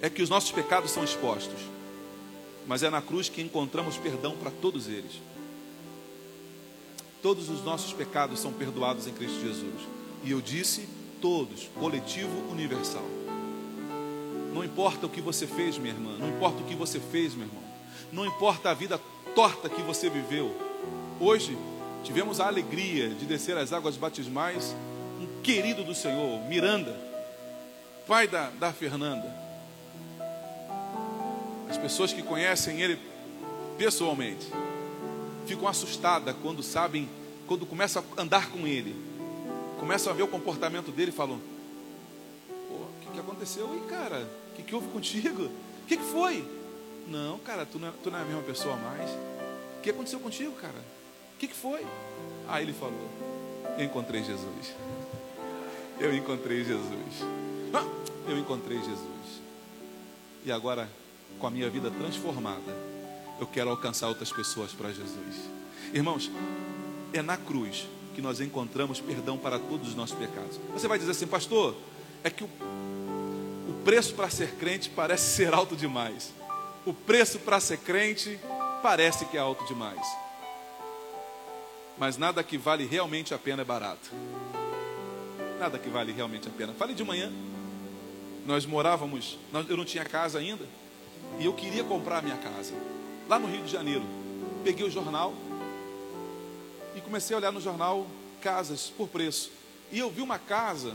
é 0.00 0.08
que 0.08 0.22
os 0.22 0.30
nossos 0.30 0.52
pecados 0.52 0.90
são 0.90 1.02
expostos, 1.02 1.60
mas 2.66 2.82
é 2.82 2.90
na 2.90 3.02
cruz 3.02 3.28
que 3.28 3.42
encontramos 3.42 3.96
perdão 3.96 4.36
para 4.36 4.50
todos 4.50 4.88
eles. 4.88 5.20
Todos 7.20 7.48
os 7.48 7.64
nossos 7.64 7.92
pecados 7.92 8.38
são 8.38 8.52
perdoados 8.52 9.06
em 9.06 9.12
Cristo 9.12 9.40
Jesus. 9.40 9.74
E 10.22 10.30
eu 10.30 10.40
disse 10.40 10.88
todos, 11.20 11.68
coletivo 11.74 12.50
universal. 12.50 13.04
Não 14.54 14.64
importa 14.64 15.06
o 15.06 15.08
que 15.08 15.20
você 15.20 15.46
fez, 15.46 15.76
minha 15.78 15.92
irmã, 15.92 16.16
não 16.18 16.28
importa 16.28 16.62
o 16.62 16.66
que 16.66 16.74
você 16.74 17.00
fez, 17.00 17.34
meu 17.34 17.46
irmão. 17.46 17.62
Não 18.12 18.24
importa 18.24 18.70
a 18.70 18.74
vida 18.74 19.00
torta 19.34 19.68
que 19.68 19.82
você 19.82 20.08
viveu. 20.08 20.54
Hoje 21.20 21.58
tivemos 22.04 22.38
a 22.38 22.46
alegria 22.46 23.08
de 23.08 23.26
descer 23.26 23.56
as 23.56 23.72
águas 23.72 23.96
batismais 23.96 24.74
um 25.20 25.42
querido 25.42 25.82
do 25.82 25.94
Senhor, 25.94 26.40
Miranda, 26.48 26.96
pai 28.06 28.28
da, 28.28 28.50
da 28.50 28.72
Fernanda 28.72 29.47
as 31.68 31.76
pessoas 31.76 32.12
que 32.12 32.22
conhecem 32.22 32.80
ele 32.80 32.98
pessoalmente 33.76 34.46
ficam 35.46 35.66
assustadas 35.66 36.36
quando 36.42 36.62
sabem, 36.62 37.08
quando 37.46 37.64
começam 37.64 38.04
a 38.16 38.22
andar 38.22 38.50
com 38.50 38.66
ele, 38.66 38.94
começam 39.80 40.12
a 40.12 40.16
ver 40.16 40.22
o 40.22 40.28
comportamento 40.28 40.92
dele 40.92 41.10
e 41.10 41.14
falam: 41.14 41.40
Pô, 42.68 42.74
o 42.74 42.90
que, 43.00 43.12
que 43.12 43.18
aconteceu 43.18 43.70
aí, 43.72 43.80
cara? 43.88 44.28
O 44.52 44.56
que, 44.56 44.62
que 44.62 44.74
houve 44.74 44.88
contigo? 44.88 45.44
O 45.44 45.86
que, 45.86 45.96
que 45.96 46.04
foi? 46.04 46.44
Não, 47.08 47.38
cara, 47.38 47.64
tu 47.64 47.78
não, 47.78 47.88
é, 47.88 47.92
tu 48.02 48.10
não 48.10 48.18
é 48.18 48.22
a 48.22 48.24
mesma 48.26 48.42
pessoa 48.42 48.76
mais. 48.76 49.10
O 49.78 49.80
que 49.82 49.88
aconteceu 49.88 50.20
contigo, 50.20 50.52
cara? 50.52 50.78
O 51.34 51.38
que, 51.38 51.48
que 51.48 51.54
foi? 51.54 51.86
Aí 52.46 52.64
ele 52.64 52.74
falou: 52.74 53.08
Eu 53.78 53.84
encontrei 53.84 54.22
Jesus. 54.22 54.74
Eu 55.98 56.14
encontrei 56.14 56.62
Jesus. 56.62 57.22
Ah, 57.72 57.86
eu 58.28 58.38
encontrei 58.38 58.78
Jesus. 58.78 59.40
E 60.44 60.52
agora 60.52 60.88
com 61.38 61.46
a 61.46 61.50
minha 61.50 61.68
vida 61.70 61.90
transformada, 61.90 62.76
eu 63.40 63.46
quero 63.46 63.70
alcançar 63.70 64.08
outras 64.08 64.32
pessoas 64.32 64.72
para 64.72 64.92
Jesus. 64.92 65.36
Irmãos, 65.92 66.30
é 67.12 67.22
na 67.22 67.36
cruz 67.36 67.86
que 68.14 68.20
nós 68.20 68.40
encontramos 68.40 69.00
perdão 69.00 69.38
para 69.38 69.58
todos 69.58 69.88
os 69.88 69.94
nossos 69.94 70.18
pecados. 70.18 70.58
Você 70.72 70.88
vai 70.88 70.98
dizer 70.98 71.12
assim, 71.12 71.26
pastor, 71.26 71.76
é 72.24 72.30
que 72.30 72.42
o, 72.42 72.46
o 72.46 73.82
preço 73.84 74.14
para 74.14 74.28
ser 74.28 74.56
crente 74.56 74.90
parece 74.90 75.36
ser 75.36 75.54
alto 75.54 75.76
demais. 75.76 76.32
O 76.84 76.92
preço 76.92 77.38
para 77.38 77.60
ser 77.60 77.78
crente 77.78 78.38
parece 78.82 79.24
que 79.26 79.36
é 79.36 79.40
alto 79.40 79.64
demais. 79.66 80.00
Mas 81.96 82.16
nada 82.16 82.42
que 82.42 82.58
vale 82.58 82.86
realmente 82.86 83.34
a 83.34 83.38
pena 83.38 83.62
é 83.62 83.64
barato. 83.64 84.10
Nada 85.58 85.78
que 85.78 85.88
vale 85.88 86.12
realmente 86.12 86.48
a 86.48 86.50
pena. 86.50 86.72
Fale 86.72 86.94
de 86.94 87.04
manhã. 87.04 87.32
Nós 88.46 88.64
morávamos, 88.64 89.38
eu 89.68 89.76
não 89.76 89.84
tinha 89.84 90.04
casa 90.04 90.38
ainda. 90.38 90.64
E 91.38 91.44
eu 91.44 91.52
queria 91.52 91.84
comprar 91.84 92.18
a 92.18 92.22
minha 92.22 92.36
casa, 92.36 92.74
lá 93.28 93.38
no 93.38 93.46
Rio 93.46 93.62
de 93.62 93.70
Janeiro. 93.70 94.04
Peguei 94.64 94.86
o 94.86 94.90
jornal 94.90 95.32
e 96.96 97.00
comecei 97.00 97.34
a 97.34 97.38
olhar 97.38 97.52
no 97.52 97.60
jornal 97.60 98.06
casas 98.40 98.92
por 98.96 99.08
preço. 99.08 99.52
E 99.92 99.98
eu 99.98 100.10
vi 100.10 100.20
uma 100.20 100.38
casa 100.38 100.94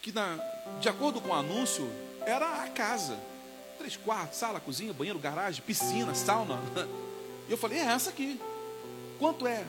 que, 0.00 0.12
na, 0.12 0.38
de 0.80 0.88
acordo 0.88 1.20
com 1.20 1.30
o 1.30 1.34
anúncio, 1.34 1.88
era 2.24 2.62
a 2.62 2.68
casa. 2.68 3.18
Três 3.78 3.96
quartos, 3.96 4.38
sala, 4.38 4.60
cozinha, 4.60 4.92
banheiro, 4.92 5.18
garagem, 5.18 5.62
piscina, 5.62 6.14
sauna. 6.14 6.60
E 7.48 7.50
eu 7.50 7.56
falei, 7.56 7.78
é 7.78 7.82
essa 7.82 8.10
aqui. 8.10 8.40
Quanto 9.18 9.46
é? 9.46 9.64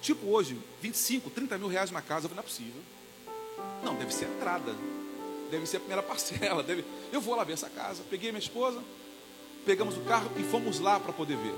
Tipo 0.00 0.28
hoje, 0.28 0.58
25, 0.80 1.28
30 1.30 1.58
mil 1.58 1.68
reais 1.68 1.90
uma 1.90 2.00
casa. 2.00 2.26
Eu 2.26 2.30
falei, 2.30 2.36
não 2.36 2.42
é 2.42 2.46
possível. 2.46 2.82
Não, 3.82 3.94
deve 3.96 4.14
ser 4.14 4.26
a 4.26 4.28
entrada 4.28 4.74
deve 5.50 5.66
ser 5.66 5.78
a 5.78 5.80
primeira 5.80 6.02
parcela. 6.04 6.62
Deve... 6.62 6.84
Eu 7.12 7.20
vou 7.20 7.34
lá 7.34 7.44
ver 7.44 7.54
essa 7.54 7.68
casa. 7.68 8.02
Peguei 8.08 8.30
minha 8.30 8.40
esposa, 8.40 8.82
pegamos 9.66 9.96
o 9.96 10.00
carro 10.02 10.30
e 10.36 10.42
fomos 10.44 10.78
lá 10.80 10.98
para 10.98 11.12
poder 11.12 11.36
ver. 11.36 11.54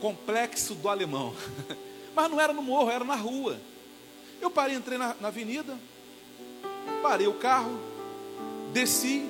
Complexo 0.00 0.74
do 0.74 0.88
Alemão. 0.88 1.34
Mas 2.14 2.30
não 2.30 2.40
era 2.40 2.52
no 2.52 2.62
morro, 2.62 2.90
era 2.90 3.04
na 3.04 3.16
rua. 3.16 3.58
Eu 4.40 4.50
parei, 4.50 4.76
entrei 4.76 4.98
na, 4.98 5.14
na 5.20 5.28
avenida, 5.28 5.76
parei 7.02 7.26
o 7.26 7.34
carro, 7.34 7.78
desci 8.72 9.28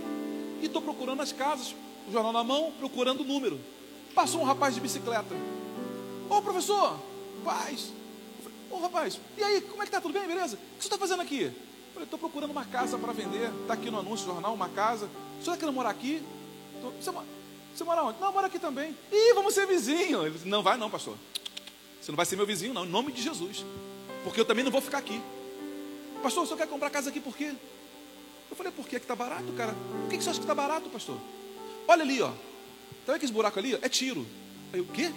e 0.61 0.66
estou 0.66 0.82
procurando 0.82 1.22
as 1.22 1.32
casas, 1.32 1.74
o 2.07 2.12
jornal 2.12 2.32
na 2.32 2.45
mão, 2.45 2.72
procurando 2.78 3.22
o 3.22 3.24
número. 3.24 3.59
Passou 4.14 4.41
um 4.41 4.45
rapaz 4.45 4.74
de 4.74 4.80
bicicleta. 4.80 5.34
Ô 6.28 6.43
professor, 6.43 6.99
paz. 7.45 7.91
Ô 8.70 8.76
rapaz, 8.78 9.18
e 9.36 9.43
aí, 9.43 9.61
como 9.62 9.82
é 9.82 9.86
que 9.86 9.93
tá? 9.93 10.01
Tudo 10.01 10.12
bem, 10.12 10.26
beleza? 10.26 10.57
O 10.57 10.59
que 10.59 10.82
você 10.82 10.89
está 10.89 10.99
fazendo 10.99 11.22
aqui? 11.22 11.51
Falei, 11.99 12.07
estou 12.07 12.19
procurando 12.21 12.51
uma 12.53 12.65
casa 12.65 12.97
para 12.97 13.13
vender. 13.13 13.51
Está 13.63 13.75
aqui 13.75 13.91
no 13.91 13.99
anúncio 13.99 14.25
do 14.25 14.33
jornal, 14.33 14.55
uma 14.55 14.69
casa. 14.69 15.07
O 15.07 15.43
senhor 15.43 15.55
está 15.55 15.57
querendo 15.57 15.75
morar 15.75 15.91
aqui? 15.91 16.23
Tô... 16.81 16.91
Você, 16.91 17.11
você 17.75 17.83
mora 17.83 18.05
onde? 18.05 18.21
Não, 18.21 18.33
mora 18.33 18.47
aqui 18.47 18.57
também. 18.61 18.97
Ih, 19.11 19.35
vamos 19.35 19.53
ser 19.53 19.67
vizinho. 19.67 20.23
Ele 20.23 20.31
disse, 20.31 20.47
não 20.47 20.63
vai 20.63 20.77
não, 20.77 20.89
pastor. 20.89 21.17
Você 22.01 22.13
não 22.13 22.17
vai 22.17 22.25
ser 22.25 22.37
meu 22.37 22.47
vizinho, 22.47 22.73
não, 22.73 22.85
em 22.85 22.89
nome 22.89 23.11
de 23.11 23.21
Jesus. 23.21 23.65
Porque 24.23 24.41
eu 24.41 24.45
também 24.45 24.63
não 24.63 24.71
vou 24.71 24.81
ficar 24.81 24.99
aqui. 24.99 25.21
Pastor, 26.23 26.45
o 26.45 26.47
senhor 26.47 26.57
quer 26.57 26.69
comprar 26.69 26.89
casa 26.89 27.11
aqui 27.11 27.19
por 27.19 27.37
quê? 27.37 27.53
Eu 28.49 28.57
falei, 28.57 28.71
por 28.71 28.87
que 28.87 28.95
está 28.95 29.17
barato, 29.17 29.53
cara? 29.57 29.75
Por 30.03 30.11
que, 30.11 30.19
que 30.19 30.23
você 30.23 30.31
acha 30.31 30.39
que 30.39 30.45
está 30.45 30.55
barato, 30.55 30.89
pastor? 30.91 31.19
Olha 31.89 32.03
ali, 32.03 32.23
ó. 32.23 32.29
Tá 32.29 32.37
vendo 33.07 33.17
aquele 33.17 33.33
buraco 33.33 33.59
ali? 33.59 33.77
É 33.83 33.89
tiro. 33.89 34.25
Aí, 34.73 34.81
o 34.81 34.85
quê? 34.85 35.11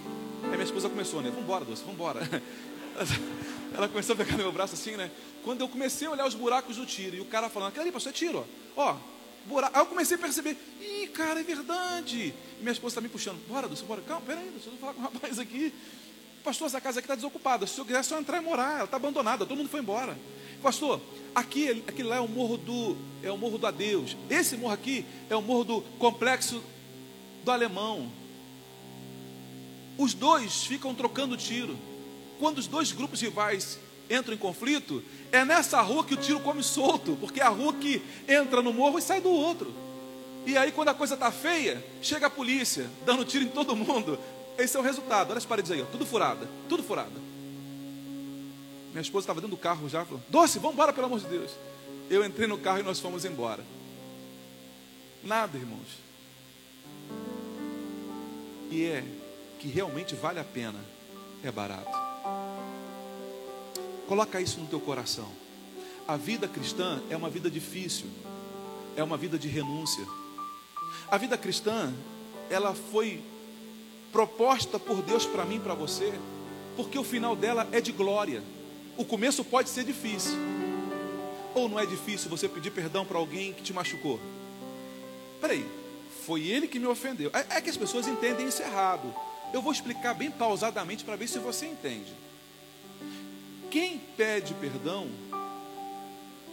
Aí 0.45 0.49
minha 0.49 0.63
esposa 0.63 0.89
começou, 0.89 1.21
né? 1.21 1.29
Vambora, 1.29 1.63
doce, 1.63 1.83
vambora. 1.83 2.21
Ela 3.73 3.87
começou 3.87 4.13
a 4.13 4.17
pegar 4.17 4.35
meu 4.37 4.51
braço 4.51 4.73
assim, 4.73 4.95
né? 4.97 5.09
Quando 5.43 5.61
eu 5.61 5.69
comecei 5.69 6.07
a 6.07 6.11
olhar 6.11 6.27
os 6.27 6.35
buracos 6.35 6.75
do 6.75 6.85
tiro, 6.85 7.15
e 7.15 7.21
o 7.21 7.25
cara 7.25 7.49
falando, 7.49 7.69
aquele 7.69 7.83
ali, 7.83 7.91
pastor, 7.91 8.11
é 8.11 8.13
tiro, 8.13 8.45
ó. 8.75 8.91
Ó, 8.91 8.97
buraco. 9.45 9.75
Aí 9.75 9.81
eu 9.81 9.85
comecei 9.85 10.17
a 10.17 10.19
perceber, 10.19 10.57
ih, 10.79 11.07
cara, 11.07 11.39
é 11.39 11.43
verdade. 11.43 12.33
E 12.59 12.61
minha 12.61 12.71
esposa 12.71 12.93
está 12.93 13.01
me 13.01 13.09
puxando, 13.09 13.39
bora, 13.47 13.67
doce, 13.67 13.83
bora. 13.83 14.01
Calma, 14.01 14.25
peraí, 14.25 14.49
deixa 14.51 14.69
eu 14.69 14.77
falar 14.77 14.93
com 14.93 14.99
o 14.99 15.03
rapaz 15.03 15.39
aqui. 15.39 15.73
Pastor, 16.43 16.67
essa 16.67 16.81
casa 16.81 16.99
aqui 16.99 17.05
está 17.05 17.15
desocupada. 17.15 17.65
Se 17.67 17.73
senhor 17.75 17.85
quiser, 17.85 17.99
é 17.99 18.03
só 18.03 18.19
entrar 18.19 18.41
e 18.41 18.45
morar. 18.45 18.75
Ela 18.75 18.83
está 18.85 18.97
abandonada, 18.97 19.45
todo 19.45 19.57
mundo 19.57 19.69
foi 19.69 19.79
embora. 19.79 20.17
Pastor, 20.61 20.99
aqui, 21.33 21.83
aqui 21.87 22.03
lá 22.03 22.17
é 22.17 22.19
o 22.19 22.27
morro 22.27 22.57
do 22.57 22.97
é 23.23 23.31
o 23.31 23.37
morro 23.37 23.57
do 23.57 23.67
Adeus. 23.67 24.17
Esse 24.29 24.57
morro 24.57 24.73
aqui 24.73 25.05
é 25.29 25.35
o 25.35 25.41
morro 25.41 25.63
do 25.63 25.81
complexo 25.97 26.61
do 27.43 27.51
Alemão. 27.51 28.11
Os 29.97 30.13
dois 30.13 30.63
ficam 30.63 30.93
trocando 30.95 31.37
tiro. 31.37 31.77
Quando 32.41 32.57
os 32.57 32.65
dois 32.65 32.91
grupos 32.91 33.21
rivais 33.21 33.77
entram 34.09 34.33
em 34.33 34.37
conflito, 34.37 35.03
é 35.31 35.45
nessa 35.45 35.79
rua 35.79 36.03
que 36.03 36.15
o 36.15 36.17
tiro 36.17 36.39
come 36.39 36.63
solto, 36.63 37.15
porque 37.21 37.39
é 37.39 37.43
a 37.43 37.49
rua 37.49 37.71
que 37.73 38.01
entra 38.27 38.63
no 38.63 38.73
morro 38.73 38.97
e 38.97 39.01
sai 39.01 39.21
do 39.21 39.29
outro. 39.29 39.71
E 40.47 40.57
aí, 40.57 40.71
quando 40.71 40.87
a 40.87 40.93
coisa 40.95 41.13
está 41.13 41.31
feia, 41.31 41.85
chega 42.01 42.25
a 42.25 42.29
polícia, 42.31 42.89
dando 43.05 43.23
tiro 43.23 43.45
em 43.45 43.49
todo 43.49 43.75
mundo. 43.75 44.17
Esse 44.57 44.75
é 44.75 44.79
o 44.79 44.81
resultado. 44.81 45.29
Olha 45.29 45.37
as 45.37 45.45
paredes 45.45 45.69
aí, 45.69 45.83
ó, 45.83 45.85
tudo 45.85 46.03
furada, 46.03 46.49
tudo 46.67 46.81
furada. 46.81 47.13
Minha 48.89 49.01
esposa 49.01 49.25
estava 49.25 49.39
dentro 49.39 49.55
do 49.55 49.61
carro 49.61 49.87
já, 49.87 50.03
falou: 50.03 50.19
Doce, 50.27 50.57
vamos 50.57 50.73
embora, 50.73 50.91
pelo 50.91 51.05
amor 51.05 51.19
de 51.19 51.27
Deus. 51.27 51.51
Eu 52.09 52.25
entrei 52.25 52.47
no 52.47 52.57
carro 52.57 52.79
e 52.79 52.83
nós 52.83 52.99
fomos 52.99 53.23
embora. 53.23 53.63
Nada, 55.23 55.59
irmãos. 55.59 55.99
E 58.71 58.83
é 58.85 59.03
que 59.59 59.67
realmente 59.67 60.15
vale 60.15 60.39
a 60.39 60.43
pena, 60.43 60.79
é 61.43 61.51
barato. 61.51 62.10
Coloca 64.11 64.41
isso 64.41 64.59
no 64.59 64.67
teu 64.67 64.81
coração. 64.81 65.29
A 66.05 66.17
vida 66.17 66.45
cristã 66.45 67.01
é 67.09 67.15
uma 67.15 67.29
vida 67.29 67.49
difícil, 67.49 68.07
é 68.97 69.01
uma 69.01 69.15
vida 69.15 69.39
de 69.39 69.47
renúncia. 69.47 70.05
A 71.09 71.17
vida 71.17 71.37
cristã, 71.37 71.93
ela 72.49 72.73
foi 72.73 73.23
proposta 74.11 74.77
por 74.77 75.01
Deus 75.01 75.25
para 75.25 75.45
mim 75.45 75.55
e 75.55 75.59
para 75.61 75.73
você, 75.73 76.11
porque 76.75 76.99
o 76.99 77.05
final 77.05 77.37
dela 77.37 77.65
é 77.71 77.79
de 77.79 77.93
glória. 77.93 78.43
O 78.97 79.05
começo 79.05 79.45
pode 79.45 79.69
ser 79.69 79.85
difícil. 79.85 80.37
Ou 81.55 81.69
não 81.69 81.79
é 81.79 81.85
difícil 81.85 82.29
você 82.29 82.49
pedir 82.49 82.71
perdão 82.71 83.05
para 83.05 83.17
alguém 83.17 83.53
que 83.53 83.63
te 83.63 83.71
machucou? 83.71 84.19
Peraí, 85.39 85.65
foi 86.25 86.41
ele 86.47 86.67
que 86.67 86.79
me 86.79 86.85
ofendeu. 86.85 87.31
É, 87.33 87.59
é 87.59 87.61
que 87.61 87.69
as 87.69 87.77
pessoas 87.77 88.09
entendem 88.09 88.45
isso 88.45 88.61
errado. 88.61 89.15
Eu 89.53 89.61
vou 89.61 89.71
explicar 89.71 90.13
bem 90.13 90.29
pausadamente 90.29 91.05
para 91.05 91.15
ver 91.15 91.29
se 91.29 91.39
você 91.39 91.65
entende. 91.65 92.13
Quem 93.71 93.99
pede 94.17 94.53
perdão, 94.55 95.07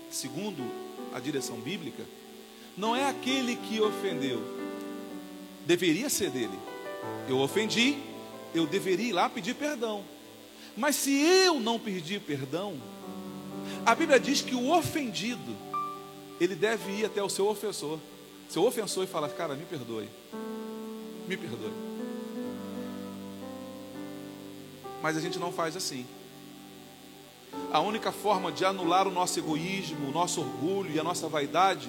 segundo 0.08 0.62
a 1.12 1.18
direção 1.18 1.56
bíblica, 1.56 2.04
não 2.76 2.94
é 2.94 3.08
aquele 3.08 3.56
que 3.56 3.80
ofendeu. 3.80 4.40
Deveria 5.66 6.08
ser 6.08 6.30
dele. 6.30 6.56
Eu 7.28 7.40
ofendi, 7.40 7.98
eu 8.54 8.68
deveria 8.68 9.08
ir 9.08 9.12
lá 9.12 9.28
pedir 9.28 9.54
perdão. 9.54 10.04
Mas 10.76 10.94
se 10.94 11.10
eu 11.20 11.58
não 11.58 11.76
pedir 11.76 12.20
perdão, 12.20 12.80
a 13.84 13.96
Bíblia 13.96 14.20
diz 14.20 14.40
que 14.40 14.54
o 14.54 14.70
ofendido, 14.70 15.56
ele 16.40 16.54
deve 16.54 17.00
ir 17.00 17.04
até 17.04 17.20
o 17.20 17.28
seu 17.28 17.48
ofensor. 17.48 17.98
Seu 18.48 18.64
ofensor 18.64 19.02
e 19.02 19.08
falar, 19.08 19.28
cara, 19.30 19.56
me 19.56 19.64
perdoe. 19.64 20.08
Me 21.26 21.36
perdoe. 21.36 21.72
Mas 25.02 25.16
a 25.16 25.20
gente 25.20 25.36
não 25.40 25.52
faz 25.52 25.76
assim. 25.76 26.06
A 27.72 27.80
única 27.80 28.10
forma 28.10 28.50
de 28.50 28.64
anular 28.64 29.06
o 29.06 29.10
nosso 29.10 29.38
egoísmo, 29.38 30.08
o 30.08 30.12
nosso 30.12 30.40
orgulho 30.40 30.90
e 30.90 30.98
a 30.98 31.04
nossa 31.04 31.28
vaidade 31.28 31.88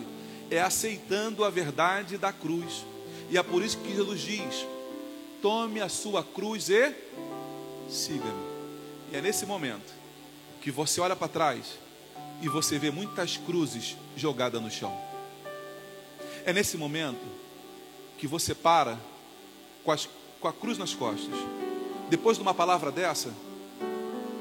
é 0.51 0.59
aceitando 0.59 1.45
a 1.45 1.49
verdade 1.49 2.17
da 2.17 2.33
cruz. 2.33 2.85
E 3.29 3.37
é 3.37 3.43
por 3.43 3.63
isso 3.63 3.77
que 3.77 3.95
Jesus 3.95 4.21
diz: 4.21 4.67
tome 5.41 5.79
a 5.79 5.89
sua 5.89 6.23
cruz 6.23 6.69
e 6.69 6.93
siga-me. 7.89 8.49
E 9.11 9.15
é 9.15 9.21
nesse 9.21 9.45
momento 9.45 9.93
que 10.61 10.71
você 10.71 10.99
olha 10.99 11.15
para 11.15 11.27
trás 11.27 11.79
e 12.41 12.49
você 12.49 12.77
vê 12.77 12.91
muitas 12.91 13.37
cruzes 13.37 13.95
jogadas 14.15 14.61
no 14.61 14.69
chão. 14.69 14.95
É 16.45 16.53
nesse 16.53 16.77
momento 16.77 17.25
que 18.17 18.27
você 18.27 18.53
para 18.53 18.97
com, 19.83 19.91
as, 19.91 20.09
com 20.39 20.47
a 20.47 20.53
cruz 20.53 20.77
nas 20.77 20.93
costas. 20.93 21.33
Depois 22.09 22.37
de 22.37 22.43
uma 22.43 22.53
palavra 22.53 22.91
dessa, 22.91 23.31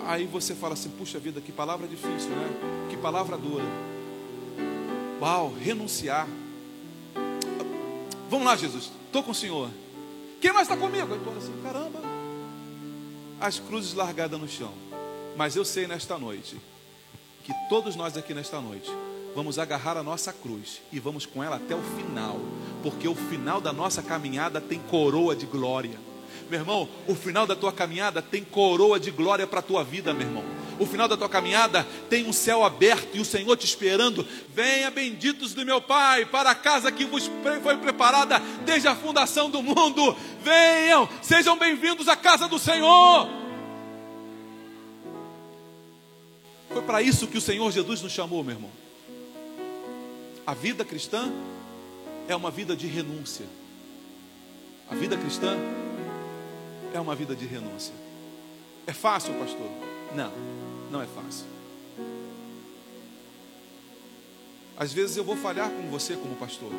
aí 0.08 0.26
você 0.26 0.54
fala 0.54 0.72
assim: 0.72 0.88
puxa 0.88 1.18
vida, 1.18 1.40
que 1.40 1.52
palavra 1.52 1.86
difícil, 1.86 2.30
né? 2.30 2.86
Que 2.88 2.96
palavra 2.96 3.36
dura. 3.36 3.64
Uau, 5.20 5.52
renunciar. 5.60 6.26
Vamos 8.30 8.46
lá, 8.46 8.56
Jesus, 8.56 8.90
estou 9.06 9.22
com 9.22 9.32
o 9.32 9.34
Senhor. 9.34 9.70
Quem 10.40 10.52
mais 10.52 10.68
está 10.68 10.76
comigo? 10.76 11.12
Eu 11.12 11.18
estou 11.18 11.36
assim, 11.36 11.52
caramba. 11.62 12.00
As 13.40 13.58
cruzes 13.58 13.94
largadas 13.94 14.40
no 14.40 14.48
chão. 14.48 14.72
Mas 15.36 15.54
eu 15.54 15.64
sei 15.64 15.86
nesta 15.86 16.18
noite 16.18 16.56
que 17.44 17.52
todos 17.68 17.94
nós 17.94 18.16
aqui 18.16 18.34
nesta 18.34 18.60
noite 18.60 18.90
vamos 19.34 19.58
agarrar 19.58 19.96
a 19.96 20.02
nossa 20.02 20.32
cruz 20.32 20.80
e 20.92 20.98
vamos 20.98 21.24
com 21.24 21.42
ela 21.42 21.56
até 21.56 21.74
o 21.74 21.82
final, 21.96 22.40
porque 22.82 23.06
o 23.06 23.14
final 23.14 23.60
da 23.60 23.72
nossa 23.72 24.02
caminhada 24.02 24.60
tem 24.60 24.80
coroa 24.80 25.34
de 25.36 25.46
glória. 25.46 26.07
Meu 26.50 26.60
irmão, 26.60 26.88
o 27.06 27.14
final 27.14 27.46
da 27.46 27.54
tua 27.54 27.72
caminhada 27.72 28.22
tem 28.22 28.42
coroa 28.42 28.98
de 28.98 29.10
glória 29.10 29.46
para 29.46 29.60
a 29.60 29.62
tua 29.62 29.84
vida, 29.84 30.14
meu 30.14 30.26
irmão. 30.26 30.44
O 30.78 30.86
final 30.86 31.08
da 31.08 31.16
tua 31.16 31.28
caminhada 31.28 31.86
tem 32.08 32.26
um 32.26 32.32
céu 32.32 32.64
aberto 32.64 33.16
e 33.16 33.20
o 33.20 33.24
Senhor 33.24 33.56
te 33.56 33.66
esperando. 33.66 34.26
Venha, 34.54 34.90
benditos 34.90 35.52
do 35.52 35.66
meu 35.66 35.80
Pai, 35.80 36.24
para 36.24 36.50
a 36.50 36.54
casa 36.54 36.90
que 36.90 37.04
vos 37.04 37.30
foi 37.62 37.76
preparada 37.76 38.40
desde 38.64 38.88
a 38.88 38.94
fundação 38.94 39.50
do 39.50 39.62
mundo. 39.62 40.16
Venham, 40.42 41.08
sejam 41.20 41.58
bem-vindos 41.58 42.08
à 42.08 42.16
casa 42.16 42.48
do 42.48 42.58
Senhor. 42.58 43.28
Foi 46.70 46.82
para 46.82 47.02
isso 47.02 47.26
que 47.26 47.38
o 47.38 47.42
Senhor 47.42 47.70
Jesus 47.72 48.00
nos 48.00 48.12
chamou, 48.12 48.44
meu 48.44 48.54
irmão. 48.54 48.70
A 50.46 50.54
vida 50.54 50.84
cristã 50.84 51.30
é 52.28 52.36
uma 52.36 52.50
vida 52.50 52.76
de 52.76 52.86
renúncia. 52.86 53.46
A 54.90 54.94
vida 54.94 55.16
cristã 55.16 55.58
é 56.94 57.00
uma 57.00 57.14
vida 57.14 57.34
de 57.34 57.46
renúncia. 57.46 57.94
É 58.86 58.92
fácil, 58.92 59.34
pastor? 59.34 59.68
Não, 60.14 60.32
não 60.90 61.02
é 61.02 61.06
fácil. 61.06 61.46
Às 64.76 64.92
vezes 64.92 65.16
eu 65.16 65.24
vou 65.24 65.36
falhar 65.36 65.70
com 65.70 65.90
você 65.90 66.14
como 66.14 66.36
pastor. 66.36 66.72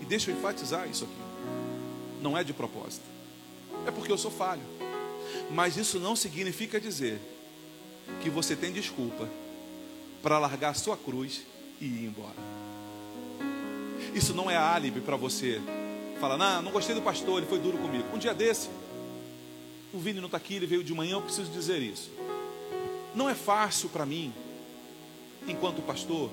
E 0.00 0.04
deixa 0.04 0.30
eu 0.30 0.36
enfatizar 0.36 0.88
isso 0.88 1.04
aqui. 1.04 2.22
Não 2.22 2.36
é 2.36 2.42
de 2.42 2.52
propósito. 2.52 3.04
É 3.86 3.90
porque 3.90 4.10
eu 4.10 4.18
sou 4.18 4.30
falho. 4.30 4.62
Mas 5.50 5.76
isso 5.76 5.98
não 5.98 6.16
significa 6.16 6.80
dizer 6.80 7.20
que 8.22 8.30
você 8.30 8.56
tem 8.56 8.72
desculpa 8.72 9.28
para 10.22 10.38
largar 10.38 10.74
sua 10.74 10.96
cruz 10.96 11.42
e 11.80 11.84
ir 11.84 12.04
embora. 12.06 12.36
Isso 14.14 14.34
não 14.34 14.50
é 14.50 14.56
álibi 14.56 15.00
para 15.00 15.16
você 15.16 15.60
falar, 16.18 16.36
não, 16.36 16.62
não 16.62 16.72
gostei 16.72 16.94
do 16.94 17.02
pastor, 17.02 17.38
ele 17.38 17.46
foi 17.46 17.58
duro 17.58 17.78
comigo. 17.78 18.04
Um 18.12 18.18
dia 18.18 18.34
desse, 18.34 18.68
o 19.92 19.98
Vini 19.98 20.20
não 20.20 20.26
está 20.26 20.36
aqui, 20.36 20.54
ele 20.54 20.66
veio 20.66 20.84
de 20.84 20.92
manhã, 20.92 21.12
eu 21.12 21.22
preciso 21.22 21.50
dizer 21.50 21.80
isso. 21.80 22.10
Não 23.14 23.28
é 23.28 23.34
fácil 23.34 23.88
para 23.88 24.04
mim, 24.04 24.32
enquanto 25.46 25.82
pastor, 25.82 26.30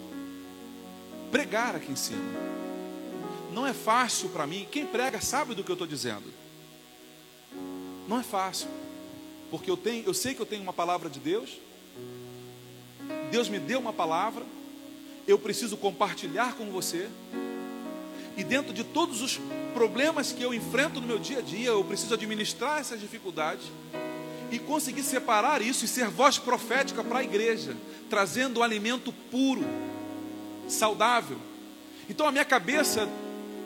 pregar 1.31 1.75
aqui 1.75 1.91
em 1.91 1.95
cima. 1.95 2.23
Não 3.51 3.65
é 3.65 3.73
fácil 3.73 4.29
para 4.29 4.45
mim, 4.45 4.67
quem 4.69 4.85
prega 4.85 5.21
sabe 5.21 5.55
do 5.55 5.63
que 5.63 5.71
eu 5.71 5.75
estou 5.75 5.87
dizendo. 5.87 6.33
Não 8.07 8.19
é 8.19 8.23
fácil, 8.23 8.67
porque 9.49 9.71
eu 9.71 9.77
tenho, 9.77 10.05
eu 10.05 10.13
sei 10.13 10.33
que 10.33 10.41
eu 10.41 10.45
tenho 10.45 10.61
uma 10.61 10.73
palavra 10.73 11.09
de 11.09 11.19
Deus, 11.19 11.57
Deus 13.31 13.49
me 13.49 13.59
deu 13.59 13.79
uma 13.79 13.93
palavra, 13.93 14.45
eu 15.27 15.39
preciso 15.39 15.77
compartilhar 15.77 16.55
com 16.55 16.69
você. 16.71 17.09
E 18.37 18.43
dentro 18.43 18.73
de 18.73 18.83
todos 18.83 19.21
os 19.21 19.39
problemas 19.73 20.31
que 20.31 20.43
eu 20.43 20.53
enfrento 20.53 20.99
no 20.99 21.07
meu 21.07 21.19
dia 21.19 21.39
a 21.39 21.41
dia, 21.41 21.69
eu 21.69 21.83
preciso 21.83 22.13
administrar 22.13 22.79
essas 22.79 22.99
dificuldades. 22.99 23.65
e 24.51 24.59
conseguir 24.59 25.03
separar 25.03 25.61
isso 25.61 25.85
e 25.85 25.87
ser 25.87 26.07
voz 26.07 26.37
profética 26.37 27.03
para 27.03 27.19
a 27.19 27.23
igreja, 27.23 27.75
trazendo 28.09 28.61
alimento 28.61 29.11
puro, 29.31 29.65
saudável. 30.67 31.37
Então 32.09 32.27
a 32.27 32.31
minha 32.31 32.45
cabeça, 32.45 33.09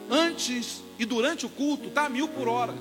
antes 0.10 0.82
e 0.98 1.06
durante 1.06 1.46
o 1.46 1.50
culto, 1.50 1.90
está 1.90 2.06
a 2.06 2.10
mil 2.10 2.28
por 2.28 2.48
hora. 2.48 2.74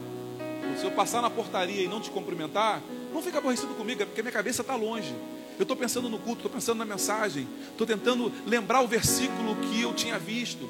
Se 0.78 0.84
eu 0.84 0.90
passar 0.92 1.22
na 1.22 1.30
portaria 1.30 1.82
e 1.82 1.88
não 1.88 2.00
te 2.00 2.10
cumprimentar, 2.10 2.80
não 3.12 3.22
fica 3.22 3.38
aborrecido 3.38 3.74
comigo, 3.74 4.02
é 4.02 4.06
porque 4.06 4.22
minha 4.22 4.32
cabeça 4.32 4.62
está 4.62 4.76
longe. 4.76 5.12
Eu 5.58 5.62
estou 5.62 5.76
pensando 5.76 6.08
no 6.08 6.18
culto, 6.18 6.38
estou 6.38 6.50
pensando 6.50 6.78
na 6.78 6.84
mensagem, 6.84 7.48
estou 7.70 7.86
tentando 7.86 8.32
lembrar 8.46 8.80
o 8.80 8.86
versículo 8.86 9.56
que 9.56 9.82
eu 9.82 9.92
tinha 9.92 10.18
visto. 10.18 10.68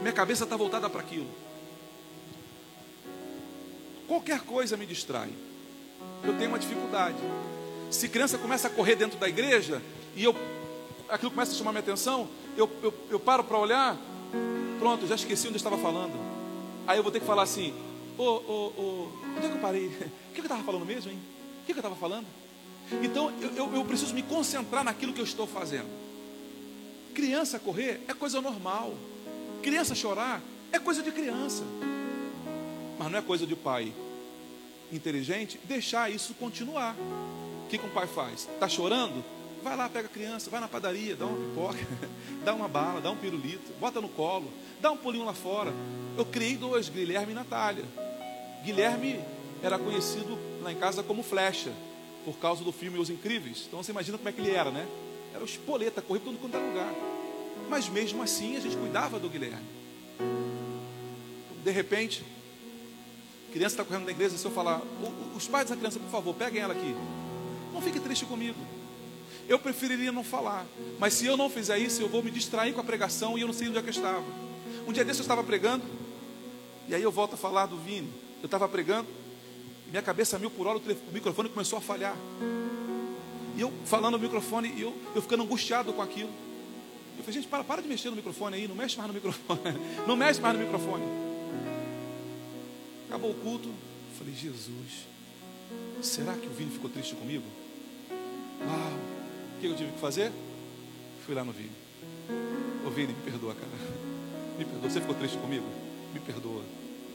Minha 0.00 0.12
cabeça 0.12 0.44
está 0.44 0.56
voltada 0.56 0.88
para 0.88 1.00
aquilo. 1.00 1.28
Qualquer 4.06 4.40
coisa 4.40 4.76
me 4.76 4.86
distrai. 4.86 5.30
Eu 6.24 6.36
tenho 6.36 6.50
uma 6.50 6.58
dificuldade. 6.58 7.18
Se 7.90 8.08
criança 8.08 8.38
começa 8.38 8.68
a 8.68 8.70
correr 8.70 8.96
dentro 8.96 9.18
da 9.18 9.28
igreja 9.28 9.82
e 10.14 10.24
eu 10.24 10.34
aquilo 11.08 11.30
começa 11.30 11.52
a 11.52 11.54
chamar 11.54 11.72
minha 11.72 11.80
atenção, 11.80 12.28
eu, 12.56 12.70
eu, 12.82 12.94
eu 13.10 13.20
paro 13.20 13.42
para 13.42 13.58
olhar, 13.58 13.96
pronto, 14.78 15.06
já 15.06 15.14
esqueci 15.14 15.46
onde 15.46 15.54
eu 15.54 15.58
estava 15.58 15.78
falando. 15.78 16.12
Aí 16.86 16.98
eu 16.98 17.02
vou 17.02 17.12
ter 17.12 17.20
que 17.20 17.26
falar 17.26 17.42
assim: 17.42 17.74
Ô, 18.16 18.22
ô, 18.22 18.72
ô, 18.76 19.08
onde 19.36 19.46
é 19.46 19.48
que 19.48 19.56
eu 19.56 19.60
parei? 19.60 19.86
O 20.28 20.40
que 20.40 20.46
eu 20.46 20.54
estava 20.54 20.62
falando 20.62 20.86
mesmo, 20.86 21.10
hein? 21.10 21.18
O 21.62 21.66
que 21.66 21.72
eu 21.72 21.76
estava 21.76 21.96
falando? 21.96 22.26
Então 23.02 23.32
eu, 23.40 23.50
eu, 23.56 23.74
eu 23.74 23.84
preciso 23.84 24.14
me 24.14 24.22
concentrar 24.22 24.84
naquilo 24.84 25.12
que 25.12 25.20
eu 25.20 25.24
estou 25.24 25.48
fazendo. 25.48 25.88
Criança 27.12 27.58
correr 27.58 28.00
é 28.06 28.14
coisa 28.14 28.40
normal. 28.40 28.94
Criança 29.68 29.94
chorar 29.94 30.40
é 30.72 30.78
coisa 30.78 31.02
de 31.02 31.12
criança. 31.12 31.62
Mas 32.98 33.12
não 33.12 33.18
é 33.18 33.20
coisa 33.20 33.46
de 33.46 33.54
pai 33.54 33.92
inteligente 34.90 35.60
deixar 35.64 36.10
isso 36.10 36.32
continuar. 36.32 36.96
O 37.66 37.68
que, 37.68 37.76
que 37.76 37.84
um 37.84 37.90
pai 37.90 38.06
faz? 38.06 38.48
Está 38.50 38.66
chorando? 38.66 39.22
Vai 39.62 39.76
lá, 39.76 39.86
pega 39.86 40.08
a 40.08 40.10
criança, 40.10 40.48
vai 40.48 40.58
na 40.58 40.68
padaria, 40.68 41.14
dá 41.14 41.26
uma 41.26 41.36
pipoca, 41.36 41.86
dá 42.46 42.54
uma 42.54 42.66
bala, 42.66 43.02
dá 43.02 43.10
um 43.10 43.16
pirulito, 43.18 43.70
bota 43.78 44.00
no 44.00 44.08
colo, 44.08 44.50
dá 44.80 44.90
um 44.90 44.96
pulinho 44.96 45.26
lá 45.26 45.34
fora. 45.34 45.70
Eu 46.16 46.24
criei 46.24 46.56
dois, 46.56 46.88
Guilherme 46.88 47.32
e 47.32 47.34
Natália. 47.34 47.84
Guilherme 48.64 49.20
era 49.62 49.78
conhecido 49.78 50.38
lá 50.62 50.72
em 50.72 50.76
casa 50.76 51.02
como 51.02 51.22
Flecha 51.22 51.74
por 52.24 52.38
causa 52.38 52.64
do 52.64 52.72
filme 52.72 52.98
Os 52.98 53.10
Incríveis. 53.10 53.64
Então 53.68 53.82
você 53.82 53.90
imagina 53.90 54.16
como 54.16 54.30
é 54.30 54.32
que 54.32 54.40
ele 54.40 54.50
era, 54.50 54.70
né? 54.70 54.88
Era 55.34 55.42
o 55.42 55.46
espoleta, 55.46 56.00
corria 56.00 56.24
por 56.24 56.32
todo 56.32 56.40
quanto 56.40 56.56
era 56.56 56.66
lugar. 56.66 57.17
Mas 57.68 57.88
mesmo 57.88 58.22
assim 58.22 58.56
a 58.56 58.60
gente 58.60 58.76
cuidava 58.76 59.18
do 59.18 59.28
Guilherme. 59.28 59.66
De 61.62 61.70
repente, 61.70 62.24
a 63.48 63.52
criança 63.52 63.74
está 63.74 63.84
correndo 63.84 64.04
na 64.04 64.10
igreja, 64.10 64.36
se 64.36 64.44
eu 64.44 64.50
falar, 64.50 64.80
os 65.36 65.46
pais 65.46 65.64
dessa 65.66 65.76
criança, 65.76 65.98
por 65.98 66.10
favor, 66.10 66.34
peguem 66.34 66.62
ela 66.62 66.72
aqui. 66.72 66.94
Não 67.72 67.80
fique 67.80 68.00
triste 68.00 68.24
comigo. 68.24 68.58
Eu 69.48 69.58
preferiria 69.58 70.12
não 70.12 70.22
falar. 70.22 70.66
Mas 70.98 71.14
se 71.14 71.26
eu 71.26 71.36
não 71.36 71.48
fizer 71.48 71.78
isso, 71.78 72.02
eu 72.02 72.08
vou 72.08 72.22
me 72.22 72.30
distrair 72.30 72.72
com 72.72 72.80
a 72.80 72.84
pregação 72.84 73.38
e 73.38 73.40
eu 73.40 73.46
não 73.46 73.54
sei 73.54 73.68
onde 73.68 73.78
é 73.78 73.82
que 73.82 73.88
eu 73.88 73.92
estava. 73.92 74.24
Um 74.86 74.92
dia 74.92 75.04
desse 75.04 75.20
eu 75.20 75.24
estava 75.24 75.42
pregando, 75.42 75.84
e 76.88 76.94
aí 76.94 77.02
eu 77.02 77.10
volto 77.10 77.34
a 77.34 77.36
falar 77.36 77.66
do 77.66 77.76
Vini. 77.76 78.10
Eu 78.40 78.46
estava 78.46 78.68
pregando, 78.68 79.08
minha 79.90 80.02
cabeça 80.02 80.38
mil 80.38 80.50
por 80.50 80.66
hora, 80.66 80.78
o 80.78 81.12
microfone 81.12 81.48
começou 81.48 81.78
a 81.78 81.82
falhar. 81.82 82.16
E 83.56 83.60
eu 83.60 83.72
falando 83.84 84.16
no 84.16 84.18
microfone, 84.18 84.72
e 84.76 84.82
eu, 84.82 84.94
eu 85.14 85.20
ficando 85.20 85.42
angustiado 85.42 85.92
com 85.92 86.00
aquilo. 86.00 86.30
Falei, 87.28 87.42
gente, 87.42 87.48
para, 87.50 87.62
para 87.62 87.82
de 87.82 87.88
mexer 87.88 88.08
no 88.08 88.16
microfone 88.16 88.56
aí, 88.56 88.66
não 88.66 88.74
mexe 88.74 88.96
mais 88.96 89.08
no 89.08 89.12
microfone. 89.12 89.60
Não 90.08 90.16
mexe 90.16 90.40
mais 90.40 90.56
no 90.56 90.64
microfone. 90.64 91.04
Acabou 93.06 93.32
o 93.32 93.34
culto. 93.34 93.68
Falei, 94.16 94.34
Jesus, 94.34 95.06
será 96.00 96.32
que 96.32 96.46
o 96.46 96.50
Vini 96.50 96.70
ficou 96.70 96.88
triste 96.88 97.14
comigo? 97.14 97.44
Uau! 98.10 98.92
O 99.56 99.60
que 99.60 99.66
eu 99.66 99.76
tive 99.76 99.92
que 99.92 99.98
fazer? 99.98 100.32
Fui 101.26 101.34
lá 101.34 101.44
no 101.44 101.52
Vini. 101.52 101.70
Ô 102.86 102.88
Vini, 102.88 103.12
me 103.12 103.30
perdoa, 103.30 103.54
cara. 103.54 103.72
Me 104.58 104.64
perdoa. 104.64 104.88
Você 104.88 104.98
ficou 104.98 105.14
triste 105.14 105.36
comigo? 105.36 105.66
Me 106.14 106.20
perdoa. 106.20 106.62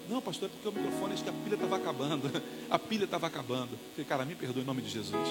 Não, 0.07 0.22
pastor, 0.22 0.47
é 0.47 0.51
porque 0.51 0.68
o 0.68 0.72
microfone, 0.80 1.14
acho 1.16 1.24
que 1.24 1.30
a 1.32 1.34
pilha 1.34 1.55
estava 1.55 1.76
acabando. 1.76 2.32
A 2.70 2.78
pilha 2.78 3.05
estava 3.05 3.26
acabando. 3.26 3.72
falei, 3.95 4.05
cara, 4.07 4.26
me 4.26 4.36
perdoe 4.36 4.61
em 4.61 4.66
nome 4.66 4.84
de 4.84 4.89
Jesus. 4.89 5.28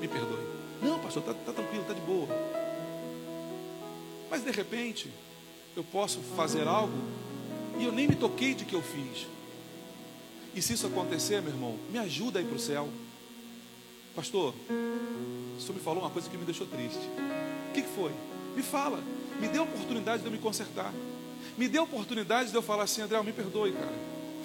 Me 0.00 0.08
perdoe. 0.08 0.42
Não, 0.80 0.98
pastor, 1.00 1.22
está 1.22 1.34
tá 1.34 1.52
tranquilo, 1.52 1.82
está 1.82 1.92
de 1.92 2.00
boa. 2.00 2.61
Mas 4.32 4.42
de 4.42 4.50
repente, 4.50 5.12
eu 5.76 5.84
posso 5.84 6.20
fazer 6.34 6.66
algo 6.66 6.96
e 7.78 7.84
eu 7.84 7.92
nem 7.92 8.08
me 8.08 8.16
toquei 8.16 8.54
de 8.54 8.64
que 8.64 8.74
eu 8.74 8.80
fiz. 8.80 9.26
E 10.54 10.62
se 10.62 10.72
isso 10.72 10.86
acontecer, 10.86 11.42
meu 11.42 11.52
irmão, 11.52 11.78
me 11.90 11.98
ajuda 11.98 12.38
a 12.38 12.42
ir 12.42 12.46
para 12.46 12.56
o 12.56 12.58
céu. 12.58 12.88
Pastor, 14.16 14.54
o 14.70 15.60
senhor 15.60 15.74
me 15.74 15.80
falou 15.80 16.02
uma 16.02 16.08
coisa 16.10 16.30
que 16.30 16.38
me 16.38 16.46
deixou 16.46 16.66
triste. 16.66 16.98
O 17.68 17.72
que, 17.74 17.82
que 17.82 17.88
foi? 17.88 18.10
Me 18.56 18.62
fala. 18.62 19.04
Me 19.38 19.48
dê 19.48 19.58
a 19.58 19.62
oportunidade 19.62 20.22
de 20.22 20.28
eu 20.28 20.32
me 20.32 20.38
consertar. 20.38 20.94
Me 21.58 21.68
dê 21.68 21.76
a 21.76 21.82
oportunidade 21.82 22.48
de 22.48 22.56
eu 22.56 22.62
falar 22.62 22.84
assim, 22.84 23.02
André, 23.02 23.22
me 23.22 23.32
perdoe, 23.34 23.72
cara 23.72 23.92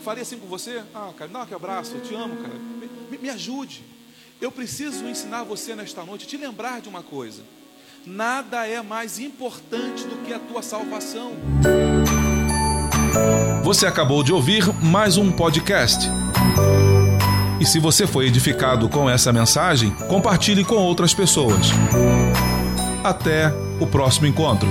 faria 0.07 0.21
assim 0.21 0.39
com 0.39 0.47
você? 0.47 0.83
Ah, 0.93 1.11
cara, 1.17 1.29
dá 1.29 1.39
um 1.39 1.55
abraço, 1.55 1.95
eu 1.95 2.01
te 2.01 2.15
amo, 2.15 2.38
cara. 2.38 2.53
Me, 3.11 3.17
me 3.17 3.29
ajude. 3.29 3.83
Eu 4.39 4.49
preciso 4.51 5.05
ensinar 5.05 5.43
você 5.43 5.75
nesta 5.75 6.03
noite, 6.03 6.27
te 6.27 6.38
lembrar 6.38 6.79
de 6.79 6.88
uma 6.88 7.03
coisa. 7.03 7.43
Nada 8.10 8.66
é 8.66 8.82
mais 8.82 9.20
importante 9.20 10.05
do 10.05 10.16
que 10.26 10.34
a 10.34 10.39
tua 10.39 10.62
salvação. 10.62 11.34
Você 13.64 13.86
acabou 13.86 14.24
de 14.24 14.32
ouvir 14.32 14.66
mais 14.82 15.18
um 15.18 15.30
podcast. 15.30 16.08
E 17.60 17.66
se 17.66 17.80
você 17.80 18.08
foi 18.08 18.28
edificado 18.28 18.88
com 18.88 19.10
essa 19.10 19.34
mensagem, 19.34 19.91
compartilhe 20.08 20.64
com 20.64 20.76
outras 20.76 21.14
pessoas. 21.14 21.68
Até 23.03 23.53
o 23.78 23.86
próximo 23.86 24.26
encontro. 24.26 24.70